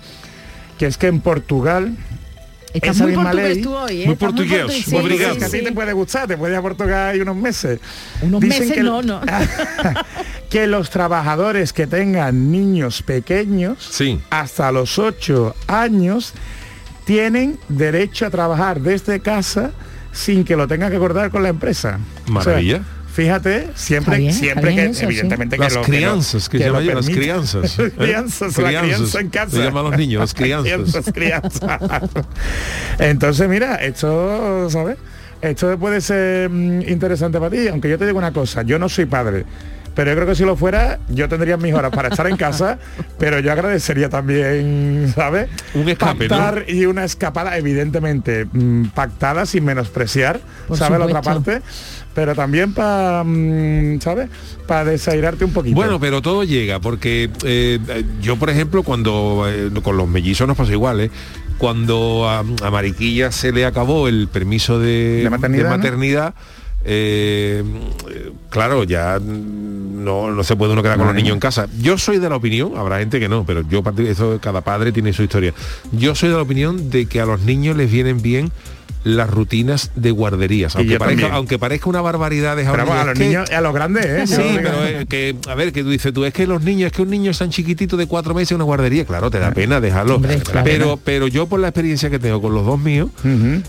que 0.78 0.86
es 0.86 0.96
que 0.96 1.08
en 1.08 1.20
Portugal 1.20 1.94
Esa 2.74 3.04
muy 3.04 3.12
portugués 3.14 3.60
tú 3.62 3.74
hoy, 3.74 4.02
¿eh? 4.02 4.06
Muy 4.06 4.16
portugués, 4.16 4.72
sí, 4.84 4.96
Obrigado. 4.96 5.34
sí, 5.34 5.38
que 5.40 5.44
a 5.44 5.48
ti 5.50 5.62
te 5.62 5.72
puede 5.72 5.92
gustar, 5.92 6.26
te 6.26 6.36
puede 6.38 6.52
ir 6.54 6.58
a 6.58 6.62
Portugal 6.62 7.10
ahí 7.14 7.20
unos 7.20 7.36
meses. 7.36 7.80
Unos 8.22 8.40
Dicen 8.40 8.60
meses 8.60 8.74
que- 8.76 8.82
no, 8.82 9.02
no. 9.02 9.20
que 10.50 10.66
los 10.66 10.90
trabajadores 10.90 11.72
que 11.72 11.86
tengan 11.86 12.50
niños 12.50 13.02
pequeños 13.02 13.78
hasta 14.30 14.72
los 14.72 14.98
8 14.98 15.54
años 15.66 16.32
tienen 17.04 17.58
derecho 17.68 18.26
a 18.26 18.30
trabajar 18.30 18.80
desde 18.80 19.20
casa 19.20 19.72
sin 20.12 20.44
que 20.44 20.56
lo 20.56 20.68
tengan 20.68 20.90
que 20.90 20.96
acordar 20.96 21.30
con 21.30 21.42
la 21.42 21.48
empresa. 21.48 21.98
Maravilla. 22.26 22.76
O 22.76 22.80
sea, 22.80 23.01
fíjate, 23.12 23.68
siempre, 23.74 24.18
bien, 24.18 24.32
siempre 24.32 24.74
que 24.74 24.84
eso, 24.86 24.94
sí. 25.00 25.04
evidentemente 25.04 25.56
que 25.56 25.62
Las 25.62 25.74
lo- 25.74 25.82
crianzas, 25.82 26.48
que 26.48 26.58
que 26.58 26.64
llama 26.64 26.80
las 26.80 27.08
crianzas, 27.08 27.78
¿eh? 27.78 27.92
crianzas, 27.98 28.56
la 28.58 28.68
Crianzas. 28.68 28.96
crianza 28.96 29.20
en 29.20 29.28
casa. 29.30 29.58
Le 29.58 29.64
llaman 29.64 29.86
a 29.86 29.88
los 29.90 29.98
niños, 29.98 30.20
las 30.20 30.34
crianzas. 30.34 31.04
crianzas. 31.12 31.80
Entonces, 32.98 33.48
mira, 33.48 33.76
esto, 33.76 34.68
¿sabes? 34.70 34.96
Esto 35.40 35.76
puede 35.78 36.00
ser 36.00 36.48
mm, 36.50 36.82
interesante 36.88 37.38
para 37.38 37.50
ti, 37.50 37.68
aunque 37.68 37.88
yo 37.90 37.98
te 37.98 38.06
digo 38.06 38.18
una 38.18 38.32
cosa, 38.32 38.62
yo 38.62 38.78
no 38.78 38.88
soy 38.88 39.06
padre. 39.06 39.44
Pero 39.94 40.10
yo 40.10 40.16
creo 40.16 40.28
que 40.28 40.34
si 40.34 40.44
lo 40.44 40.56
fuera, 40.56 40.98
yo 41.08 41.28
tendría 41.28 41.56
mis 41.56 41.74
horas 41.74 41.90
para 41.90 42.08
estar 42.08 42.26
en 42.26 42.36
casa, 42.36 42.78
pero 43.18 43.40
yo 43.40 43.52
agradecería 43.52 44.08
también, 44.08 45.12
¿sabes? 45.14 45.48
Un 45.74 45.88
escape, 45.88 46.28
¿no? 46.28 46.36
Pactar 46.36 46.64
y 46.68 46.86
una 46.86 47.04
escapada, 47.04 47.56
evidentemente, 47.58 48.46
mm, 48.50 48.86
pactada 48.94 49.44
sin 49.46 49.64
menospreciar, 49.64 50.40
Por 50.66 50.78
¿sabes? 50.78 50.98
La 50.98 51.06
otra 51.06 51.22
parte, 51.22 51.60
pero 52.14 52.34
también 52.34 52.72
para, 52.72 53.24
¿sabes? 54.00 54.30
Para 54.66 54.84
desairarte 54.84 55.44
un 55.44 55.52
poquito. 55.52 55.74
Bueno, 55.74 56.00
pero 56.00 56.22
todo 56.22 56.44
llega, 56.44 56.80
porque 56.80 57.30
eh, 57.44 57.78
yo, 58.20 58.36
por 58.36 58.50
ejemplo, 58.50 58.82
cuando 58.82 59.44
eh, 59.48 59.70
con 59.82 59.96
los 59.96 60.08
mellizos 60.08 60.48
nos 60.48 60.56
pasó 60.56 60.72
igual, 60.72 61.00
¿eh? 61.00 61.10
Cuando 61.58 62.28
a, 62.28 62.40
a 62.40 62.70
Mariquilla 62.70 63.30
se 63.30 63.52
le 63.52 63.64
acabó 63.66 64.08
el 64.08 64.28
permiso 64.28 64.80
de, 64.80 65.22
De 65.22 65.30
maternidad, 65.30 65.70
¿no? 65.70 65.76
maternidad, 65.76 66.34
eh, 66.84 67.62
claro, 68.50 68.84
ya 68.84 69.18
no, 70.04 70.30
no 70.30 70.44
se 70.44 70.56
puede 70.56 70.72
uno 70.72 70.82
quedar 70.82 70.98
con 70.98 71.06
los 71.06 71.16
niños 71.16 71.34
en 71.34 71.40
casa. 71.40 71.68
Yo 71.80 71.98
soy 71.98 72.18
de 72.18 72.28
la 72.28 72.36
opinión, 72.36 72.72
habrá 72.76 72.98
gente 72.98 73.20
que 73.20 73.28
no, 73.28 73.44
pero 73.44 73.62
yo 73.68 73.82
eso 73.98 74.38
cada 74.40 74.60
padre 74.60 74.92
tiene 74.92 75.12
su 75.12 75.22
historia. 75.22 75.54
Yo 75.92 76.14
soy 76.14 76.28
de 76.30 76.36
la 76.36 76.42
opinión 76.42 76.90
de 76.90 77.06
que 77.06 77.20
a 77.20 77.26
los 77.26 77.40
niños 77.40 77.76
les 77.76 77.90
vienen 77.90 78.20
bien 78.20 78.52
las 79.04 79.28
rutinas 79.30 79.90
de 79.96 80.10
guarderías, 80.12 80.76
aunque 80.76 80.98
parezca, 80.98 81.34
aunque 81.34 81.58
parezca 81.58 81.90
una 81.90 82.00
barbaridad 82.00 82.56
dejar 82.56 82.76
Pero 82.76 82.92
a 82.92 83.00
es 83.00 83.06
los 83.06 83.18
que- 83.18 83.24
niños 83.26 83.50
a 83.50 83.60
los 83.60 83.74
grandes, 83.74 84.04
¿eh? 84.06 84.26
Sí, 84.26 84.42
pero 84.62 84.84
es 84.84 85.06
que, 85.06 85.36
a 85.48 85.54
ver, 85.54 85.72
que 85.72 85.82
tú 85.82 85.90
dices 85.90 86.12
tú, 86.12 86.24
es 86.24 86.32
que 86.32 86.46
los 86.46 86.62
niños, 86.62 86.86
es 86.86 86.92
que 86.92 87.02
un 87.02 87.10
niño 87.10 87.30
es 87.30 87.38
tan 87.38 87.50
chiquitito 87.50 87.96
de 87.96 88.06
cuatro 88.06 88.34
meses 88.34 88.52
en 88.52 88.56
una 88.56 88.64
guardería, 88.64 89.04
claro, 89.04 89.30
te 89.30 89.38
da 89.38 89.50
pena 89.52 89.80
dejarlo. 89.80 90.20
claro. 90.20 90.64
pero, 90.64 90.98
pero 91.02 91.26
yo 91.26 91.46
por 91.46 91.60
la 91.60 91.68
experiencia 91.68 92.10
que 92.10 92.18
tengo 92.18 92.40
con 92.40 92.54
los 92.54 92.64
dos 92.64 92.78
míos, 92.80 93.10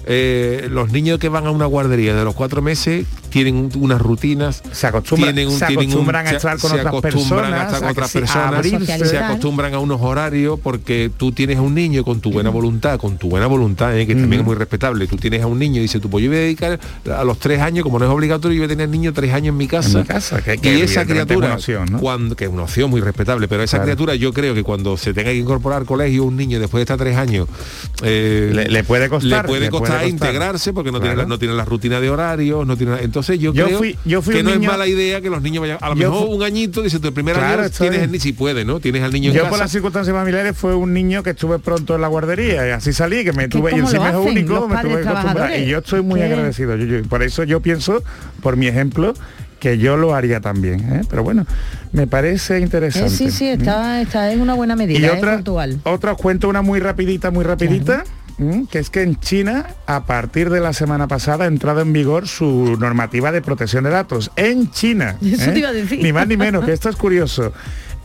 eh, 0.05 0.67
los 0.71 0.91
niños 0.91 1.19
que 1.19 1.29
van 1.29 1.45
a 1.47 1.51
una 1.51 1.65
guardería 1.65 2.15
de 2.15 2.23
los 2.23 2.35
cuatro 2.35 2.61
meses 2.61 3.05
tienen 3.29 3.55
un- 3.55 3.71
unas 3.75 4.01
rutinas, 4.01 4.61
se 4.71 4.87
acostumbran, 4.87 5.33
tienen 5.33 5.51
un- 5.51 5.59
se 5.59 5.65
tienen 5.65 5.85
un- 5.87 5.91
acostumbran 5.93 6.27
a 6.27 6.29
se- 6.29 6.35
estar 6.37 6.57
con 6.59 6.69
se 6.69 6.75
otras 6.77 6.85
acostumbran 6.87 7.29
personas, 7.51 7.59
a 7.59 7.63
estar 7.65 7.79
con 7.81 7.89
otras 7.89 8.09
a 8.15 8.19
personas, 8.19 8.45
abrirse. 8.53 9.05
se 9.05 9.17
acostumbran 9.17 9.73
a 9.73 9.79
unos 9.79 10.01
horarios 10.01 10.59
porque 10.61 11.09
tú 11.15 11.31
tienes 11.31 11.57
a 11.57 11.61
un 11.61 11.73
niño 11.73 12.03
con 12.03 12.19
tu 12.21 12.31
buena 12.31 12.49
voluntad, 12.51 12.99
con 12.99 13.17
tu 13.17 13.29
buena 13.29 13.47
voluntad, 13.47 13.97
eh, 13.97 14.05
que 14.05 14.15
también 14.15 14.41
es 14.41 14.45
muy 14.45 14.55
respetable. 14.55 15.07
Tú 15.07 15.17
tienes 15.23 15.41
a 15.41 15.47
un 15.47 15.57
niño 15.59 15.79
y 15.79 15.83
dices, 15.83 16.01
tú 16.01 16.09
pues 16.09 16.23
yo 16.23 16.29
voy 16.29 16.37
a 16.37 16.41
dedicar 16.41 16.79
a 17.11 17.23
los 17.23 17.39
tres 17.39 17.59
años, 17.61 17.83
como 17.83 17.97
no 17.99 18.05
es 18.05 18.11
obligatorio, 18.11 18.55
yo 18.57 18.61
voy 18.61 18.65
a 18.65 18.69
tener 18.69 18.89
niño 18.89 19.11
tres 19.13 19.33
años 19.33 19.49
en 19.53 19.57
mi 19.57 19.67
casa. 19.67 19.89
En 19.99 20.03
mi 20.03 20.07
casa, 20.07 20.41
que- 20.41 20.57
que 20.57 20.77
y 20.77 20.81
esa 20.81 21.01
es 21.01 21.07
criatura, 21.07 21.47
una 21.47 21.55
opción, 21.55 21.85
¿no? 21.91 21.99
cuando, 21.99 22.35
que 22.35 22.45
es 22.45 22.51
una 22.51 22.63
opción 22.63 22.89
muy 22.89 23.01
respetable, 23.01 23.47
pero 23.47 23.63
esa 23.63 23.77
Claro. 23.77 23.85
criatura 23.85 24.15
yo 24.15 24.33
creo 24.33 24.53
que 24.53 24.63
cuando 24.63 24.97
se 24.97 25.13
tenga 25.13 25.31
que 25.31 25.37
incorporar 25.37 25.79
al 25.79 25.85
colegio 25.85 26.23
un 26.25 26.35
niño 26.35 26.59
después 26.59 26.79
de 26.79 26.83
estar 26.83 26.97
tres 26.97 27.17
años, 27.17 27.47
eh, 28.03 28.51
Le- 28.53 28.67
le 28.67 28.83
puede 28.83 29.09
costar, 29.09 29.43
le 29.43 29.47
puede 29.47 29.61
le 29.61 29.69
puede 29.69 29.81
costar 29.81 30.07
integrarse 30.07 30.73
porque 30.73 30.91
no, 30.91 30.99
tiene, 30.99 31.15
Claro. 31.15 31.29
no 31.29 31.39
tiene 31.39 31.53
la 31.53 31.65
rutina 31.65 31.99
de 31.99 32.09
horarios, 32.09 32.65
no 32.67 32.77
tiene, 32.77 33.01
entonces 33.01 33.39
yo, 33.39 33.53
Yo 33.53 33.65
creo 33.65 33.77
fui- 33.77 33.97
yo 34.05 34.21
fui 34.21 34.33
que 34.35 34.39
un 34.41 34.45
no 34.45 34.51
niño- 34.51 34.63
es 34.63 34.67
mala 34.77 34.87
idea 34.87 35.21
que 35.21 35.29
los 35.29 35.41
niños 35.41 35.61
vayan, 35.61 35.77
a 35.81 35.89
lo 35.89 35.95
Yo 35.95 36.11
mejor 36.11 36.27
un 36.29 36.43
añito, 36.43 36.81
dice 36.81 36.99
tu 36.99 37.13
primer 37.13 37.35
Claro, 37.35 37.63
año 37.63 37.69
tienes 37.71 38.01
el 38.01 38.11
ni 38.11 38.19
si 38.19 38.33
puede, 38.33 38.65
¿no? 38.65 38.79
Tienes 38.79 39.03
al 39.03 39.11
niño 39.11 39.29
en 39.29 39.35
Yo 39.35 39.41
casa. 39.43 39.49
por 39.51 39.59
las 39.59 39.71
circunstancias 39.71 40.15
familiares 40.15 40.55
fue 40.57 40.75
un 40.75 40.93
niño 40.93 41.23
que 41.23 41.31
estuve 41.31 41.59
pronto 41.59 41.95
en 41.95 42.01
la 42.01 42.07
guardería 42.07 42.67
y 42.67 42.71
así 42.71 42.93
salí, 42.93 43.23
que 43.23 43.33
me 43.33 43.47
tuve, 43.47 43.71
y 43.71 43.73
¿cómo 43.75 43.83
encima 43.83 44.11
lo 44.11 44.19
es 44.21 44.27
hacen 44.27 44.37
único, 44.37 44.67
me 44.67 44.81
tuve 44.81 45.01
Y 45.59 45.65
yo 45.67 45.79
estoy 45.79 46.01
muy 46.01 46.19
¿Qué? 46.19 46.25
agradecido, 46.27 46.75
Yuyu, 46.75 46.99
y 46.99 47.01
por 47.03 47.23
eso 47.23 47.43
yo 47.43 47.61
pienso, 47.61 48.03
por 48.41 48.57
mi 48.57 48.67
ejemplo, 48.67 49.13
que 49.59 49.77
yo 49.77 49.95
lo 49.97 50.13
haría 50.13 50.41
también. 50.41 50.79
¿eh? 50.93 51.01
Pero 51.09 51.23
bueno, 51.23 51.45
me 51.93 52.05
parece 52.07 52.57
Eh, 52.57 52.61
interesante. 52.61 53.09
sí, 53.09 53.31
sí, 53.31 53.47
está, 53.47 54.01
está 54.01 54.31
en 54.31 54.41
una 54.41 54.53
buena 54.55 54.75
medida, 54.75 54.99
Y 54.99 55.05
¿eh? 55.05 55.11
otra, 55.11 55.35
Portugal. 55.35 55.79
otra 55.83 56.11
os 56.13 56.17
cuento 56.17 56.49
una 56.49 56.61
muy 56.61 56.79
rapidita, 56.79 57.31
muy 57.31 57.43
rapidita, 57.45 58.03
que 58.69 58.79
es 58.79 58.89
que 58.89 59.03
en 59.03 59.17
China, 59.19 59.67
a 59.85 60.05
partir 60.05 60.49
de 60.49 60.59
la 60.59 60.73
semana 60.73 61.07
pasada, 61.07 61.45
ha 61.45 61.47
entrado 61.47 61.79
en 61.81 61.93
vigor 61.93 62.27
su 62.27 62.75
normativa 62.79 63.31
de 63.31 63.41
protección 63.41 63.85
de 63.85 63.91
datos. 63.91 64.31
En 64.35 64.69
China. 64.71 65.15
Eso 65.23 65.49
¿eh? 65.49 65.53
te 65.53 65.59
iba 65.59 65.69
a 65.69 65.73
decir. 65.73 66.01
Ni 66.01 66.11
más 66.11 66.27
ni 66.27 66.35
menos, 66.35 66.65
que 66.65 66.73
esto 66.73 66.89
es 66.89 66.95
curioso. 66.97 67.53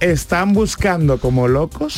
Están 0.01 0.53
buscando 0.53 1.18
como 1.18 1.49
locos 1.49 1.92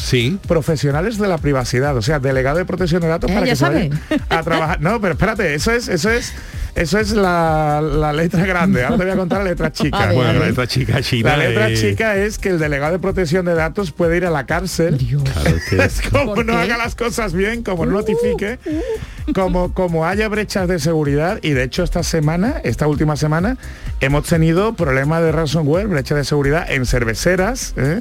profesionales 0.47 1.19
de 1.19 1.29
la 1.29 1.39
privacidad, 1.39 1.97
o 1.97 2.03
sea, 2.03 2.19
delegado 2.19 2.59
de 2.59 2.65
protección 2.65 3.03
de 3.03 3.09
datos 3.09 3.31
Eh, 3.31 3.35
para 3.35 3.47
que 3.47 3.57
se 3.57 3.65
vayan 3.65 4.01
a 4.29 4.43
trabajar. 4.43 4.81
No, 4.81 5.01
pero 5.01 5.15
espérate, 5.15 5.55
eso 5.55 5.71
es, 5.73 5.89
eso 5.89 6.11
es, 6.11 6.33
eso 6.75 6.99
es 6.99 7.13
la, 7.13 7.81
la 7.81 8.13
letra 8.13 8.45
grande. 8.47 8.85
Ahora 8.85 8.97
te 8.99 9.05
voy 9.05 9.13
a 9.13 9.17
contar 9.17 9.39
la 9.39 9.51
letra 9.51 9.73
chica. 9.73 10.07
Ver, 10.07 10.15
Bueno, 10.15 10.33
la 10.41 10.47
letra 10.47 10.67
chica 10.67 11.03
china, 11.03 11.37
La 11.37 11.49
letra 11.49 11.75
chica 11.75 12.17
es 12.17 12.39
que 12.39 12.51
el 12.51 12.59
delegado 12.59 12.93
de 12.93 12.99
protección 12.99 13.45
de 13.45 13.55
datos 13.55 13.93
puede 13.93 14.17
ir 14.17 14.27
a 14.27 14.31
la 14.31 14.47
cárcel. 14.47 14.99
es 15.73 16.01
como 16.11 16.35
¿Por 16.35 16.47
no 16.47 16.53
qué? 16.53 16.59
haga 16.59 16.77
las 16.79 16.95
cosas 16.95 17.33
bien, 17.33 17.63
como 17.63 17.87
no 17.87 17.93
notifique, 17.93 18.59
como, 19.35 19.75
como 19.75 20.07
haya 20.07 20.29
brechas 20.29 20.69
de 20.69 20.79
seguridad. 20.79 21.39
Y 21.43 21.51
de 21.51 21.65
hecho 21.65 21.83
esta 21.83 22.03
semana, 22.03 22.61
esta 22.65 22.87
última 22.87 23.17
semana, 23.17 23.57
hemos 24.01 24.25
tenido 24.25 24.75
problemas 24.75 25.23
de 25.23 25.33
ransomware, 25.33 25.87
brecha 25.87 26.15
de 26.15 26.25
seguridad 26.25 26.71
en 26.71 26.87
cerveceras, 26.87 27.75
¿eh? 27.77 28.01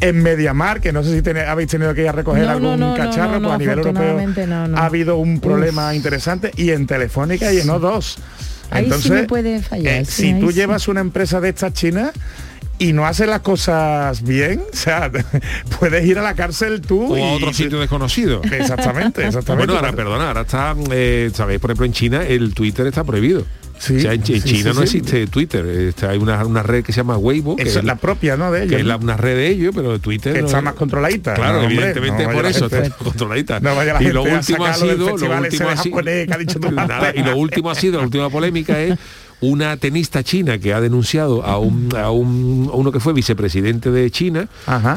en 0.00 0.22
Mediamar, 0.22 0.80
que 0.80 0.92
no 0.92 1.02
sé 1.02 1.20
si 1.20 1.30
habéis 1.40 1.68
tenido 1.68 1.94
que 1.94 2.02
ir 2.02 2.08
a 2.08 2.12
recoger 2.12 2.44
No, 2.44 2.50
algún 2.50 2.70
no, 2.70 2.76
no, 2.76 2.90
no, 2.90 2.96
cacharro, 2.96 3.40
no, 3.40 3.48
pues 3.48 3.54
a 3.54 3.58
nivel 3.58 3.78
europeo 3.78 4.02
afortunadamente 4.02 4.46
no, 4.46 4.68
no. 4.68 4.78
ha 4.78 4.86
habido 4.86 5.16
un 5.16 5.40
problema 5.40 5.94
interesante 5.94 6.52
y 6.56 6.70
en 6.70 6.86
Telefónica 6.86 7.52
y 7.52 7.58
en 7.58 7.68
O2. 7.68 8.01
Ahí 8.70 8.90
sí 9.00 9.10
me 9.10 9.24
puede 9.24 9.60
fallar, 9.60 9.94
eh, 9.94 10.04
sí, 10.04 10.32
si 10.32 10.40
tú 10.40 10.50
sí. 10.50 10.54
llevas 10.54 10.88
una 10.88 11.00
empresa 11.00 11.40
de 11.40 11.50
estas 11.50 11.74
chinas 11.74 12.12
y 12.78 12.92
no 12.92 13.06
haces 13.06 13.28
las 13.28 13.40
cosas 13.40 14.22
bien, 14.22 14.62
o 14.72 14.76
sea, 14.76 15.10
puedes 15.78 16.06
ir 16.06 16.18
a 16.18 16.22
la 16.22 16.34
cárcel 16.34 16.80
tú 16.80 17.12
o 17.12 17.18
y 17.18 17.20
a 17.20 17.32
otro 17.34 17.52
sitio 17.52 17.78
desconocido. 17.78 18.42
Exactamente, 18.42 19.26
exactamente. 19.26 19.66
Bueno, 19.66 19.74
ahora 19.74 19.92
perdona, 19.92 20.28
ahora 20.28 20.40
está, 20.42 20.74
eh, 20.90 21.30
sabéis, 21.34 21.60
por 21.60 21.70
ejemplo, 21.70 21.86
en 21.86 21.92
China 21.92 22.24
el 22.26 22.54
Twitter 22.54 22.86
está 22.86 23.04
prohibido. 23.04 23.44
Sí, 23.82 23.96
o 23.96 24.00
sea, 24.00 24.12
en, 24.12 24.24
sí, 24.24 24.40
China 24.40 24.70
sí, 24.70 24.76
no 24.76 24.82
existe 24.84 25.26
Twitter. 25.26 25.66
Este, 25.66 26.06
hay 26.06 26.16
una, 26.18 26.44
una 26.46 26.62
red 26.62 26.84
que 26.84 26.92
se 26.92 26.98
llama 26.98 27.18
Weibo. 27.18 27.56
que 27.56 27.64
es 27.64 27.82
la 27.82 27.96
propia, 27.96 28.36
¿no? 28.36 28.52
De 28.52 28.60
que 28.60 28.66
ellos. 28.66 28.80
es 28.82 28.86
la- 28.86 28.96
una 28.96 29.16
red 29.16 29.34
de 29.34 29.48
ellos, 29.48 29.72
pero 29.74 29.90
de 29.90 29.98
Twitter 29.98 30.34
Que 30.34 30.40
no 30.40 30.46
está 30.46 30.58
es- 30.58 30.64
más 30.64 30.74
controladita. 30.74 31.34
Claro, 31.34 31.54
No, 31.54 31.60
hombre, 31.66 31.74
evidentemente 31.90 32.26
no 32.28 32.32
por 32.32 32.46
eso 32.46 32.70
gente- 32.70 32.86
está 32.86 32.96
controladita. 33.04 33.58
No 33.58 33.74
vaya 33.74 33.94
la 33.94 34.02
y 34.04 34.12
lo 34.12 34.22
último 34.22 34.64
ha 34.66 34.74
sido, 34.74 34.96
lo 34.96 35.06
último 35.14 35.34
ha 35.68 35.76
sido, 35.76 35.96
que 35.96 36.70
madre. 36.70 37.12
y 37.16 37.22
lo 37.24 37.36
último 37.36 37.70
ha 37.70 37.74
sido, 37.74 37.98
la 37.98 38.04
última 38.04 38.30
polémica 38.30 38.80
es 38.80 38.96
una 39.42 39.76
tenista 39.76 40.22
china 40.22 40.58
que 40.58 40.72
ha 40.72 40.80
denunciado 40.80 41.44
a 41.44 41.58
un 41.58 41.94
a 41.96 42.10
un 42.10 42.70
a 42.72 42.76
uno 42.76 42.90
que 42.92 43.00
fue 43.00 43.12
vicepresidente 43.12 43.90
de 43.90 44.10
China 44.10 44.48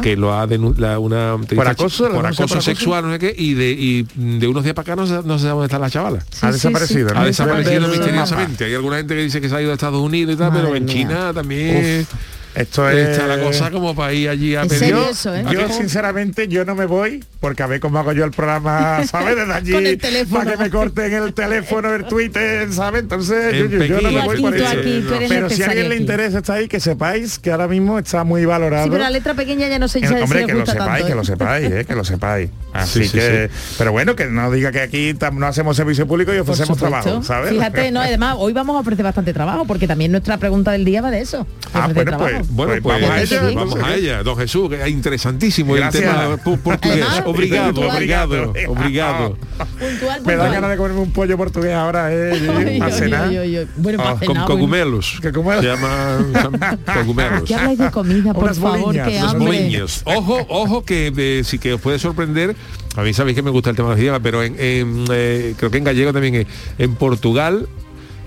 que 0.01 0.15
lo 0.15 0.33
ha 0.33 0.47
denunciado 0.47 1.01
una 1.01 1.35
¿Por 1.53 1.67
acoso? 1.67 2.05
chi- 2.05 2.09
¿La 2.13 2.15
por 2.15 2.25
acoso 2.27 2.47
por 2.55 2.63
sexual 2.63 3.05
no 3.05 3.11
sé 3.11 3.19
qué 3.19 3.35
y 3.37 3.53
de 3.55 3.71
y 3.71 4.03
de 4.39 4.47
unos 4.47 4.63
días 4.63 4.73
para 4.75 4.93
acá 4.93 4.95
no 4.95 5.07
se, 5.07 5.27
no 5.27 5.37
se 5.37 5.43
sabe 5.43 5.51
dónde 5.53 5.65
está 5.65 5.79
la 5.79 5.89
chavala 5.89 6.19
Ha 6.41 6.51
desaparecido, 6.51 7.09
¿no? 7.13 7.19
ha 7.19 7.25
desaparecido 7.25 7.87
misteriosamente 7.87 8.65
hay 8.65 8.73
alguna 8.75 8.97
gente 8.97 9.15
que 9.15 9.23
dice 9.23 9.41
que 9.41 9.49
se 9.49 9.55
ha 9.55 9.61
ido 9.61 9.71
a 9.71 9.73
Estados 9.73 9.99
Unidos 10.01 10.35
y 10.35 10.37
tal 10.37 10.51
pero 10.53 10.75
en 10.75 10.85
mía. 10.85 10.93
China 10.93 11.33
también 11.33 12.01
Uf, 12.03 12.07
esto 12.55 12.89
es 12.89 13.09
está 13.09 13.27
la 13.27 13.39
cosa 13.41 13.69
como 13.71 13.95
para 13.95 14.13
ir 14.13 14.29
allí 14.29 14.55
a 14.55 14.61
¿En 14.63 14.67
pedir 14.67 14.79
serio 14.79 15.09
eso, 15.09 15.35
eh? 15.35 15.43
¿A 15.45 15.49
qué 15.49 15.55
Yo 15.55 15.69
sinceramente 15.69 16.47
yo 16.47 16.65
no 16.65 16.75
me 16.75 16.85
voy 16.85 17.23
porque 17.39 17.63
a 17.63 17.67
ver 17.67 17.79
cómo 17.79 17.99
hago 17.99 18.11
yo 18.13 18.25
el 18.25 18.31
programa, 18.31 19.03
¿sabes? 19.09 19.35
Desde 19.35 19.53
allí 19.53 19.71
Con 19.71 19.85
el 19.85 19.97
teléfono. 19.97 20.43
para 20.43 20.57
que 20.57 20.63
me 20.63 20.69
corten 20.69 21.13
el 21.13 21.33
teléfono, 21.33 21.93
el 21.93 22.05
Twitter, 22.05 22.71
¿sabes? 22.73 23.01
Entonces 23.01 23.53
En 23.53 23.69
yo, 23.69 23.77
yo- 23.77 23.85
yo 23.85 24.01
no 24.01 24.11
me 24.11 24.21
voy 24.25 24.41
por 24.41 24.55
eso. 24.55 24.67
aquí, 24.67 25.05
Pero 25.29 25.49
si 25.49 25.63
a 25.63 25.67
alguien 25.67 25.89
le 25.89 25.95
interesa 25.97 26.37
está 26.39 26.53
ahí, 26.55 26.67
que 26.67 26.79
sepáis 26.79 27.37
que 27.39 27.51
ahora 27.51 27.67
mismo 27.67 27.99
está 27.99 28.23
muy 28.23 28.45
valorado. 28.45 28.85
Sí, 28.85 28.89
pero 28.89 29.03
la 29.03 29.09
letra 29.09 29.33
pequeña 29.33 29.67
ya 29.67 29.77
no 29.79 29.87
sé 29.87 29.99
Eh, 29.99 30.07
si 30.07 30.13
hombre, 30.13 30.41
si 30.41 30.45
que 30.47 30.53
lo 30.53 30.65
sepáis, 30.65 30.89
tanto. 30.89 31.05
que 31.07 31.11
¿eh? 31.11 31.15
lo 31.15 31.23
sepáis, 31.23 31.71
eh, 31.71 31.85
que 31.85 31.95
lo 31.95 32.03
sepáis. 32.03 32.49
Así 32.73 33.03
Sí, 33.03 33.09
sí, 33.09 33.17
que, 33.19 33.49
pero 33.77 33.91
bueno, 33.93 34.15
que 34.15 34.25
no 34.25 34.51
diga 34.51 34.71
que 34.71 34.81
aquí 34.81 35.15
no 35.33 35.45
hacemos 35.47 35.77
servicio 35.77 36.05
público 36.07 36.33
y 36.33 36.39
ofrecemos 36.39 36.77
trabajo, 36.77 37.23
¿sabes? 37.23 37.51
Fíjate, 37.51 37.89
no, 37.91 38.01
además 38.01 38.35
hoy 38.37 38.51
vamos 38.53 38.75
a 38.75 38.79
ofrecer 38.79 39.03
bastante 39.03 39.31
trabajo 39.33 39.65
porque 39.65 39.87
también 39.87 40.11
nuestra 40.11 40.37
pregunta 40.37 40.71
del 40.71 40.83
día 40.83 41.01
va 41.01 41.09
de 41.11 41.21
eso. 41.21 41.47
Ah, 41.73 41.89
bueno, 41.93 42.11
trabajo. 42.17 42.31
pues, 42.37 42.44
Bueno, 42.49 42.73
pues 42.81 42.81
pues, 42.83 43.01
vamos 43.01 43.09
a 43.11 43.21
ella. 43.21 43.41
vamos 43.55 43.75
a 43.83 43.95
ella, 43.95 44.23
don 44.23 44.37
Jesús, 44.37 44.69
que 44.69 44.81
es 44.81 44.87
interesantísimo 44.89 45.73
Gracias. 45.73 46.03
el 46.03 46.09
tema 46.09 46.37
portugués. 46.57 47.01
Además, 47.01 47.23
obrigado, 47.25 47.73
puntual. 47.73 47.95
obrigado, 47.95 48.53
obrigado. 48.69 49.37
Puntual, 49.79 50.21
Me 50.25 50.35
da 50.35 50.49
ganas 50.49 50.69
de 50.69 50.77
comerme 50.77 50.99
un 51.01 51.11
pollo 51.11 51.37
portugués 51.37 51.73
ahora, 51.73 52.13
eh, 52.13 52.31
Ay, 52.57 52.79
a 52.81 52.91
cenar. 52.91 53.29
Bueno, 53.77 53.97
para 53.97 54.11
Ah, 54.11 54.45
Con. 54.45 55.61
Se 55.61 55.67
llama 55.67 56.77
cogumelos. 56.93 57.43
¿Qué 57.45 57.55
habláis 57.55 57.77
de 57.79 57.91
comida, 57.91 58.33
por 58.33 58.43
Unas 58.45 58.59
favor? 58.59 58.79
boliñas, 58.79 59.07
Que. 59.33 59.37
Boliños. 59.37 60.01
Ojo, 60.05 60.45
ojo 60.49 60.85
que 60.85 61.11
eh, 61.15 61.43
sí 61.43 61.59
que 61.59 61.73
os 61.73 61.81
puede 61.81 61.99
sorprender. 61.99 62.55
A 62.95 63.01
mí 63.03 63.13
sabéis 63.13 63.35
que 63.35 63.41
me 63.43 63.49
gusta 63.51 63.69
el 63.69 63.75
tema 63.75 63.89
de 63.89 63.95
los 63.95 64.01
idiomas, 64.01 64.21
pero 64.23 64.43
en, 64.43 64.55
en, 64.59 65.05
eh, 65.11 65.53
creo 65.57 65.69
que 65.71 65.77
en 65.77 65.83
gallego 65.83 66.13
también 66.13 66.35
es. 66.35 66.47
En 66.77 66.95
Portugal 66.95 67.67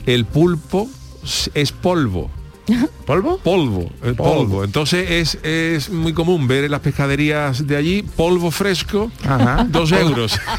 el 0.07 0.25
pulpo 0.25 0.89
es 1.55 1.73
polvo. 1.73 2.31
¿Polvo? 3.07 3.39
Polvo, 3.39 3.91
el 4.03 4.15
polvo. 4.15 4.65
Entonces 4.65 5.11
es, 5.11 5.39
es 5.43 5.91
muy 5.91 6.13
común 6.13 6.47
ver 6.47 6.65
en 6.65 6.71
las 6.71 6.81
pescaderías 6.81 7.67
de 7.67 7.77
allí 7.77 8.03
polvo 8.03 8.51
fresco, 8.51 9.11
Ajá. 9.25 9.67
dos 9.69 9.93
euros. 9.93 10.39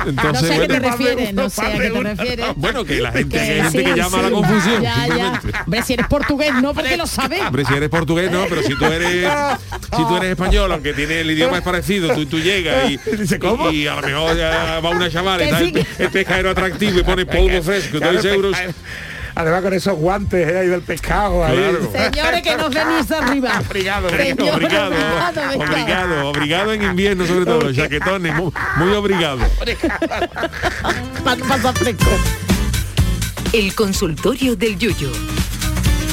No 0.00 0.06
Entonces, 0.08 0.48
sé 0.48 0.54
a 0.54 0.60
qué 0.60 0.66
te 0.68 0.80
bueno, 0.80 0.90
refieres, 0.90 1.34
no 1.34 1.50
sé 1.50 1.62
a 1.62 1.72
qué 1.72 1.78
te 1.78 1.92
uno. 1.92 2.02
refieres. 2.02 2.46
bueno, 2.56 2.84
que 2.84 3.00
la 3.00 3.12
gente, 3.12 3.36
Que 3.36 3.44
que 3.44 3.50
hay 3.52 3.62
gente 3.62 3.78
sí, 3.78 3.84
que 3.84 3.94
llama 3.96 4.18
a 4.18 4.22
la 4.22 4.30
confusión. 4.30 4.82
Ya, 4.82 4.94
ya. 4.94 5.06
simplemente. 5.08 5.58
Hombre, 5.64 5.82
si 5.82 5.92
eres 5.92 6.06
portugués, 6.06 6.54
no, 6.54 6.72
porque 6.74 6.96
lo 6.96 7.06
sabes. 7.06 7.40
Hombre, 7.42 7.64
si 7.66 7.74
eres 7.74 7.88
portugués, 7.90 8.30
no, 8.30 8.46
pero 8.48 8.62
si 8.62 8.74
tú 8.74 8.84
eres 8.86 9.28
si 9.96 10.02
tú 10.06 10.16
eres 10.16 10.30
español, 10.30 10.72
aunque 10.72 10.94
tiene 10.94 11.20
el 11.20 11.30
idioma 11.30 11.58
es 11.58 11.64
parecido, 11.64 12.14
tú, 12.14 12.24
tú 12.26 12.38
llegas 12.38 12.90
y, 12.90 12.96
Dice, 13.16 13.38
¿cómo? 13.38 13.70
y 13.70 13.86
a 13.86 13.96
lo 13.96 14.02
mejor 14.06 14.36
ya 14.36 14.80
va 14.80 14.90
una 14.90 15.06
está 15.06 15.58
sí, 15.58 15.72
el, 15.74 15.86
el 15.98 16.10
pescadero 16.10 16.50
atractivo 16.50 17.00
y 17.00 17.02
pone 17.02 17.26
polvo 17.26 17.62
fresco, 17.62 17.98
dos 18.00 18.24
euros. 18.24 18.56
Además 19.40 19.62
con 19.62 19.72
esos 19.72 19.94
guantes 19.98 20.48
eh, 20.48 20.58
ahí 20.58 20.68
del 20.68 20.82
pescado. 20.82 21.44
ahí. 21.44 21.56
Claro. 21.56 21.90
Señores, 21.92 22.42
que 22.42 22.56
nos 22.56 22.74
venís 22.74 23.10
arriba. 23.10 23.62
Obrigado, 23.66 24.10
Señores, 24.10 24.32
Obrigado, 24.54 24.94
obrigado, 24.94 25.58
obrigado, 25.58 26.28
obrigado 26.28 26.72
en 26.74 26.82
invierno 26.82 27.26
sobre 27.26 27.44
todo, 27.46 27.72
chaquetones, 27.72 28.34
muy, 28.34 28.52
muy 28.76 28.92
obrigado. 28.94 29.40
El 33.52 33.74
consultorio 33.74 34.54
del 34.54 34.78
Yuyo. 34.78 35.10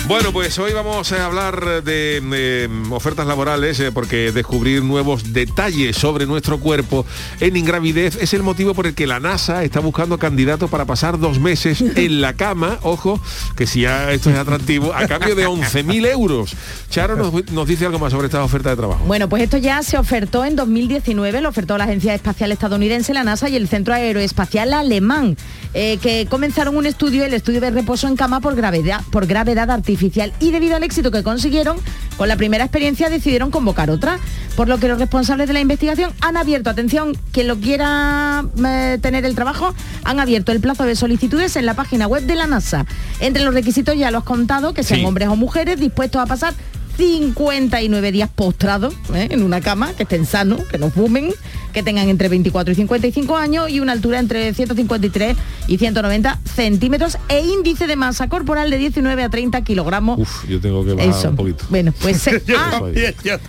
Bueno, 0.08 0.32
pues 0.32 0.58
hoy 0.58 0.72
vamos 0.72 1.12
a 1.12 1.26
hablar 1.26 1.84
de 1.84 2.22
eh, 2.34 2.70
ofertas 2.92 3.28
laborales 3.28 3.78
eh, 3.82 3.92
porque 3.92 4.32
descubrir 4.32 4.82
nuevos 4.82 5.34
detalles 5.34 5.98
sobre 5.98 6.26
nuestro 6.26 6.62
cuerpo 6.62 7.06
en 7.42 7.58
ingravidez 7.58 8.16
es 8.16 8.34
el 8.34 8.42
motivo 8.42 8.74
por 8.74 8.88
el 8.88 8.96
que 8.96 9.06
la 9.06 9.20
NASA 9.20 9.66
está 9.66 9.82
buscando 9.82 10.18
candidatos 10.18 10.70
para 10.70 10.86
pasar 10.86 11.20
dos 11.20 11.40
meses 11.40 11.82
en 11.98 12.22
la 12.22 12.36
cama, 12.36 12.80
ojo, 12.84 13.20
que 13.58 13.68
si 13.68 13.82
ya 13.82 14.14
esto 14.14 14.30
es 14.30 14.38
atractivo, 14.38 14.94
a 14.94 15.06
cambio 15.08 15.36
de 15.36 15.46
11.000 15.46 16.08
euros. 16.08 16.56
Charo 16.90 17.18
nos, 17.18 17.52
nos 17.52 17.68
dice 17.68 17.86
algo 17.86 18.00
más 18.00 18.14
sobre 18.14 18.28
esta 18.28 18.42
oferta 18.42 18.70
de 18.70 18.78
trabajo. 18.78 19.04
Bueno, 19.06 19.28
pues 19.28 19.44
esto 19.44 19.58
ya 19.58 19.84
se 19.84 19.98
ofertó 19.98 20.46
en 20.46 20.56
2019, 20.56 21.42
lo 21.42 21.50
ofertó 21.50 21.78
la 21.78 21.84
Agencia 21.84 22.16
Espacial 22.16 22.54
Estadounidense, 22.54 23.14
la 23.14 23.26
NASA 23.26 23.50
y 23.50 23.58
el 23.58 23.68
Centro 23.68 23.94
Aeroespacial 23.94 24.74
Alemán, 24.74 25.36
eh, 25.74 25.98
que 25.98 26.28
comenzaron 26.30 26.78
un 26.78 26.86
estudio, 26.86 27.26
el 27.26 27.34
estudio 27.34 27.60
de 27.60 27.72
reposo 27.72 28.08
en 28.08 28.16
cama 28.16 28.40
por 28.40 28.56
gravedad, 28.56 29.02
por 29.12 29.26
gravedad 29.26 29.70
artificial. 29.70 29.97
Y 30.40 30.52
debido 30.52 30.76
al 30.76 30.84
éxito 30.84 31.12
que 31.12 31.24
consiguieron, 31.24 31.78
con 32.18 32.28
la 32.28 32.36
primera 32.36 32.64
experiencia 32.64 33.10
decidieron 33.10 33.52
convocar 33.52 33.90
otra. 33.90 34.20
Por 34.56 34.68
lo 34.68 34.80
que 34.80 34.88
los 34.88 34.98
responsables 34.98 35.48
de 35.48 35.54
la 35.54 35.60
investigación 35.60 36.12
han 36.22 36.36
abierto, 36.38 36.70
atención, 36.70 37.16
quien 37.32 37.48
lo 37.48 37.58
quiera 37.58 38.44
eh, 38.66 38.98
tener 39.02 39.24
el 39.26 39.36
trabajo, 39.36 39.74
han 40.04 40.20
abierto 40.20 40.52
el 40.52 40.60
plazo 40.60 40.84
de 40.86 40.96
solicitudes 40.96 41.56
en 41.56 41.66
la 41.66 41.76
página 41.76 42.08
web 42.08 42.24
de 42.24 42.36
la 42.36 42.48
NASA. 42.48 42.86
Entre 43.20 43.44
los 43.44 43.54
requisitos 43.54 43.96
ya 43.98 44.10
lo 44.12 44.20
has 44.20 44.24
contado, 44.24 44.74
que 44.74 44.84
sean 44.84 45.02
Sí. 45.02 45.06
hombres 45.06 45.28
o 45.28 45.36
mujeres 45.36 45.80
dispuestos 45.80 46.22
a 46.22 46.26
pasar 46.26 46.54
59 46.98 48.12
días 48.12 48.30
postrados 48.34 48.94
¿eh? 49.14 49.28
en 49.32 49.44
una 49.44 49.62
cama, 49.62 49.94
que 49.94 50.04
estén 50.04 50.26
sanos, 50.26 50.62
que 50.64 50.78
no 50.78 50.90
fumen, 50.90 51.32
que 51.74 51.84
tengan 51.84 52.10
entre 52.10 52.28
24 52.28 52.72
y 52.72 52.76
55 52.76 53.38
años 53.38 53.70
y 53.70 53.80
una 53.80 53.92
altura 53.94 54.20
entre 54.20 54.54
153 54.54 55.38
y 55.68 55.78
190 55.78 56.40
centímetros 56.56 57.18
e 57.30 57.42
índice 57.42 57.86
de 57.88 57.96
masa 57.96 58.28
corporal 58.30 58.70
de 58.72 58.78
19 58.78 59.24
a 59.24 59.30
30 59.30 59.62
kilogramos. 59.64 60.20
Uf, 60.20 60.46
yo 60.50 60.60
tengo 60.60 60.84
que 60.84 60.94
bajar 60.94 61.10
Eso. 61.12 61.30
un 61.30 61.36
poquito. 61.36 61.66
Bueno, 61.70 61.94
pues 62.02 62.26
eh, 62.28 62.42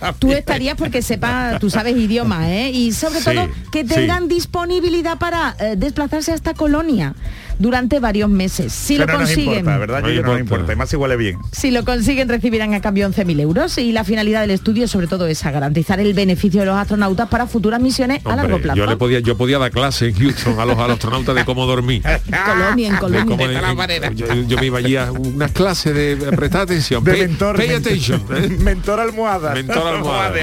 ah, 0.01 0.13
tú 0.19 0.31
estarías 0.31 0.75
porque 0.77 1.01
sepa, 1.01 1.57
tú 1.59 1.69
sabes 1.69 1.97
idioma, 1.97 2.51
¿eh? 2.53 2.71
Y 2.71 2.91
sobre 2.91 3.19
Sí, 3.19 3.25
todo 3.25 3.49
que 3.71 3.81
sí. 3.81 3.87
tengan 3.87 4.27
disponibilidad 4.27 5.17
para 5.17 5.55
eh, 5.59 5.75
desplazarse 5.75 6.31
hasta 6.31 6.53
Colonia 6.53 7.15
durante 7.59 7.99
varios 7.99 8.29
meses. 8.29 8.73
Si 8.73 8.95
Pero 8.95 9.05
lo 9.07 9.13
no 9.13 9.19
nos 9.19 9.29
consiguen. 9.29 9.59
importa, 9.59 9.77
¿verdad? 9.77 10.01
No 10.01 10.09
Yo, 10.09 10.37
importa. 10.39 10.75
más 10.75 10.89
si 10.89 10.95
huele 10.95 11.15
bien. 11.17 11.37
Si 11.51 11.69
lo 11.71 11.85
consiguen 11.85 12.27
recibirán 12.29 12.73
a 12.73 12.81
cambio 12.81 13.07
11.000 13.09 13.39
euros 13.41 13.77
y 13.77 13.91
la 13.91 14.03
finalidad 14.03 14.41
del 14.41 14.51
estudio 14.51 14.87
sobre 14.87 15.07
todo 15.07 15.27
es 15.27 15.45
a 15.45 15.51
garantizar 15.51 15.99
el 15.99 16.13
beneficio 16.13 16.61
de 16.61 16.65
los 16.65 16.75
astronautas 16.77 17.27
para 17.29 17.45
futuras 17.47 17.79
misiones 17.81 18.25
a 18.25 18.35
largo 18.35 18.59
plazo. 18.59 18.77
yo 18.77 18.85
le 18.87 18.95
podía 18.97 19.19
yo 19.19 19.37
podía 19.37 19.59
dar 19.59 19.71
clase 19.71 20.07
en 20.07 20.15
Houston 20.15 20.59
a 20.59 20.65
los, 20.65 20.77
a 20.77 20.83
los 20.87 20.93
astronautas 20.93 21.35
de 21.35 21.45
cómo 21.45 21.65
dormir. 21.65 22.01
En 22.29 22.45
Colonia, 22.45 22.87
en 22.87 22.95
cómo 22.97 23.43
en- 23.43 24.03
en- 24.03 24.15
yo, 24.15 24.25
yo 24.47 24.57
me 24.57 24.65
iba 24.67 24.77
allí 24.79 24.95
a 24.95 25.11
unas 25.11 25.51
clases 25.51 25.93
de 25.93 26.15
prestar 26.35 26.61
atención. 26.61 27.03
De 27.03 27.11
pay, 27.11 27.21
mentor. 27.21 27.55
pay 27.57 27.67
mentor- 27.69 27.79
attention. 27.87 28.21
¿eh? 28.35 28.47
Mentor 28.59 28.99
almohada. 28.99 29.53
Mentor 29.53 29.87
almohade. 29.95 30.41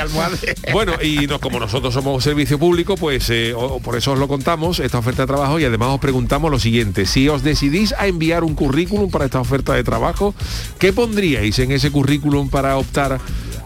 Bueno, 0.73 0.93
y 1.03 1.27
no, 1.27 1.41
como 1.41 1.59
nosotros 1.61 1.95
somos 1.95 2.23
servicio 2.23 2.59
público, 2.59 2.97
pues 2.97 3.31
eh, 3.31 3.55
o- 3.57 3.81
por 3.81 3.97
eso 3.97 4.13
os 4.13 4.19
lo 4.19 4.29
contamos, 4.29 4.81
esta 4.81 4.99
oferta 4.99 5.23
de 5.23 5.27
trabajo, 5.29 5.59
y 5.59 5.65
además 5.65 5.89
os 5.91 6.01
preguntamos 6.01 6.51
lo 6.51 6.59
siguiente, 6.59 7.06
si 7.07 7.29
os 7.29 7.43
decidís 7.43 7.95
a 7.99 8.07
enviar 8.07 8.45
un 8.45 8.55
currículum 8.55 9.11
para 9.11 9.25
esta 9.25 9.41
oferta 9.41 9.75
de 9.75 9.85
trabajo, 9.85 10.35
¿qué 10.79 10.93
pondríais 10.93 11.59
en 11.59 11.73
ese 11.73 11.91
currículum 11.91 12.49
para 12.49 12.77
optar 12.77 13.21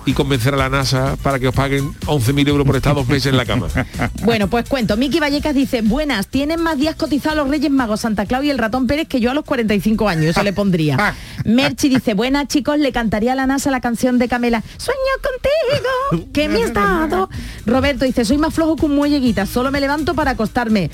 y 0.07 0.13
convencer 0.13 0.55
a 0.55 0.57
la 0.57 0.69
NASA 0.69 1.17
para 1.23 1.39
que 1.39 1.49
os 1.49 1.55
paguen 1.55 1.93
11.000 2.07 2.49
euros 2.49 2.67
por 2.67 2.77
estar 2.77 2.95
dos 2.95 3.07
meses 3.07 3.27
en 3.27 3.37
la 3.37 3.45
cama? 3.45 3.69
Bueno, 4.23 4.49
pues 4.49 4.69
cuento. 4.69 4.97
Miki 4.97 5.19
Vallecas 5.19 5.55
dice, 5.55 5.83
buenas, 5.83 6.29
tienen 6.29 6.63
más 6.63 6.79
días 6.79 6.95
cotizados 6.95 7.39
los 7.39 7.49
Reyes 7.49 7.71
Magos, 7.71 8.01
Santa 8.01 8.27
Claus 8.27 8.45
y 8.45 8.51
el 8.51 8.59
ratón 8.59 8.87
Pérez 8.87 9.09
que 9.09 9.21
yo 9.21 9.31
a 9.31 9.35
los 9.35 9.45
45 9.45 10.09
años, 10.09 10.27
eso 10.31 10.43
le 10.43 10.53
pondría. 10.53 11.15
Merchi 11.45 11.89
dice, 11.89 12.15
buenas 12.15 12.49
chicos, 12.49 12.79
le 12.79 12.93
cantaría 12.93 13.33
a 13.33 13.35
la 13.35 13.47
NASA 13.47 13.71
la 13.71 13.81
canción 13.81 14.19
de 14.19 14.29
Camela, 14.29 14.63
sueño 14.77 15.01
contigo, 15.23 16.31
que 16.33 16.49
me 16.49 16.63
has 16.65 16.73
dado. 16.73 17.29
Roberto 17.67 18.05
dice, 18.05 18.25
soy 18.25 18.39
más 18.39 18.55
flojo 18.55 18.77
que 18.77 18.87
un 18.87 18.95
muelleguita, 18.95 19.47
solo 19.47 19.71
me 19.71 19.81
levanto 19.81 20.15
para 20.15 20.33
acostarme. 20.33 20.91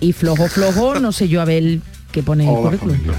Y 0.00 0.12
flojo, 0.12 0.48
flojo, 0.48 0.98
no 0.98 1.12
sé 1.12 1.28
yo 1.28 1.42
a 1.42 1.44
ver 1.44 1.80
qué 2.10 2.22
pone 2.22 2.44
el 2.44 2.78
familia. 2.78 3.12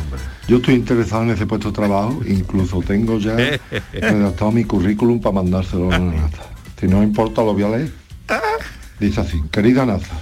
Yo 0.47 0.57
estoy 0.57 0.75
interesado 0.75 1.23
en 1.23 1.29
ese 1.29 1.45
puesto 1.45 1.69
de 1.69 1.75
trabajo, 1.75 2.21
incluso 2.27 2.81
tengo 2.81 3.19
ya 3.19 3.35
redactado 3.93 4.51
mi 4.51 4.65
currículum 4.65 5.21
para 5.21 5.35
mandárselo 5.35 5.91
a 5.91 5.99
la 5.99 5.99
NASA. 5.99 6.43
Si 6.79 6.87
no 6.87 7.03
importa 7.03 7.43
lo 7.43 7.53
voy 7.53 7.63
a 7.63 7.69
leer. 7.69 7.91
Dice 8.99 9.21
así, 9.21 9.41
querida 9.51 9.85
NASA, 9.85 10.19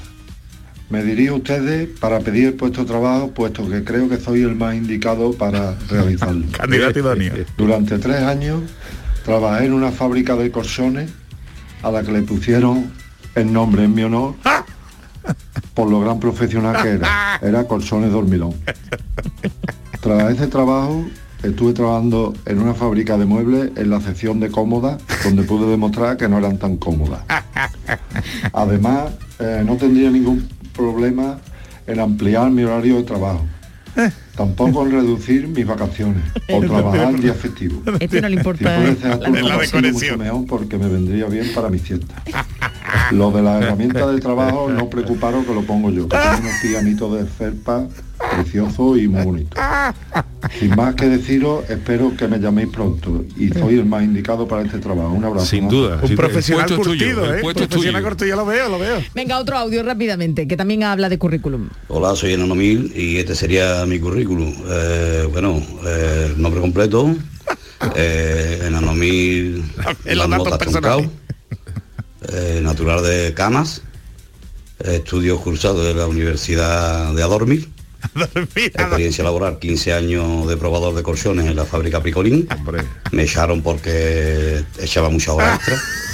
me 0.90 1.04
dirijo 1.04 1.36
a 1.36 1.38
ustedes 1.38 1.88
para 2.00 2.20
pedir 2.20 2.48
el 2.48 2.54
puesto 2.54 2.82
de 2.82 2.88
trabajo, 2.88 3.32
puesto 3.32 3.70
que 3.70 3.84
creo 3.84 4.10
que 4.10 4.18
soy 4.18 4.42
el 4.42 4.56
más 4.56 4.76
indicado 4.76 5.34
para 5.34 5.76
realizarlo. 5.90 6.46
Candidato 6.52 7.00
idóneo. 7.00 7.34
Durante 7.58 7.98
tres 8.00 8.22
años 8.22 8.62
trabajé 9.24 9.66
en 9.66 9.74
una 9.74 9.92
fábrica 9.92 10.36
de 10.36 10.52
colchones 10.52 11.12
a 11.84 11.92
la 11.92 12.04
que 12.04 12.12
le 12.12 12.22
pusieron 12.24 12.92
el 13.36 13.54
nombre 13.54 13.86
en 13.86 13.94
mi 13.94 14.04
honor 14.04 14.36
por 15.74 15.90
lo 15.90 16.00
gran 16.02 16.20
profesional 16.20 16.82
que 16.82 16.90
era. 16.90 17.40
Era 17.42 17.64
colchones 17.66 18.12
dormilón. 18.12 18.54
Tras 20.02 20.34
ese 20.34 20.48
trabajo 20.48 21.06
estuve 21.44 21.74
trabajando 21.74 22.34
en 22.46 22.60
una 22.60 22.74
fábrica 22.74 23.18
de 23.18 23.26
muebles 23.26 23.72
en 23.76 23.90
la 23.90 24.02
sección 24.02 24.40
de 24.40 24.50
cómodas, 24.50 25.02
donde 25.24 25.44
pude 25.44 25.70
demostrar 25.70 26.18
que 26.18 26.28
no 26.28 26.38
eran 26.38 26.58
tan 26.58 26.78
cómodas. 26.78 27.22
Además, 28.54 29.12
eh, 29.40 29.64
no 29.66 29.76
tendría 29.78 30.10
ningún 30.10 30.48
problema 30.76 31.38
en 31.88 32.00
ampliar 32.00 32.52
mi 32.52 32.64
horario 32.64 32.98
de 32.98 33.04
trabajo. 33.04 33.46
Tampoco 34.36 34.86
en 34.86 34.92
reducir 34.94 35.48
mis 35.48 35.66
vacaciones 35.66 36.24
o 36.50 36.62
trabajar 36.62 37.10
en 37.10 37.22
días 37.22 37.36
festivos. 37.36 37.80
Este 38.00 38.22
no 38.22 38.30
le 38.30 38.36
Si 38.36 38.40
importa 38.40 38.76
puede 38.78 38.96
ser 38.96 39.20
la 39.20 39.42
la 39.42 39.58
desconexión. 39.58 40.20
mejor 40.20 40.46
porque 40.46 40.78
me 40.78 40.88
vendría 40.88 41.26
bien 41.26 41.48
para 41.54 41.70
mi 41.70 41.80
siesta. 41.80 42.22
Lo 43.12 43.32
de 43.32 43.42
las 43.42 43.62
herramientas 43.62 44.14
de 44.14 44.20
trabajo, 44.20 44.70
no 44.70 44.90
preocuparos 44.90 45.46
que 45.46 45.54
lo 45.54 45.64
pongo 45.64 45.90
yo. 45.90 46.08
que 46.08 46.18
Tengo 46.18 47.08
unos 47.08 47.20
de 47.20 47.26
felpa 47.26 47.88
precioso 48.36 48.98
y 48.98 49.08
muy 49.08 49.24
bonito. 49.24 49.58
Sin 50.60 50.76
más 50.76 50.96
que 50.96 51.08
deciros, 51.08 51.70
espero 51.70 52.16
que 52.16 52.28
me 52.28 52.40
llaméis 52.40 52.70
pronto 52.70 53.24
y 53.38 53.50
soy 53.50 53.76
el 53.76 53.86
más 53.86 54.04
indicado 54.04 54.48
para 54.48 54.64
este 54.64 54.80
trabajo. 54.80 55.10
Un 55.10 55.24
abrazo. 55.24 55.46
Sin 55.46 55.70
duda. 55.70 56.00
Un 56.02 56.16
profesional 56.16 56.76
curtido, 56.76 57.36
¿eh? 57.36 57.42
profesional 57.42 58.04
curtido, 58.04 58.30
ya 58.30 58.36
lo 58.36 58.46
veo, 58.46 58.70
lo 58.70 58.80
veo. 58.80 59.02
Venga, 59.14 59.40
otro 59.40 59.58
audio 59.58 59.84
rápidamente, 59.84 60.48
que 60.48 60.58
también 60.58 60.84
habla 60.84 61.10
de 61.10 61.18
currículum. 61.18 61.70
Hola, 61.88 62.16
soy 62.16 62.34
Enano 62.34 62.56
Mil 62.56 62.92
y 62.96 63.18
este 63.18 63.36
sería 63.36 63.86
mi 63.86 64.00
currículum. 64.00 64.54
Eh, 64.68 65.28
bueno, 65.32 65.62
eh, 65.86 66.34
nombre 66.38 66.62
completo, 66.62 67.16
eh, 67.96 68.64
Enano 68.68 68.94
Mil, 68.94 69.64
En 70.06 70.18
los 70.18 70.28
Marmota 70.28 70.52
datos 70.52 70.66
personales. 70.68 71.10
Troncao, 71.10 71.20
eh, 72.32 72.60
natural 72.62 73.04
de 73.04 73.34
Camas, 73.34 73.82
estudios 74.80 75.40
cursados 75.42 75.86
de 75.86 75.94
la 75.94 76.08
Universidad 76.08 77.14
de 77.14 77.24
Adormil, 77.24 77.72
experiencia 78.56 79.24
laboral, 79.24 79.60
15 79.60 79.94
años 79.94 80.48
de 80.48 80.58
probador 80.58 80.96
de 80.96 81.04
colchones 81.04 81.46
en 81.46 81.56
la 81.56 81.66
fábrica 81.66 82.02
Picolín. 82.02 82.48
Me 83.12 83.24
echaron 83.24 83.62
porque 83.62 84.64
echaba 84.80 85.10
mucha 85.10 85.34
hora 85.34 85.56
extra. 85.56 85.78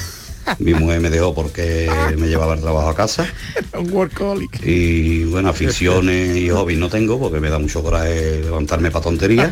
Mi 0.60 0.74
mujer 0.74 1.00
me 1.00 1.10
dejó 1.10 1.34
porque 1.34 1.90
me 2.18 2.28
llevaba 2.28 2.54
el 2.54 2.62
trabajo 2.62 2.90
a 2.90 2.96
casa. 2.96 3.26
Un 3.74 3.92
workaholic. 3.92 4.66
Y 4.66 5.24
bueno, 5.26 5.50
aficiones 5.50 6.38
y 6.38 6.50
hobbies 6.50 6.80
no 6.80 6.90
tengo 6.90 7.20
porque 7.20 7.40
me 7.40 7.50
da 7.50 7.60
mucho 7.60 7.84
coraje 7.84 8.42
levantarme 8.44 8.92
para 8.92 9.04
tonterías. 9.04 9.52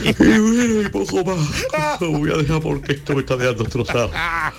y 0.00 0.12
bueno, 0.12 0.82
y 0.82 0.88
poco 0.88 1.24
más. 1.24 2.00
Lo 2.00 2.10
voy 2.12 2.32
a 2.32 2.36
dejar 2.36 2.60
porque 2.60 2.92
esto 2.92 3.14
me 3.14 3.20
está 3.20 3.36
dejando 3.36 3.64
destrozado. 3.64 4.10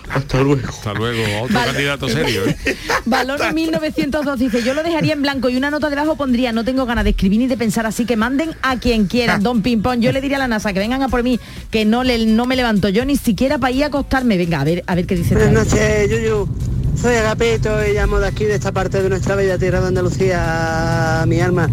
Hasta 0.10 0.42
luego. 0.42 0.68
Hasta 0.68 0.94
luego. 0.94 1.24
Otro 1.44 1.60
candidato 1.60 2.10
serio. 2.10 2.46
¿eh? 2.46 2.78
Valor 3.06 3.54
1902 3.54 4.40
dice, 4.40 4.64
yo 4.64 4.74
lo 4.74 4.84
dejaría 4.84 5.14
en 5.14 5.22
blanco 5.22 5.50
y 5.50 5.58
una 5.58 5.70
nota 5.70 5.90
debajo 5.90 6.16
pondría, 6.16 6.52
no 6.52 6.64
tengo 6.64 6.86
ganas 6.86 7.04
de 7.04 7.12
escribir 7.12 7.40
ni 7.40 7.48
de 7.48 7.58
pensar, 7.58 7.86
así 7.86 8.06
que 8.06 8.16
manden 8.16 8.52
a 8.62 8.78
quien 8.78 9.08
quieran, 9.08 9.44
don 9.44 9.62
Pimpón. 9.62 10.02
Yo 10.02 10.12
le 10.12 10.22
diría 10.22 10.38
a 10.38 10.40
la 10.40 10.48
NASA 10.48 10.74
que 10.74 10.80
vengan 10.80 11.04
a 11.04 11.10
por 11.10 11.24
mí, 11.24 11.40
que 11.72 11.86
no 11.86 12.04
le 12.04 12.26
no 12.26 12.46
me 12.46 12.56
levanto 12.56 12.90
yo 12.90 13.06
ni 13.06 13.18
siquiera 13.18 13.58
para 13.58 13.72
ir 13.72 13.84
a 13.84 13.88
acostarme. 13.88 14.38
Venga, 14.38 14.62
a 14.62 14.64
ver, 14.64 14.84
a 14.88 14.96
ver 14.96 15.06
qué 15.06 15.16
dice. 15.16 15.25
Buenas 15.30 15.52
noches, 15.52 16.10
Yuyu. 16.10 16.48
Soy 17.02 17.16
Agapito 17.16 17.70
y 17.86 17.94
llamo 17.94 18.20
de 18.20 18.28
aquí, 18.28 18.46
de 18.46 18.56
esta 18.56 18.72
parte 18.72 19.02
de 19.02 19.10
nuestra 19.10 19.36
bella 19.36 19.58
tierra 19.58 19.82
de 19.82 19.88
Andalucía, 19.88 21.24
mi 21.28 21.42
alma. 21.42 21.68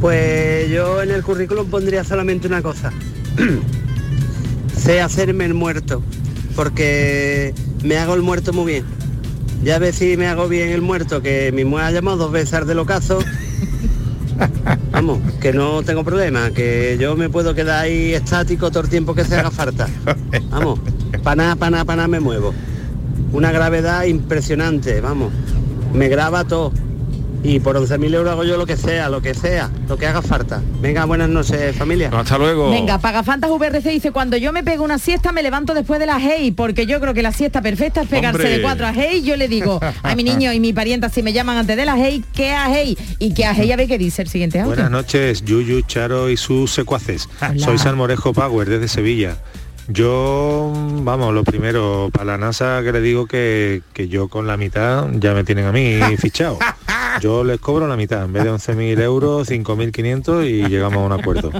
Pues 0.00 0.70
yo 0.70 1.02
en 1.02 1.10
el 1.10 1.24
currículum 1.24 1.68
pondría 1.68 2.04
solamente 2.04 2.46
una 2.46 2.62
cosa. 2.62 2.92
sé 4.76 5.00
hacerme 5.00 5.44
el 5.44 5.54
muerto, 5.54 6.02
porque 6.54 7.52
me 7.82 7.98
hago 7.98 8.14
el 8.14 8.22
muerto 8.22 8.52
muy 8.52 8.72
bien. 8.72 8.84
Ya 9.64 9.80
ves 9.80 9.96
si 9.96 10.16
me 10.16 10.28
hago 10.28 10.46
bien 10.46 10.70
el 10.70 10.80
muerto, 10.80 11.20
que 11.20 11.50
mi 11.52 11.64
mujer 11.64 11.86
ha 11.86 11.90
llamado 11.90 12.16
dos 12.16 12.32
veces 12.32 12.54
al 12.54 12.66
del 12.66 12.78
ocaso. 12.78 13.18
Vamos, 14.92 15.18
que 15.40 15.52
no 15.52 15.82
tengo 15.82 16.04
problema, 16.04 16.52
que 16.52 16.96
yo 17.00 17.16
me 17.16 17.28
puedo 17.28 17.54
quedar 17.56 17.84
ahí 17.84 18.14
estático 18.14 18.70
todo 18.70 18.84
el 18.84 18.88
tiempo 18.88 19.14
que 19.16 19.24
se 19.24 19.34
haga 19.34 19.50
falta. 19.50 19.88
Vamos, 20.50 20.78
para 21.22 21.36
nada, 21.36 21.56
para 21.56 21.70
nada, 21.70 21.84
para 21.84 21.96
nada 21.96 22.08
me 22.08 22.20
muevo. 22.20 22.54
Una 23.32 23.52
gravedad 23.52 24.04
impresionante, 24.04 25.00
vamos. 25.00 25.32
Me 25.92 26.08
graba 26.08 26.44
todo. 26.44 26.72
Y 27.42 27.60
por 27.60 27.76
11.000 27.76 28.14
euros 28.14 28.32
hago 28.32 28.42
yo 28.42 28.56
lo 28.56 28.66
que 28.66 28.76
sea, 28.76 29.08
lo 29.08 29.22
que 29.22 29.32
sea, 29.32 29.70
lo 29.88 29.96
que 29.96 30.06
haga 30.06 30.22
falta. 30.22 30.60
Venga, 30.80 31.04
buenas 31.04 31.28
noches, 31.28 31.76
familia. 31.76 32.10
Hasta 32.12 32.36
luego. 32.36 32.68
Venga, 32.68 32.98
Pagafantas 32.98 33.48
VRC 33.48 33.90
dice, 33.90 34.10
cuando 34.10 34.36
yo 34.36 34.52
me 34.52 34.64
pego 34.64 34.82
una 34.82 34.98
siesta 34.98 35.30
me 35.30 35.44
levanto 35.44 35.72
después 35.72 36.00
de 36.00 36.06
la 36.06 36.18
hey, 36.18 36.50
porque 36.50 36.84
yo 36.84 37.00
creo 37.00 37.14
que 37.14 37.22
la 37.22 37.30
siesta 37.30 37.62
perfecta 37.62 38.02
es 38.02 38.08
pegarse 38.08 38.38
Hombre. 38.42 38.56
de 38.56 38.62
cuatro 38.62 38.86
a 38.86 38.92
hey. 38.92 39.22
Yo 39.24 39.36
le 39.36 39.46
digo 39.46 39.78
a 40.02 40.14
mi 40.16 40.24
niño 40.24 40.52
y 40.52 40.58
mi 40.58 40.72
parienta, 40.72 41.10
si 41.10 41.22
me 41.22 41.32
llaman 41.32 41.58
antes 41.58 41.76
de 41.76 41.84
la 41.84 41.96
hey, 41.96 42.24
¿qué 42.32 42.50
a 42.50 42.74
hey? 42.74 42.98
Y 43.20 43.32
que 43.34 43.44
a 43.44 43.54
hey 43.54 43.70
a 43.70 43.76
ver 43.76 43.86
qué 43.86 43.98
dice 43.98 44.22
el 44.22 44.28
siguiente 44.28 44.58
audio. 44.58 44.74
Buenas 44.74 44.90
noches, 44.90 45.44
Yuyu, 45.44 45.82
Charo 45.82 46.30
y 46.30 46.36
sus 46.36 46.72
secuaces. 46.72 47.28
Soy 47.56 47.78
Salmorejo 47.78 48.32
Power 48.32 48.68
desde 48.68 48.88
Sevilla. 48.88 49.36
Yo, 49.90 50.70
vamos, 50.74 51.32
lo 51.32 51.44
primero, 51.44 52.10
para 52.12 52.26
la 52.26 52.38
NASA 52.38 52.82
que 52.84 52.92
le 52.92 53.00
digo 53.00 53.26
que, 53.26 53.80
que 53.94 54.08
yo 54.08 54.28
con 54.28 54.46
la 54.46 54.58
mitad 54.58 55.08
ya 55.14 55.32
me 55.32 55.44
tienen 55.44 55.64
a 55.64 55.72
mí 55.72 55.98
fichado. 56.18 56.58
Yo 57.20 57.44
les 57.44 57.60
cobro 57.60 57.86
la 57.86 57.96
mitad, 57.96 58.24
en 58.24 58.32
vez 58.32 58.44
de 58.44 58.50
11.000 58.50 59.00
euros, 59.00 59.50
5.500 59.50 60.48
y 60.48 60.68
llegamos 60.68 60.98
a 60.98 61.06
un 61.06 61.12
acuerdo. 61.12 61.50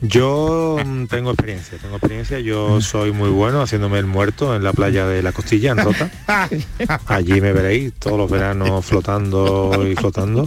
Yo 0.00 0.76
mm, 0.84 1.06
tengo 1.06 1.30
experiencia, 1.30 1.78
tengo 1.78 1.96
experiencia, 1.96 2.38
yo 2.38 2.80
soy 2.80 3.12
muy 3.12 3.30
bueno 3.30 3.62
haciéndome 3.62 3.98
el 3.98 4.06
muerto 4.06 4.54
en 4.54 4.62
la 4.62 4.72
playa 4.72 5.06
de 5.06 5.22
La 5.22 5.32
Costilla, 5.32 5.72
en 5.72 5.78
Rota. 5.78 6.10
Allí 7.06 7.40
me 7.40 7.52
veréis 7.52 7.94
todos 7.94 8.18
los 8.18 8.30
veranos 8.30 8.84
flotando 8.84 9.86
y 9.88 9.94
flotando. 9.96 10.46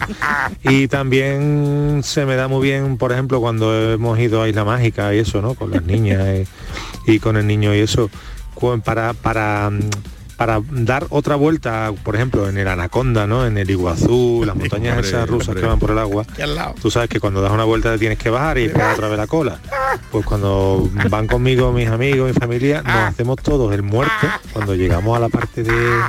Y 0.63 0.87
también 0.87 2.01
se 2.03 2.25
me 2.25 2.35
da 2.35 2.47
muy 2.47 2.63
bien, 2.63 2.97
por 2.97 3.11
ejemplo, 3.11 3.41
cuando 3.41 3.93
hemos 3.93 4.19
ido 4.19 4.41
a 4.41 4.49
Isla 4.49 4.65
Mágica 4.65 5.13
y 5.13 5.19
eso, 5.19 5.41
¿no? 5.41 5.53
Con 5.53 5.71
las 5.71 5.83
niñas 5.83 6.47
y, 7.07 7.13
y 7.13 7.19
con 7.19 7.37
el 7.37 7.47
niño 7.47 7.73
y 7.75 7.79
eso, 7.79 8.09
para, 8.83 9.13
para, 9.13 9.69
mm, 9.69 9.79
para 10.41 10.59
dar 10.71 11.05
otra 11.11 11.35
vuelta, 11.35 11.93
por 12.03 12.15
ejemplo, 12.15 12.49
en 12.49 12.57
el 12.57 12.67
Anaconda, 12.67 13.27
¿no? 13.27 13.45
En 13.45 13.59
el 13.59 13.69
Iguazú, 13.69 14.41
las 14.43 14.55
montañas 14.55 14.95
Hombre, 14.95 15.07
esas 15.07 15.29
rusas 15.29 15.49
hombre. 15.49 15.61
que 15.61 15.67
van 15.67 15.77
por 15.77 15.91
el 15.91 15.99
agua. 15.99 16.25
Tú 16.81 16.89
sabes 16.89 17.09
que 17.09 17.19
cuando 17.19 17.43
das 17.43 17.51
una 17.51 17.63
vuelta 17.63 17.91
te 17.91 17.99
tienes 17.99 18.17
que 18.17 18.31
bajar 18.31 18.57
y 18.57 18.65
esperar 18.65 18.95
otra 18.95 19.07
vez 19.07 19.19
la 19.19 19.27
cola. 19.27 19.59
Pues 20.11 20.25
cuando 20.25 20.89
van 21.11 21.27
conmigo 21.27 21.71
mis 21.71 21.87
amigos, 21.89 22.27
mi 22.27 22.33
familia, 22.33 22.81
nos 22.81 22.95
hacemos 22.95 23.35
todos 23.35 23.71
el 23.71 23.83
muerto 23.83 24.27
cuando 24.51 24.73
llegamos 24.73 25.15
a 25.15 25.19
la 25.19 25.29
parte 25.29 25.61
de 25.61 26.01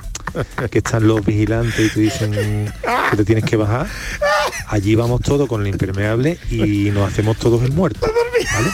que 0.70 0.78
están 0.78 1.07
los 1.07 1.22
vigilantes 1.22 1.78
y 1.78 1.91
te 1.91 2.01
dicen 2.01 2.72
que 3.11 3.16
te 3.18 3.24
tienes 3.26 3.45
que 3.45 3.57
bajar. 3.57 3.87
Allí 4.66 4.95
vamos 4.95 5.20
todos 5.20 5.47
con 5.47 5.61
el 5.61 5.66
impermeable 5.66 6.39
y 6.51 6.89
nos 6.91 7.07
hacemos 7.07 7.37
todos 7.37 7.62
el 7.64 7.72
muerto. 7.72 8.01
¿vale? 8.55 8.70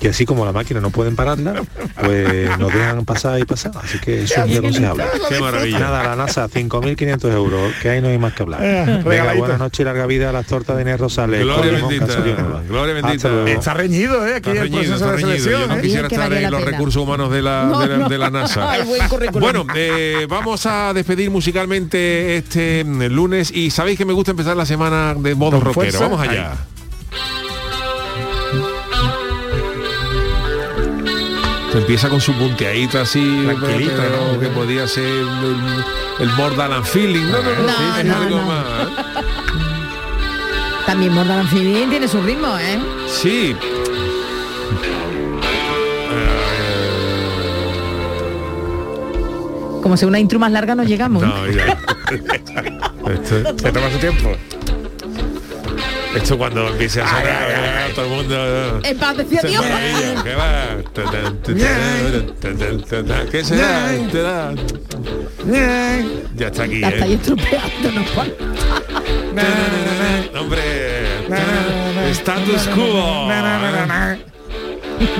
Y 0.00 0.08
así 0.08 0.26
como 0.26 0.44
la 0.44 0.52
máquina 0.52 0.80
no 0.80 0.90
pueden 0.90 1.16
pararla, 1.16 1.62
pues 2.02 2.58
nos 2.58 2.72
dejan 2.72 3.04
pasar 3.06 3.40
y 3.40 3.44
pasar. 3.44 3.72
Así 3.82 3.98
que 3.98 4.24
eso 4.24 4.40
es 4.42 4.46
muy 4.46 4.56
aconsejable. 4.58 5.04
Qué 5.28 5.40
maravilla. 5.40 5.78
Nada, 5.78 6.02
la 6.04 6.16
NASA, 6.16 6.48
5.500 6.48 7.32
euros, 7.32 7.72
que 7.80 7.88
ahí 7.90 8.02
no 8.02 8.08
hay 8.08 8.18
más 8.18 8.34
que 8.34 8.42
hablar. 8.42 8.60
Eh, 8.62 9.02
Venga, 9.04 9.32
buenas 9.34 9.58
noches 9.58 9.80
y 9.80 9.84
larga 9.84 10.04
vida 10.06 10.28
a 10.28 10.32
las 10.32 10.46
tortas 10.46 10.76
de 10.76 10.82
Inés 10.82 11.00
Rosales. 11.00 11.40
Gloria 11.42 11.72
bendita, 11.72 12.06
gloria 12.68 12.94
bendita. 12.94 13.44
Está 13.50 13.74
reñido, 13.74 14.26
¿eh? 14.26 14.34
Aquí 14.36 14.50
Está 14.50 14.62
el 14.64 14.70
reñido, 14.70 14.82
proceso 14.82 14.94
está 14.96 15.12
de 15.16 15.20
selección. 15.22 15.60
Yo 15.62 15.66
no 15.68 15.76
¿eh? 15.76 15.80
quisiera 15.82 16.08
estar 16.08 16.32
en 16.32 16.42
la 16.42 16.50
los 16.50 16.62
recursos 16.64 17.02
humanos 17.02 17.30
de 17.32 17.42
la, 17.42 17.64
No, 17.64 17.80
de 17.80 17.86
la, 17.88 17.96
no. 17.96 18.08
de 18.08 18.18
la 18.18 18.30
NASA. 18.30 18.70
Ay, 18.70 18.82
bueno, 19.32 19.66
eh, 19.74 20.26
vamos 20.28 20.66
a 20.66 20.92
despedir 20.92 21.30
musicalmente 21.30 22.36
este 22.36 22.84
lunes 22.84 23.50
y 23.50 23.70
sabéis 23.70 23.96
que 23.98 24.04
me 24.04 24.12
gusta 24.12 24.32
empezar 24.32 24.56
la 24.56 24.66
semana 24.66 25.14
de 25.18 25.34
modo 25.34 25.52
rockero. 25.58 25.72
fuerza. 25.72 25.98
Vamos 26.00 26.20
allá. 26.20 26.52
Empieza 31.76 32.08
con 32.08 32.20
su 32.20 32.32
punteadita 32.32 33.02
así, 33.02 33.42
Tranquilita, 33.44 33.92
pero 33.96 34.32
¿no? 34.32 34.40
que 34.40 34.46
podía 34.48 34.88
ser 34.88 35.04
el, 35.04 35.26
el 36.20 36.30
a 36.30 36.82
feeling. 36.82 37.24
No, 37.30 37.42
no, 37.42 37.54
no, 37.54 37.62
No, 37.64 37.68
sí, 37.68 38.00
es 38.00 38.04
no, 38.06 38.16
algo 38.16 38.42
más. 38.42 38.64
También 40.86 41.12
Morgan 41.12 41.46
Freeman 41.48 41.90
tiene 41.90 42.08
su 42.08 42.22
ritmo, 42.22 42.56
¿eh? 42.58 42.78
Sí. 43.08 43.54
Como 49.82 49.96
si 49.96 50.04
una 50.06 50.18
intro 50.18 50.38
más 50.38 50.50
larga 50.52 50.74
no 50.74 50.82
llegamos. 50.82 51.22
¿eh? 51.22 51.26
No, 51.26 51.46
ya. 51.46 51.78
Esto, 53.12 53.58
Se 53.58 53.72
toma 53.72 53.90
su 53.90 53.98
tiempo. 53.98 54.30
Esto 56.16 56.38
cuando 56.38 56.68
empiece 56.68 57.00
a 57.02 57.08
sonar, 57.08 57.24
ya, 57.24 57.94
todo 57.94 58.04
el 58.06 58.10
mundo. 58.10 58.80
En 58.82 58.98
paz 58.98 59.16
decía 59.16 59.40
Se 59.40 59.48
Dios. 59.48 59.64
maravilla, 59.64 60.22
¿Qué 60.22 60.34
va? 60.34 60.76
Ya 66.36 66.46
está 66.46 66.64
aquí. 66.64 66.82
Estáis 66.82 67.02
¿eh? 67.02 67.14
estropeándonos, 67.14 68.10
Juan. 68.14 68.32
Hombre. 70.38 70.62
Status 72.10 72.68
quo. 72.74 73.28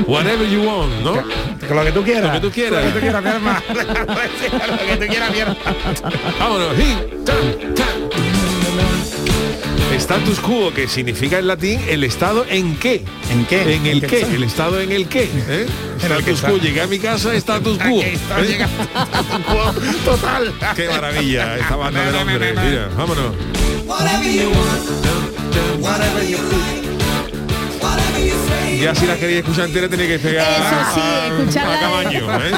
Whatever 0.07 0.49
you 0.49 0.63
want, 0.63 0.93
¿no? 1.03 1.23
Con 1.67 1.77
lo 1.77 1.85
que 1.85 1.93
tú 1.93 2.03
quieras. 2.03 2.35
Lo 2.35 2.41
que 2.41 2.47
tú 2.49 2.51
quieras. 2.53 2.85
Lo 2.85 2.89
que 2.89 2.95
tú 2.95 3.01
quieras, 3.01 3.23
mi 3.23 3.31
hermano. 3.31 3.61
lo 3.69 4.87
que 4.87 4.97
tú 4.97 5.07
quieras, 5.07 5.31
mierda. 5.31 5.57
Vámonos. 6.39 6.75
Status 9.97 10.41
quo, 10.41 10.73
que 10.75 10.89
significa 10.89 11.39
en 11.39 11.47
latín 11.47 11.81
el 11.89 12.05
estado 12.05 12.45
en 12.49 12.77
qué. 12.77 13.03
¿En 13.31 13.47
qué? 13.47 13.77
En 13.77 13.87
el 13.87 14.01
qué 14.03 14.07
qué, 14.07 14.23
el 14.23 14.43
estado 14.43 14.81
en 14.81 14.93
el 14.93 15.09
qué. 15.09 15.25
¿eh? 15.49 15.67
En 16.05 16.13
el 16.13 16.23
que 16.23 16.33
Status 16.33 16.41
quo, 16.43 16.59
llegué 16.59 16.83
a 16.83 16.87
mi 16.87 16.99
casa, 16.99 17.35
status 17.35 17.79
quo. 17.79 18.03
¿eh? 18.03 18.19
Total. 20.05 20.55
Qué 20.77 20.89
maravilla 20.89 21.57
esta 21.57 21.77
banda 21.77 22.05
de 22.05 22.13
Londres. 22.13 22.59
Mira, 22.63 22.89
vámonos. 22.97 23.33
Ya 28.81 28.95
si 28.95 29.07
la 29.07 29.17
quería 29.17 29.39
escuchar 29.39 29.67
entera 29.67 29.89
tenía 29.89 30.07
que 30.07 30.19
pegar 30.19 30.47
Eso 30.51 30.95
sí, 30.95 31.01
a, 31.01 31.27
escucharla 31.39 31.75
a 31.77 31.81
Camaño. 31.81 32.35
¿eh? 32.45 32.53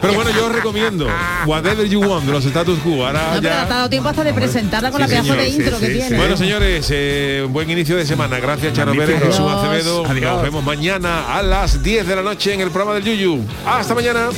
Pero 0.00 0.14
bueno, 0.14 0.30
yo 0.30 0.46
os 0.46 0.52
recomiendo 0.52 1.08
Whatever 1.46 1.88
You 1.88 2.00
Want 2.00 2.26
de 2.26 2.32
los 2.32 2.44
Status 2.44 2.78
Quo. 2.80 3.06
Ahora 3.06 3.34
No, 3.34 3.40
ya... 3.42 3.62
ha 3.62 3.66
dado 3.66 3.90
tiempo 3.90 4.08
hasta 4.08 4.24
de 4.24 4.32
presentarla 4.32 4.90
con 4.90 5.00
la 5.00 5.06
pedazo 5.08 5.34
de 5.34 5.48
intro 5.48 5.78
que 5.78 5.88
tiene. 5.88 6.16
Bueno, 6.16 6.36
señores, 6.36 6.86
eh, 6.90 7.46
buen 7.48 7.68
inicio 7.70 7.96
de 7.96 8.06
semana. 8.06 8.38
Gracias, 8.38 8.72
Charo 8.72 8.94
Magnífico. 8.94 9.18
Pérez, 9.20 9.36
Jesús. 9.36 9.50
Acevedo. 9.52 10.06
Adiós. 10.06 10.32
Nos 10.32 10.42
vemos 10.42 10.64
mañana 10.64 11.36
a 11.36 11.42
las 11.42 11.82
10 11.82 12.06
de 12.06 12.16
la 12.16 12.22
noche 12.22 12.54
en 12.54 12.60
el 12.60 12.70
programa 12.70 12.94
del 12.94 13.04
Yuyu. 13.04 13.44
Hasta 13.66 13.94
mañana. 13.94 14.28